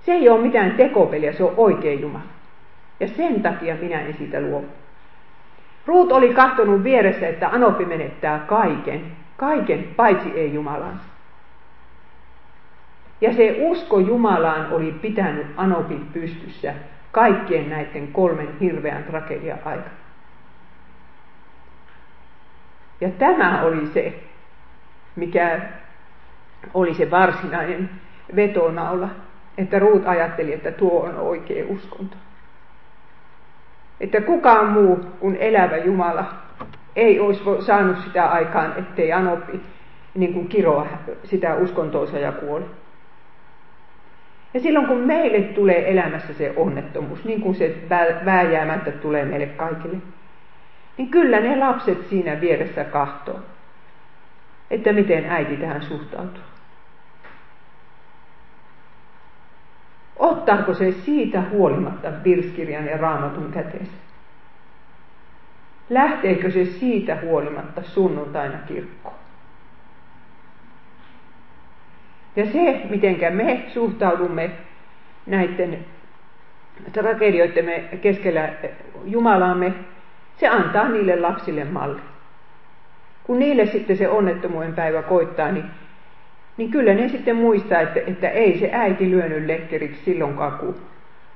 Se 0.00 0.12
ei 0.12 0.28
ole 0.28 0.40
mitään 0.40 0.70
tekopeliä, 0.70 1.32
se 1.32 1.44
on 1.44 1.54
oikea 1.56 2.00
Jumala. 2.00 2.24
Ja 3.00 3.08
sen 3.08 3.42
takia 3.42 3.74
minä 3.80 4.00
en 4.00 4.14
siitä 4.14 4.40
luovu. 4.40 4.66
Ruut 5.86 6.12
oli 6.12 6.34
kahtonut 6.34 6.84
vieressä, 6.84 7.28
että 7.28 7.48
Anopi 7.48 7.84
menettää 7.84 8.38
kaiken, 8.38 9.00
kaiken 9.36 9.84
paitsi 9.96 10.30
ei 10.34 10.54
Jumalansa. 10.54 11.04
Ja 13.20 13.32
se 13.32 13.56
usko 13.60 13.98
Jumalaan 13.98 14.72
oli 14.72 14.92
pitänyt 14.92 15.46
Anopin 15.56 16.06
pystyssä 16.12 16.74
kaikkien 17.12 17.70
näiden 17.70 18.08
kolmen 18.12 18.48
hirveän 18.60 19.04
tragedian 19.04 19.58
aikana. 19.64 20.07
Ja 23.00 23.08
tämä 23.08 23.62
oli 23.62 23.86
se, 23.86 24.22
mikä 25.16 25.60
oli 26.74 26.94
se 26.94 27.10
varsinainen 27.10 27.90
vetonaula, 28.36 29.08
että 29.58 29.78
Ruut 29.78 30.06
ajatteli, 30.06 30.52
että 30.52 30.72
tuo 30.72 31.02
on 31.02 31.18
oikea 31.18 31.64
uskonto 31.68 32.16
että 34.00 34.20
kukaan 34.20 34.66
muu 34.66 35.00
kuin 35.20 35.36
elävä 35.36 35.76
Jumala 35.76 36.24
ei 36.96 37.20
olisi 37.20 37.42
saanut 37.60 37.98
sitä 37.98 38.26
aikaan, 38.26 38.74
ettei 38.78 39.12
Anopi 39.12 39.60
niin 40.14 40.32
kuin 40.32 40.48
kiroa 40.48 40.86
sitä 41.24 41.54
uskontoonsa 41.54 42.18
ja 42.18 42.32
kuoli. 42.32 42.64
Ja 44.54 44.60
silloin 44.60 44.86
kun 44.86 44.98
meille 44.98 45.40
tulee 45.40 45.92
elämässä 45.92 46.34
se 46.34 46.52
onnettomuus, 46.56 47.24
niin 47.24 47.40
kuin 47.40 47.54
se 47.54 47.74
vääjäämättä 48.24 48.90
tulee 48.90 49.24
meille 49.24 49.46
kaikille, 49.46 49.96
niin 50.98 51.10
kyllä 51.10 51.40
ne 51.40 51.56
lapset 51.56 52.08
siinä 52.08 52.40
vieressä 52.40 52.84
kahtoo, 52.84 53.40
että 54.70 54.92
miten 54.92 55.30
äiti 55.30 55.56
tähän 55.56 55.82
suhtautuu. 55.82 56.42
Ottaako 60.16 60.74
se 60.74 60.92
siitä 60.92 61.42
huolimatta 61.50 62.08
virskirjan 62.24 62.86
ja 62.86 62.96
raamatun 62.96 63.52
käteensä? 63.52 63.92
Lähteekö 65.90 66.50
se 66.50 66.64
siitä 66.64 67.18
huolimatta 67.22 67.82
sunnuntaina 67.82 68.58
kirkkoon? 68.58 69.14
Ja 72.36 72.46
se, 72.52 72.80
miten 72.90 73.34
me 73.34 73.64
suhtaudumme 73.68 74.50
näiden 75.26 75.84
tragedioittemme 76.92 77.88
keskellä 78.00 78.48
Jumalaamme, 79.04 79.74
se 80.40 80.48
antaa 80.48 80.88
niille 80.88 81.20
lapsille 81.20 81.64
malli. 81.64 82.00
Kun 83.24 83.38
niille 83.38 83.66
sitten 83.66 83.96
se 83.96 84.08
onnettomuuden 84.08 84.74
päivä 84.74 85.02
koittaa, 85.02 85.52
niin 85.52 85.64
niin 86.58 86.70
kyllä 86.70 86.94
ne 86.94 87.08
sitten 87.08 87.36
muistaa, 87.36 87.80
että, 87.80 88.00
että 88.06 88.28
ei 88.30 88.58
se 88.58 88.70
äiti 88.72 89.10
lyönyt 89.10 89.46
lekkeriksi 89.46 90.04
silloinkaan, 90.04 90.58
kun, 90.58 90.76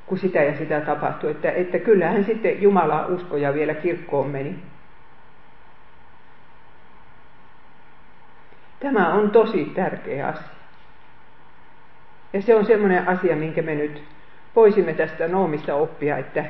kun 0.07 0.18
sitä 0.18 0.42
ja 0.42 0.59
sitä 0.59 0.80
tapahtui. 0.80 1.30
Että, 1.30 1.50
että 1.50 1.78
kyllähän 1.78 2.24
sitten 2.24 2.62
Jumala 2.62 3.07
uskoja 3.07 3.55
vielä 3.55 3.74
kirkkoon 3.74 4.30
meni. 4.30 4.55
Tämä 8.80 9.14
on 9.14 9.30
tosi 9.30 9.64
tärkeä 9.64 10.26
asia. 10.26 10.48
Ja 12.32 12.42
se 12.42 12.55
on 12.55 12.66
semmoinen 12.66 13.09
asia, 13.09 13.36
minkä 13.36 13.62
me 13.62 13.74
nyt 13.74 14.03
voisimme 14.57 14.92
tästä 14.92 15.28
Noomista 15.28 15.74
oppia, 15.74 16.18
että, 16.18 16.44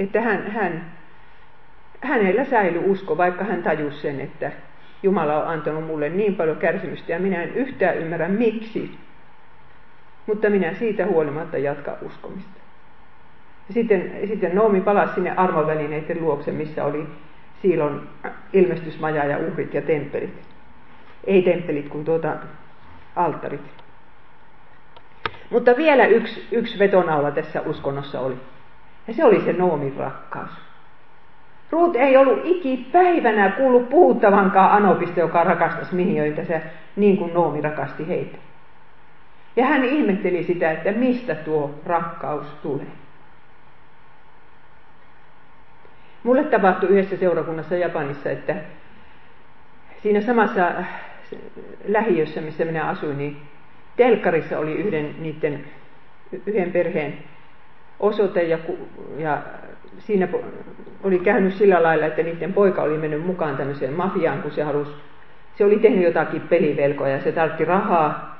että 0.00 0.20
hän, 0.20 0.50
hän, 0.50 0.84
hänellä 2.00 2.44
säilyi 2.44 2.82
usko, 2.84 3.16
vaikka 3.16 3.44
hän 3.44 3.62
tajusi 3.62 4.00
sen, 4.00 4.20
että, 4.20 4.52
Jumala 5.02 5.42
on 5.42 5.48
antanut 5.48 5.86
mulle 5.86 6.08
niin 6.08 6.34
paljon 6.34 6.56
kärsimystä 6.56 7.12
ja 7.12 7.18
minä 7.18 7.42
en 7.42 7.54
yhtään 7.54 7.98
ymmärrä 7.98 8.28
miksi. 8.28 8.98
Mutta 10.26 10.50
minä 10.50 10.74
siitä 10.74 11.06
huolimatta 11.06 11.58
jatka 11.58 11.96
uskomista. 12.02 12.60
Sitten, 13.70 14.12
sitten 14.28 14.54
Noomi 14.54 14.80
palasi 14.80 15.14
sinne 15.14 15.34
armovälineiden 15.36 16.20
luokse, 16.20 16.52
missä 16.52 16.84
oli 16.84 17.06
Siilon 17.62 18.08
ilmestysmaja 18.52 19.24
ja 19.24 19.38
uhrit 19.38 19.74
ja 19.74 19.82
temppelit. 19.82 20.42
Ei 21.24 21.42
temppelit, 21.42 21.88
kun 21.88 22.04
tuota 22.04 22.36
alttarit. 23.16 23.60
Mutta 25.50 25.76
vielä 25.76 26.06
yksi, 26.06 26.46
yksi 26.52 26.78
vetonaula 26.78 27.30
tässä 27.30 27.60
uskonnossa 27.60 28.20
oli. 28.20 28.36
Ja 29.10 29.14
se 29.14 29.24
oli 29.24 29.40
se 29.40 29.52
Noomin 29.52 29.96
rakkaus. 29.96 30.50
Ruut 31.70 31.96
ei 31.96 32.16
ollut 32.16 32.40
ikipäivänä 32.44 33.50
kuullut 33.50 33.88
puhuttavankaan 33.88 34.72
Anopista, 34.72 35.20
joka 35.20 35.44
rakastas 35.44 35.92
miniöitä, 35.92 36.44
se, 36.44 36.62
niin 36.96 37.16
kuin 37.16 37.34
Noomi 37.34 37.60
rakasti 37.60 38.08
heitä. 38.08 38.38
Ja 39.56 39.66
hän 39.66 39.84
ihmetteli 39.84 40.44
sitä, 40.44 40.70
että 40.70 40.92
mistä 40.92 41.34
tuo 41.34 41.80
rakkaus 41.86 42.46
tulee. 42.62 42.86
Mulle 46.22 46.44
tapahtui 46.44 46.88
yhdessä 46.88 47.16
seurakunnassa 47.16 47.76
Japanissa, 47.76 48.30
että 48.30 48.54
siinä 50.02 50.20
samassa 50.20 50.72
lähiössä, 51.84 52.40
missä 52.40 52.64
minä 52.64 52.88
asuin, 52.88 53.18
niin 53.18 53.36
telkkarissa 53.96 54.58
oli 54.58 54.72
yhden 54.72 55.14
niiden, 55.18 55.64
yhden 56.46 56.72
perheen 56.72 57.18
osoite 58.00 58.42
ja, 58.42 58.58
ja 59.18 59.42
siinä 59.98 60.28
oli 61.04 61.18
käynyt 61.18 61.54
sillä 61.54 61.82
lailla, 61.82 62.06
että 62.06 62.22
niiden 62.22 62.52
poika 62.52 62.82
oli 62.82 62.98
mennyt 62.98 63.26
mukaan 63.26 63.56
tämmöiseen 63.56 63.92
mafiaan, 63.92 64.42
kun 64.42 64.50
se 64.50 64.62
halusi, 64.62 64.92
se 65.54 65.64
oli 65.64 65.78
tehnyt 65.78 66.04
jotakin 66.04 66.40
pelivelkoja 66.40 67.12
ja 67.12 67.22
se 67.22 67.32
tartti 67.32 67.64
rahaa. 67.64 68.30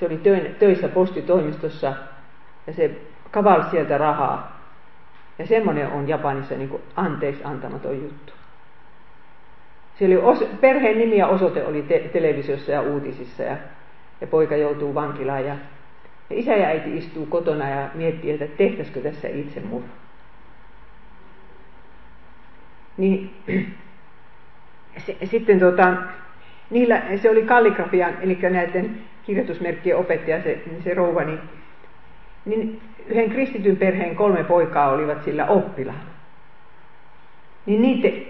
Se 0.00 0.06
oli 0.06 0.20
töissä 0.58 0.88
postitoimistossa 0.88 1.92
ja 2.66 2.72
se 2.72 2.90
kavalsi 3.30 3.70
sieltä 3.70 3.98
rahaa. 3.98 4.60
Ja 5.38 5.46
semmoinen 5.46 5.88
on 5.88 6.08
Japanissa 6.08 6.54
niin 6.54 6.68
kuin 6.68 6.82
anteeksi 6.96 7.44
antamaton 7.44 8.02
juttu. 8.02 8.32
Se 9.98 10.04
oli 10.06 10.16
os, 10.16 10.44
perheen 10.60 10.98
nimi 10.98 11.16
ja 11.16 11.26
osoite 11.26 11.64
oli 11.64 11.82
te, 11.82 11.98
televisiossa 12.12 12.72
ja 12.72 12.82
uutisissa 12.82 13.42
ja, 13.42 13.56
ja 14.20 14.26
poika 14.26 14.56
joutuu 14.56 14.94
vankilaan 14.94 15.44
ja 15.44 15.56
isä 16.30 16.56
ja 16.56 16.66
äiti 16.66 16.96
istuu 16.96 17.26
kotona 17.26 17.68
ja 17.68 17.88
miettii, 17.94 18.30
että 18.30 18.46
tehtäisikö 18.56 19.00
tässä 19.00 19.28
itsemurha. 19.28 19.88
Niin, 22.96 23.30
se, 25.06 25.16
sitten 25.24 25.60
tota, 25.60 25.96
niillä, 26.70 27.02
se 27.22 27.30
oli 27.30 27.42
kalligrafian, 27.42 28.14
eli 28.20 28.38
näiden 28.50 28.98
kirjoitusmerkkien 29.22 29.96
opettaja, 29.96 30.42
se, 30.42 30.60
se 30.84 30.94
rouva, 30.94 31.24
niin, 31.24 31.40
niin 32.44 32.80
yhden 33.06 33.30
kristityn 33.30 33.76
perheen 33.76 34.16
kolme 34.16 34.44
poikaa 34.44 34.90
olivat 34.90 35.24
sillä 35.24 35.46
oppilaana. 35.46 36.16
Niin 37.66 37.82
niiden, 37.82 38.26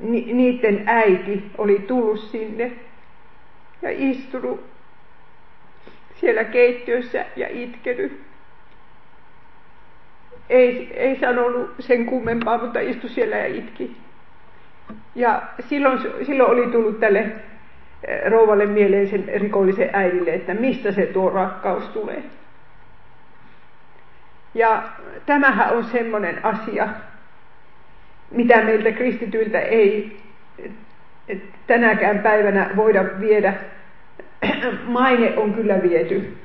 ni, 0.00 0.32
niiden 0.32 0.82
äiti 0.86 1.50
oli 1.58 1.78
tullut 1.78 2.20
sinne 2.20 2.72
ja 3.82 3.90
istunut 3.92 4.75
siellä 6.20 6.44
keittiössä 6.44 7.24
ja 7.36 7.46
itkenyt. 7.50 8.20
Ei, 10.48 10.92
ei 10.94 11.20
sanonut 11.20 11.74
sen 11.80 12.06
kummempaa, 12.06 12.58
mutta 12.58 12.80
istui 12.80 13.10
siellä 13.10 13.36
ja 13.36 13.46
itki. 13.46 13.96
Ja 15.14 15.42
silloin, 15.60 15.98
silloin 16.26 16.50
oli 16.50 16.72
tullut 16.72 17.00
tälle 17.00 17.18
eh, 17.18 18.30
rouvalle 18.30 18.66
mieleen 18.66 19.08
sen 19.08 19.24
rikollisen 19.34 19.90
äidille, 19.92 20.34
että 20.34 20.54
mistä 20.54 20.92
se 20.92 21.06
tuo 21.06 21.30
rakkaus 21.30 21.88
tulee. 21.88 22.22
Ja 24.54 24.82
tämähän 25.26 25.76
on 25.76 25.84
semmoinen 25.84 26.44
asia, 26.44 26.88
mitä 28.30 28.62
meiltä 28.62 28.92
kristityiltä 28.92 29.60
ei 29.60 30.16
tänäkään 31.66 32.18
päivänä 32.18 32.70
voida 32.76 33.04
viedä. 33.20 33.54
Maine 34.86 35.36
on 35.36 35.54
kyllä 35.54 35.82
viety. 35.82 36.36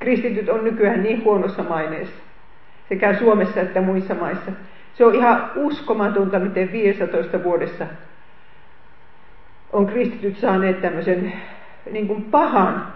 Kristityt 0.00 0.48
on 0.48 0.64
nykyään 0.64 1.02
niin 1.02 1.24
huonossa 1.24 1.62
maineessa, 1.62 2.14
sekä 2.88 3.14
Suomessa 3.14 3.60
että 3.60 3.80
muissa 3.80 4.14
maissa. 4.14 4.52
Se 4.94 5.04
on 5.04 5.14
ihan 5.14 5.50
uskomatonta, 5.54 6.38
miten 6.38 6.72
15 6.72 7.44
vuodessa 7.44 7.86
on 9.72 9.86
kristityt 9.86 10.38
saaneet 10.38 10.82
tämmöisen 10.82 11.32
niin 11.90 12.06
kuin 12.06 12.22
pahan 12.22 12.92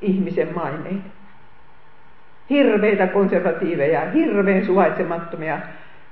ihmisen 0.00 0.54
maineen 0.54 1.02
hirveitä 2.50 3.06
konservatiiveja, 3.06 4.10
hirveän 4.10 4.66
suvaitsemattomia 4.66 5.58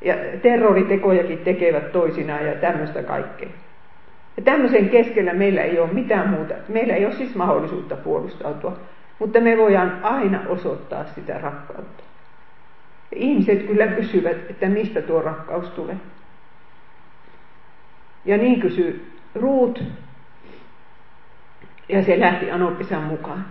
ja 0.00 0.14
terroritekojakin 0.42 1.38
tekevät 1.38 1.92
toisinaan 1.92 2.46
ja 2.46 2.54
tämmöistä 2.54 3.02
kaikkea. 3.02 3.48
Ja 4.36 4.42
tämmöisen 4.42 4.88
keskellä 4.88 5.32
meillä 5.34 5.62
ei 5.62 5.78
ole 5.78 5.92
mitään 5.92 6.28
muuta. 6.28 6.54
Meillä 6.68 6.94
ei 6.94 7.04
ole 7.04 7.14
siis 7.14 7.34
mahdollisuutta 7.34 7.96
puolustautua, 7.96 8.78
mutta 9.18 9.40
me 9.40 9.58
voidaan 9.58 9.98
aina 10.02 10.40
osoittaa 10.48 11.04
sitä 11.04 11.38
rakkautta. 11.38 12.02
Ja 13.10 13.16
ihmiset 13.20 13.62
kyllä 13.62 13.86
kysyvät, 13.86 14.36
että 14.50 14.66
mistä 14.66 15.02
tuo 15.02 15.22
rakkaus 15.22 15.70
tulee. 15.70 15.96
Ja 18.24 18.36
niin 18.36 18.60
kysyy 18.60 19.12
Ruut, 19.34 19.84
ja 21.88 22.02
se 22.02 22.20
lähti 22.20 22.50
Anopisan 22.50 23.02
mukaan. 23.02 23.46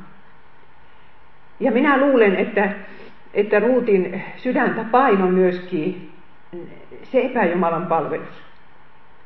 Ja 1.59 1.71
minä 1.71 1.97
luulen, 1.97 2.35
että, 2.35 2.71
että 3.33 3.59
Ruutin 3.59 4.23
sydäntä 4.37 4.83
paino 4.83 5.27
myöskin 5.27 6.11
se 7.03 7.21
epäjumalan 7.21 7.87
palvelus. 7.87 8.50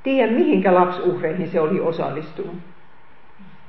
Tiedän, 0.05 0.33
mihinkä 0.33 0.73
lapsuhreihin 0.73 1.47
se 1.47 1.59
oli 1.59 1.79
osallistunut. 1.79 2.55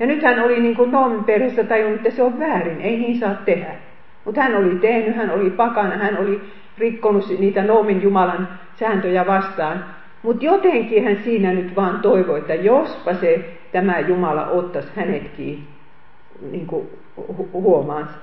Ja 0.01 0.07
nyt 0.07 0.23
hän 0.23 0.41
oli 0.41 0.61
niin 0.61 0.77
kuin 0.77 0.93
Noomin 0.93 1.25
perheessä 1.25 1.65
tajunnut, 1.65 1.97
että 1.97 2.17
se 2.17 2.23
on 2.23 2.39
väärin, 2.39 2.81
ei 2.81 2.97
niin 2.97 3.19
saa 3.19 3.35
tehdä. 3.35 3.75
Mutta 4.25 4.43
hän 4.43 4.55
oli 4.55 4.75
tehnyt, 4.75 5.17
hän 5.17 5.31
oli 5.31 5.51
pakana, 5.51 5.97
hän 5.97 6.19
oli 6.19 6.41
rikkonut 6.79 7.39
niitä 7.39 7.63
Noomin 7.63 8.03
Jumalan 8.03 8.49
sääntöjä 8.75 9.27
vastaan. 9.27 9.85
Mutta 10.23 10.45
jotenkin 10.45 11.05
hän 11.05 11.17
siinä 11.25 11.53
nyt 11.53 11.77
vaan 11.77 12.01
toivoi, 12.01 12.39
että 12.39 12.55
jospa 12.55 13.15
se 13.15 13.59
tämä 13.73 14.01
Jumala 14.01 14.47
ottaisi 14.47 14.89
hänetkin 14.97 15.67
niin 16.51 16.67
kuin 16.67 16.89
huomaansa 17.53 18.19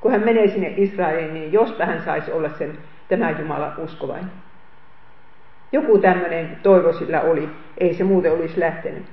kun 0.00 0.10
hän 0.10 0.24
menee 0.24 0.48
sinne 0.48 0.74
Israeliin, 0.76 1.34
niin 1.34 1.52
josta 1.52 1.86
hän 1.86 2.02
saisi 2.04 2.32
olla 2.32 2.48
sen 2.48 2.78
tämä 3.08 3.30
Jumala 3.30 3.72
uskovainen. 3.78 4.30
Joku 5.72 5.98
tämmöinen 5.98 6.56
toivo 6.62 6.92
sillä 6.92 7.20
oli, 7.20 7.48
ei 7.78 7.94
se 7.94 8.04
muuten 8.04 8.32
olisi 8.32 8.60
lähtenyt. 8.60 9.04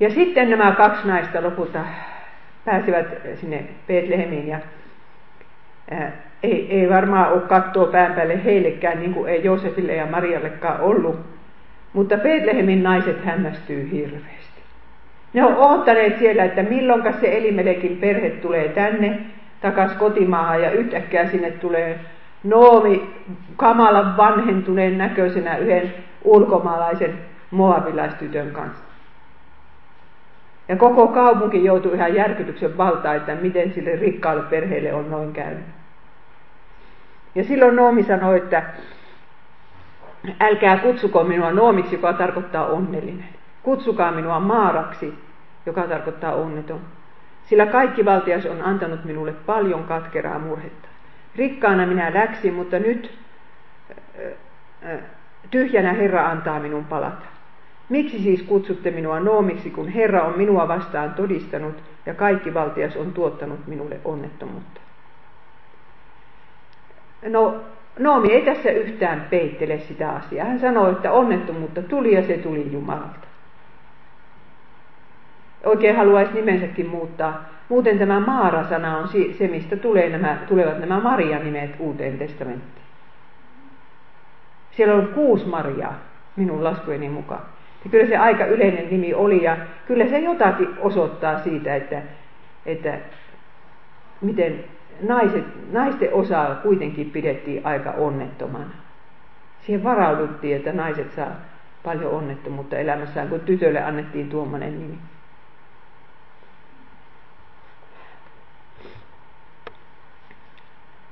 Ja 0.00 0.10
sitten 0.10 0.50
nämä 0.50 0.72
kaksi 0.72 1.08
naista 1.08 1.42
lopulta 1.42 1.78
pääsevät 2.64 3.06
sinne 3.34 3.64
Betlehemiin 3.86 4.48
ja 4.48 4.58
ää, 5.90 6.12
ei, 6.42 6.80
ei 6.80 6.88
varmaan 6.88 7.32
ole 7.32 7.40
kattoa 7.40 7.86
pään 7.86 8.14
päälle 8.14 8.44
heillekään, 8.44 8.98
niin 8.98 9.14
kuin 9.14 9.28
ei 9.28 9.44
Joosefille 9.44 9.94
ja 9.94 10.06
Mariallekaan 10.06 10.80
ollut. 10.80 11.20
Mutta 11.92 12.16
Betlehemin 12.16 12.82
naiset 12.82 13.24
hämmästyy 13.24 13.90
hirveästi. 13.92 14.60
Ne 15.32 15.44
on 15.44 15.56
odottaneet 15.56 16.18
siellä, 16.18 16.44
että 16.44 16.62
milloinka 16.62 17.12
se 17.12 17.36
Elimelekin 17.36 17.96
perhe 17.96 18.30
tulee 18.30 18.68
tänne 18.68 19.18
takas 19.60 19.92
kotimaahan 19.92 20.62
ja 20.62 20.70
yhtäkkiä 20.70 21.26
sinne 21.26 21.50
tulee 21.50 22.00
Noomi 22.44 23.24
kamalan 23.56 24.16
vanhentuneen 24.16 24.98
näköisenä 24.98 25.56
yhden 25.56 25.94
ulkomaalaisen 26.24 27.18
moabilaistytön 27.50 28.50
kanssa. 28.50 28.84
Ja 30.68 30.76
koko 30.76 31.08
kaupunki 31.08 31.64
joutui 31.64 31.94
ihan 31.94 32.14
järkytyksen 32.14 32.76
valtaan, 32.76 33.16
että 33.16 33.34
miten 33.34 33.72
sille 33.74 33.96
rikkaalle 33.96 34.42
perheelle 34.42 34.94
on 34.94 35.10
noin 35.10 35.32
käynyt. 35.32 35.64
Ja 37.34 37.44
silloin 37.44 37.76
Noomi 37.76 38.02
sanoi, 38.02 38.36
että 38.36 38.62
älkää 40.40 40.76
kutsuko 40.78 41.24
minua 41.24 41.52
Noomiksi, 41.52 41.94
joka 41.94 42.12
tarkoittaa 42.12 42.66
onnellinen. 42.66 43.28
Kutsukaa 43.62 44.12
minua 44.12 44.40
Maaraksi, 44.40 45.14
joka 45.66 45.82
tarkoittaa 45.82 46.34
onneton. 46.34 46.80
Sillä 47.46 47.66
kaikki 47.66 48.04
valtias 48.04 48.46
on 48.46 48.62
antanut 48.62 49.04
minulle 49.04 49.32
paljon 49.32 49.84
katkeraa 49.84 50.38
murhetta. 50.38 50.89
Rikkaana 51.36 51.86
minä 51.86 52.14
läksin, 52.14 52.54
mutta 52.54 52.78
nyt 52.78 53.18
tyhjänä 55.50 55.92
Herra 55.92 56.28
antaa 56.28 56.60
minun 56.60 56.84
palata. 56.84 57.26
Miksi 57.88 58.18
siis 58.18 58.42
kutsutte 58.42 58.90
minua 58.90 59.20
noomiksi, 59.20 59.70
kun 59.70 59.88
Herra 59.88 60.24
on 60.24 60.38
minua 60.38 60.68
vastaan 60.68 61.14
todistanut 61.14 61.82
ja 62.06 62.14
kaikki 62.14 62.54
valtias 62.54 62.96
on 62.96 63.12
tuottanut 63.12 63.66
minulle 63.66 64.00
onnettomuutta? 64.04 64.80
No, 67.28 67.60
Noomi 67.98 68.32
ei 68.32 68.44
tässä 68.44 68.70
yhtään 68.70 69.26
peittele 69.30 69.78
sitä 69.78 70.10
asiaa. 70.10 70.46
Hän 70.46 70.60
sanoi, 70.60 70.92
että 70.92 71.12
onnettomuutta 71.12 71.82
tuli 71.82 72.14
ja 72.14 72.26
se 72.26 72.38
tuli 72.38 72.72
Jumalalta 72.72 73.30
oikein 75.64 75.96
haluaisi 75.96 76.32
nimensäkin 76.32 76.88
muuttaa. 76.88 77.44
Muuten 77.70 77.98
tämä 77.98 78.20
Maara-sana 78.20 78.98
on 78.98 79.08
se, 79.38 79.48
mistä 79.48 79.76
tulee 79.76 80.08
nämä, 80.08 80.38
tulevat 80.48 80.80
nämä 80.80 81.00
Maria-nimet 81.00 81.70
uuteen 81.78 82.18
testamenttiin. 82.18 82.86
Siellä 84.70 84.94
on 84.94 85.08
kuusi 85.08 85.46
Mariaa 85.46 85.94
minun 86.36 86.64
laskujeni 86.64 87.08
mukaan. 87.08 87.42
Ja 87.84 87.90
kyllä 87.90 88.06
se 88.06 88.16
aika 88.16 88.44
yleinen 88.44 88.90
nimi 88.90 89.14
oli 89.14 89.42
ja 89.42 89.56
kyllä 89.86 90.06
se 90.06 90.18
jotakin 90.18 90.68
osoittaa 90.78 91.38
siitä, 91.38 91.76
että, 91.76 92.02
että 92.66 92.98
miten 94.20 94.64
naiset, 95.02 95.44
naisten 95.72 96.12
osaa 96.12 96.54
kuitenkin 96.54 97.10
pidettiin 97.10 97.66
aika 97.66 97.90
onnettomana. 97.90 98.70
Siihen 99.60 99.84
varauduttiin, 99.84 100.56
että 100.56 100.72
naiset 100.72 101.12
saa 101.12 101.32
paljon 101.84 102.12
onnettomuutta 102.12 102.78
elämässään, 102.78 103.28
kun 103.28 103.40
tytölle 103.40 103.82
annettiin 103.82 104.28
tuommoinen 104.28 104.80
nimi. 104.80 104.98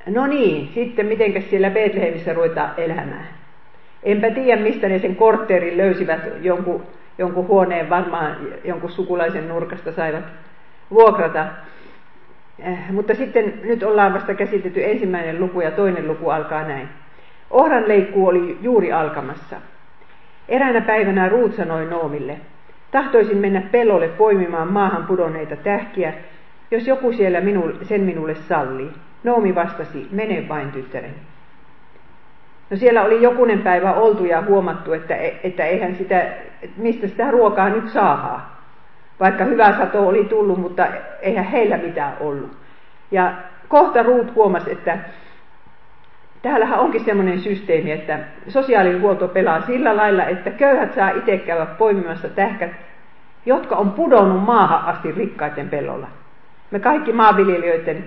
No 0.09 0.27
niin, 0.27 0.71
sitten 0.75 1.07
mitenkäs 1.07 1.51
siellä 1.51 1.71
Betlehemissä 1.71 2.33
ruvetaan 2.35 2.71
elämään. 2.77 3.29
Enpä 4.03 4.31
tiedä, 4.31 4.63
mistä 4.63 4.89
ne 4.89 4.99
sen 4.99 5.17
kortteerin 5.17 5.77
löysivät 5.77 6.21
jonkun, 6.41 6.83
jonkun 7.19 7.47
huoneen, 7.49 7.91
varmaan 7.91 8.37
jonkun 8.65 8.91
sukulaisen 8.91 9.49
nurkasta 9.49 9.93
saivat 9.93 10.25
vuokrata. 10.91 11.47
Eh, 12.59 12.79
mutta 12.91 13.15
sitten 13.15 13.61
nyt 13.65 13.83
ollaan 13.83 14.15
vasta 14.15 14.35
käsitetty 14.35 14.85
ensimmäinen 14.85 15.41
luku 15.41 15.61
ja 15.61 15.71
toinen 15.71 16.09
luku 16.09 16.31
alkaa 16.31 16.63
näin. 16.63 16.89
Ohran 17.51 17.89
leikkuu 17.89 18.27
oli 18.27 18.59
juuri 18.63 18.93
alkamassa. 18.93 19.57
Eräänä 20.49 20.81
päivänä 20.81 21.29
Ruut 21.29 21.55
sanoi 21.55 21.87
Noomille, 21.87 22.37
tahtoisin 22.91 23.39
mennä 23.39 23.63
pellolle 23.73 24.09
poimimaan 24.09 24.73
maahan 24.73 25.07
pudonneita 25.07 25.57
tähkiä, 25.57 26.13
jos 26.71 26.87
joku 26.87 27.13
siellä 27.13 27.41
minu, 27.41 27.73
sen 27.83 28.01
minulle 28.01 28.35
sallii. 28.35 28.91
Noomi 29.25 29.55
vastasi, 29.55 30.09
mene 30.11 30.49
vain 30.49 30.73
tyttäreni. 30.73 31.15
No 32.71 32.77
siellä 32.77 33.03
oli 33.03 33.23
jokunen 33.23 33.63
päivä 33.63 33.93
oltu 33.93 34.25
ja 34.25 34.43
huomattu, 34.43 34.93
että, 34.93 35.17
että 35.43 35.65
eihän 35.65 35.97
sitä, 35.97 36.27
mistä 36.77 37.09
sitä 37.09 37.31
ruokaa 37.31 37.69
nyt 37.69 37.89
saahaa. 37.89 38.59
Vaikka 39.21 39.45
hyvä 39.45 39.73
sato 39.79 40.09
oli 40.09 40.25
tullut, 40.25 40.59
mutta 40.59 40.87
eihän 41.21 41.45
heillä 41.45 41.77
mitään 41.77 42.13
ollut. 42.21 42.57
Ja 43.11 43.33
kohta 43.69 44.03
Ruut 44.03 44.35
huomasi, 44.35 44.73
että 44.73 44.99
täällähän 46.43 46.79
onkin 46.79 47.05
semmoinen 47.05 47.41
systeemi, 47.41 47.93
että 47.93 48.19
sosiaalihuolto 48.49 49.29
pelaa 49.29 49.61
sillä 49.61 49.97
lailla, 49.97 50.25
että 50.25 50.51
köyhät 50.51 50.95
saa 50.95 51.11
itse 51.11 51.39
käydä 51.39 51.67
poimimassa 51.67 52.29
tähkät, 52.29 52.71
jotka 53.47 53.77
on 53.77 53.91
pudonnut 53.91 54.45
maahan 54.45 54.85
asti 54.85 55.13
rikkaiden 55.13 55.69
pellolla. 55.69 56.07
Me 56.71 56.81
kaikki 56.81 57.13
maanviljelijöiden, 57.13 58.05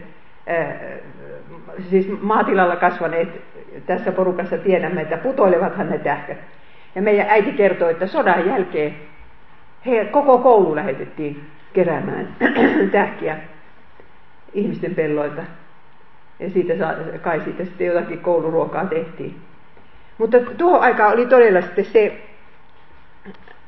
siis 1.90 2.08
maatilalla 2.22 2.76
kasvaneet 2.76 3.42
tässä 3.86 4.12
porukassa 4.12 4.58
tiedämme, 4.58 5.02
että 5.02 5.18
putoilevathan 5.18 5.90
ne 5.90 5.98
tähkät. 5.98 6.38
Ja 6.96 7.02
meidän 7.02 7.30
äiti 7.30 7.52
kertoi, 7.52 7.92
että 7.92 8.08
sodan 8.08 8.48
jälkeen 8.48 8.96
he, 9.86 10.06
koko 10.06 10.38
koulu 10.38 10.76
lähetettiin 10.76 11.44
keräämään 11.74 12.36
tähkiä 12.92 13.38
ihmisten 14.54 14.96
pelloilta. 14.96 15.42
Ja 16.40 16.50
siitä 16.50 16.74
kai 17.22 17.42
siitä 17.42 17.66
sitten 17.66 17.88
jotakin 17.88 18.20
kouluruokaa 18.20 18.86
tehtiin. 18.86 19.36
Mutta 20.18 20.40
tuohon 20.40 20.82
aikaan 20.82 21.14
oli 21.14 21.26
todella 21.26 21.62
sitten 21.62 21.86
se 21.86 22.18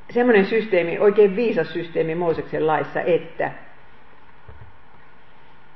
semmoinen 0.09 0.45
systeemi, 0.45 0.99
oikein 0.99 1.35
viisas 1.35 1.73
systeemi 1.73 2.15
Mooseksen 2.15 2.67
laissa, 2.67 3.01
että 3.01 3.51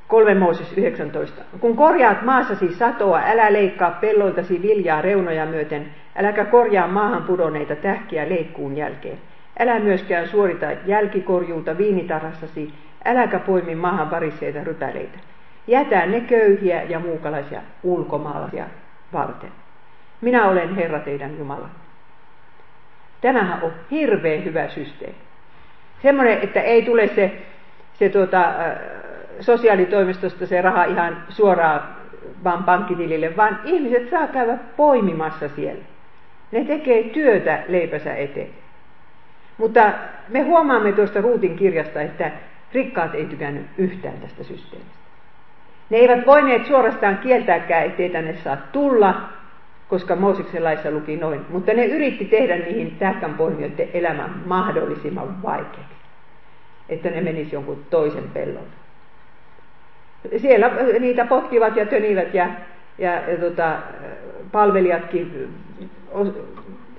3 0.07 0.35
Mooses 0.35 0.77
19. 0.77 1.41
Kun 1.59 1.75
korjaat 1.75 2.21
maassasi 2.21 2.75
satoa, 2.75 3.21
älä 3.25 3.53
leikkaa 3.53 3.91
pelloiltasi 3.91 4.61
viljaa 4.61 5.01
reunoja 5.01 5.45
myöten, 5.45 5.93
äläkä 6.15 6.45
korjaa 6.45 6.87
maahan 6.87 7.23
pudonneita 7.23 7.75
tähkiä 7.75 8.29
leikkuun 8.29 8.77
jälkeen. 8.77 9.17
Älä 9.59 9.79
myöskään 9.79 10.27
suorita 10.27 10.65
jälkikorjuuta 10.85 11.77
viinitarhassasi, 11.77 12.73
äläkä 13.05 13.39
poimi 13.39 13.75
maahan 13.75 14.11
varisseita 14.11 14.63
rypäleitä. 14.63 15.19
Jätä 15.67 16.05
ne 16.05 16.21
köyhiä 16.21 16.83
ja 16.83 16.99
muukalaisia 16.99 17.61
ulkomaalaisia 17.83 18.65
varten. 19.13 19.51
Minä 20.21 20.47
olen 20.47 20.75
Herra 20.75 20.99
teidän 20.99 21.37
Jumala. 21.37 21.69
Tämähän 23.21 23.63
on 23.63 23.71
hirveän 23.91 24.45
hyvä 24.45 24.67
systeemi. 24.67 25.15
Semmoinen, 26.01 26.39
että 26.41 26.61
ei 26.61 26.81
tule 26.81 27.07
se, 27.07 27.41
se 27.93 28.09
tuota, 28.09 28.53
sosiaalitoimistosta 29.39 30.45
se 30.45 30.61
raha 30.61 30.83
ihan 30.83 31.23
suoraan 31.29 31.81
vaan 32.43 32.63
pankkitilille, 32.63 33.37
vaan 33.37 33.59
ihmiset 33.65 34.09
saa 34.09 34.27
käydä 34.27 34.57
poimimassa 34.77 35.49
siellä. 35.49 35.83
Ne 36.51 36.65
tekee 36.65 37.03
työtä 37.03 37.63
leipänsä 37.67 38.15
eteen. 38.15 38.49
Mutta 39.57 39.91
me 40.29 40.41
huomaamme 40.41 40.91
tuosta 40.91 41.21
Ruutin 41.21 41.55
kirjasta, 41.55 42.01
että 42.01 42.31
rikkaat 42.73 43.15
ei 43.15 43.25
tykännyt 43.25 43.65
yhtään 43.77 44.17
tästä 44.21 44.43
systeemistä. 44.43 44.97
Ne 45.89 45.97
eivät 45.97 46.25
voineet 46.25 46.65
suorastaan 46.65 47.17
kieltääkään, 47.17 47.85
ettei 47.85 48.09
tänne 48.09 48.35
saa 48.35 48.57
tulla, 48.71 49.21
koska 49.87 50.15
Mooseksen 50.15 50.63
laissa 50.63 50.91
luki 50.91 51.15
noin. 51.15 51.41
Mutta 51.49 51.73
ne 51.73 51.85
yritti 51.85 52.25
tehdä 52.25 52.55
niihin 52.55 52.95
tähkänpoimijoiden 52.99 53.89
elämän 53.93 54.41
mahdollisimman 54.45 55.43
vaikeaksi. 55.43 55.97
Että 56.89 57.09
ne 57.09 57.21
menis 57.21 57.53
jonkun 57.53 57.85
toisen 57.89 58.29
pellolle 58.33 58.86
siellä 60.37 60.71
niitä 60.99 61.25
potkivat 61.25 61.75
ja 61.75 61.85
tönivät 61.85 62.33
ja, 62.33 62.47
ja, 62.97 63.11
ja 63.11 63.37
tota, 63.37 63.75
palvelijatkin, 64.51 65.53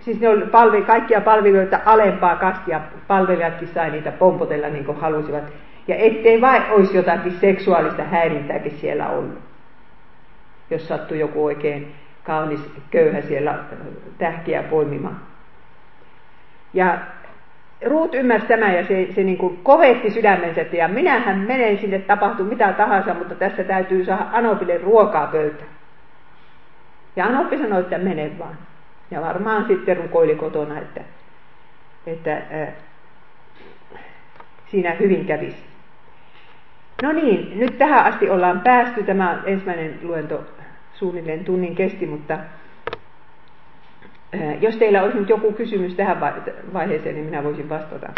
siis 0.01 0.21
ne 0.21 0.29
oli 0.29 0.47
palve, 0.47 0.83
kaikkia 0.83 1.21
palvelijoita 1.21 1.81
alempaa 1.85 2.37
kastia, 2.37 2.81
palvelijatkin 3.07 3.69
sai 3.69 3.91
niitä 3.91 4.13
pompotella 4.13 4.69
niin 4.69 4.85
kuin 4.85 5.01
halusivat. 5.01 5.45
Ja 5.89 5.97
ettei 5.97 6.41
vain 6.41 6.63
olisi 6.71 6.97
jotakin 6.97 7.33
seksuaalista 7.33 8.03
häirintääkin 8.03 8.79
siellä 8.81 9.09
ollut. 9.09 9.39
Jos 10.71 10.89
sattui 10.89 11.19
joku 11.19 11.45
oikein 11.45 11.95
kaunis 12.25 12.61
köyhä 12.91 13.21
siellä 13.21 13.59
tähkiä 14.19 14.63
poimimaan. 14.63 15.21
Ja 16.75 16.99
Ruut 17.87 18.15
ymmärsi 18.15 18.47
tämän 18.47 18.75
ja 18.75 18.87
se, 18.87 19.09
se 19.15 19.23
niin 19.23 19.39
kuin 19.39 19.59
kovetti 19.63 20.11
sydämensä, 20.11 20.61
ja 20.73 20.89
minähän 20.89 21.39
menen 21.39 21.79
sinne, 21.79 21.99
tapahtuu 21.99 22.47
mitä 22.47 22.73
tahansa, 22.73 23.15
mutta 23.15 23.35
tässä 23.35 23.65
täytyy 23.65 24.05
saada 24.05 24.27
Anopille 24.33 24.79
ruokaa 24.79 25.27
pöytään. 25.27 25.71
Ja 27.17 27.27
Anoppi 27.27 27.59
sanoi, 27.59 27.81
että 27.81 27.99
mene 27.99 28.31
vaan. 28.39 28.59
Ja 29.11 29.21
varmaan 29.21 29.67
sitten 29.67 29.97
rukoili 29.97 30.35
kotona, 30.35 30.79
että, 30.79 31.01
että 32.07 32.37
äh, 32.37 32.69
siinä 34.67 34.95
hyvin 35.01 35.27
kävisi. 35.27 35.65
No 37.03 37.13
niin, 37.13 37.59
nyt 37.59 37.79
tähän 37.79 38.05
asti 38.05 38.31
ollaan 38.31 38.61
päästy. 38.61 39.03
Tämä 39.03 39.43
ensimmäinen 39.45 39.99
luento 40.03 40.45
suunnilleen 40.95 41.45
tunnin 41.45 41.75
kesti, 41.75 42.07
mutta 42.07 42.39
jos 44.61 44.77
teillä 44.77 45.03
olisi 45.03 45.19
nyt 45.19 45.29
joku 45.29 45.53
kysymys 45.53 45.95
tähän 45.95 46.21
vaiheeseen, 46.73 47.15
niin 47.15 47.25
minä 47.25 47.45
voisin 47.45 47.69
vastata. 47.69 48.13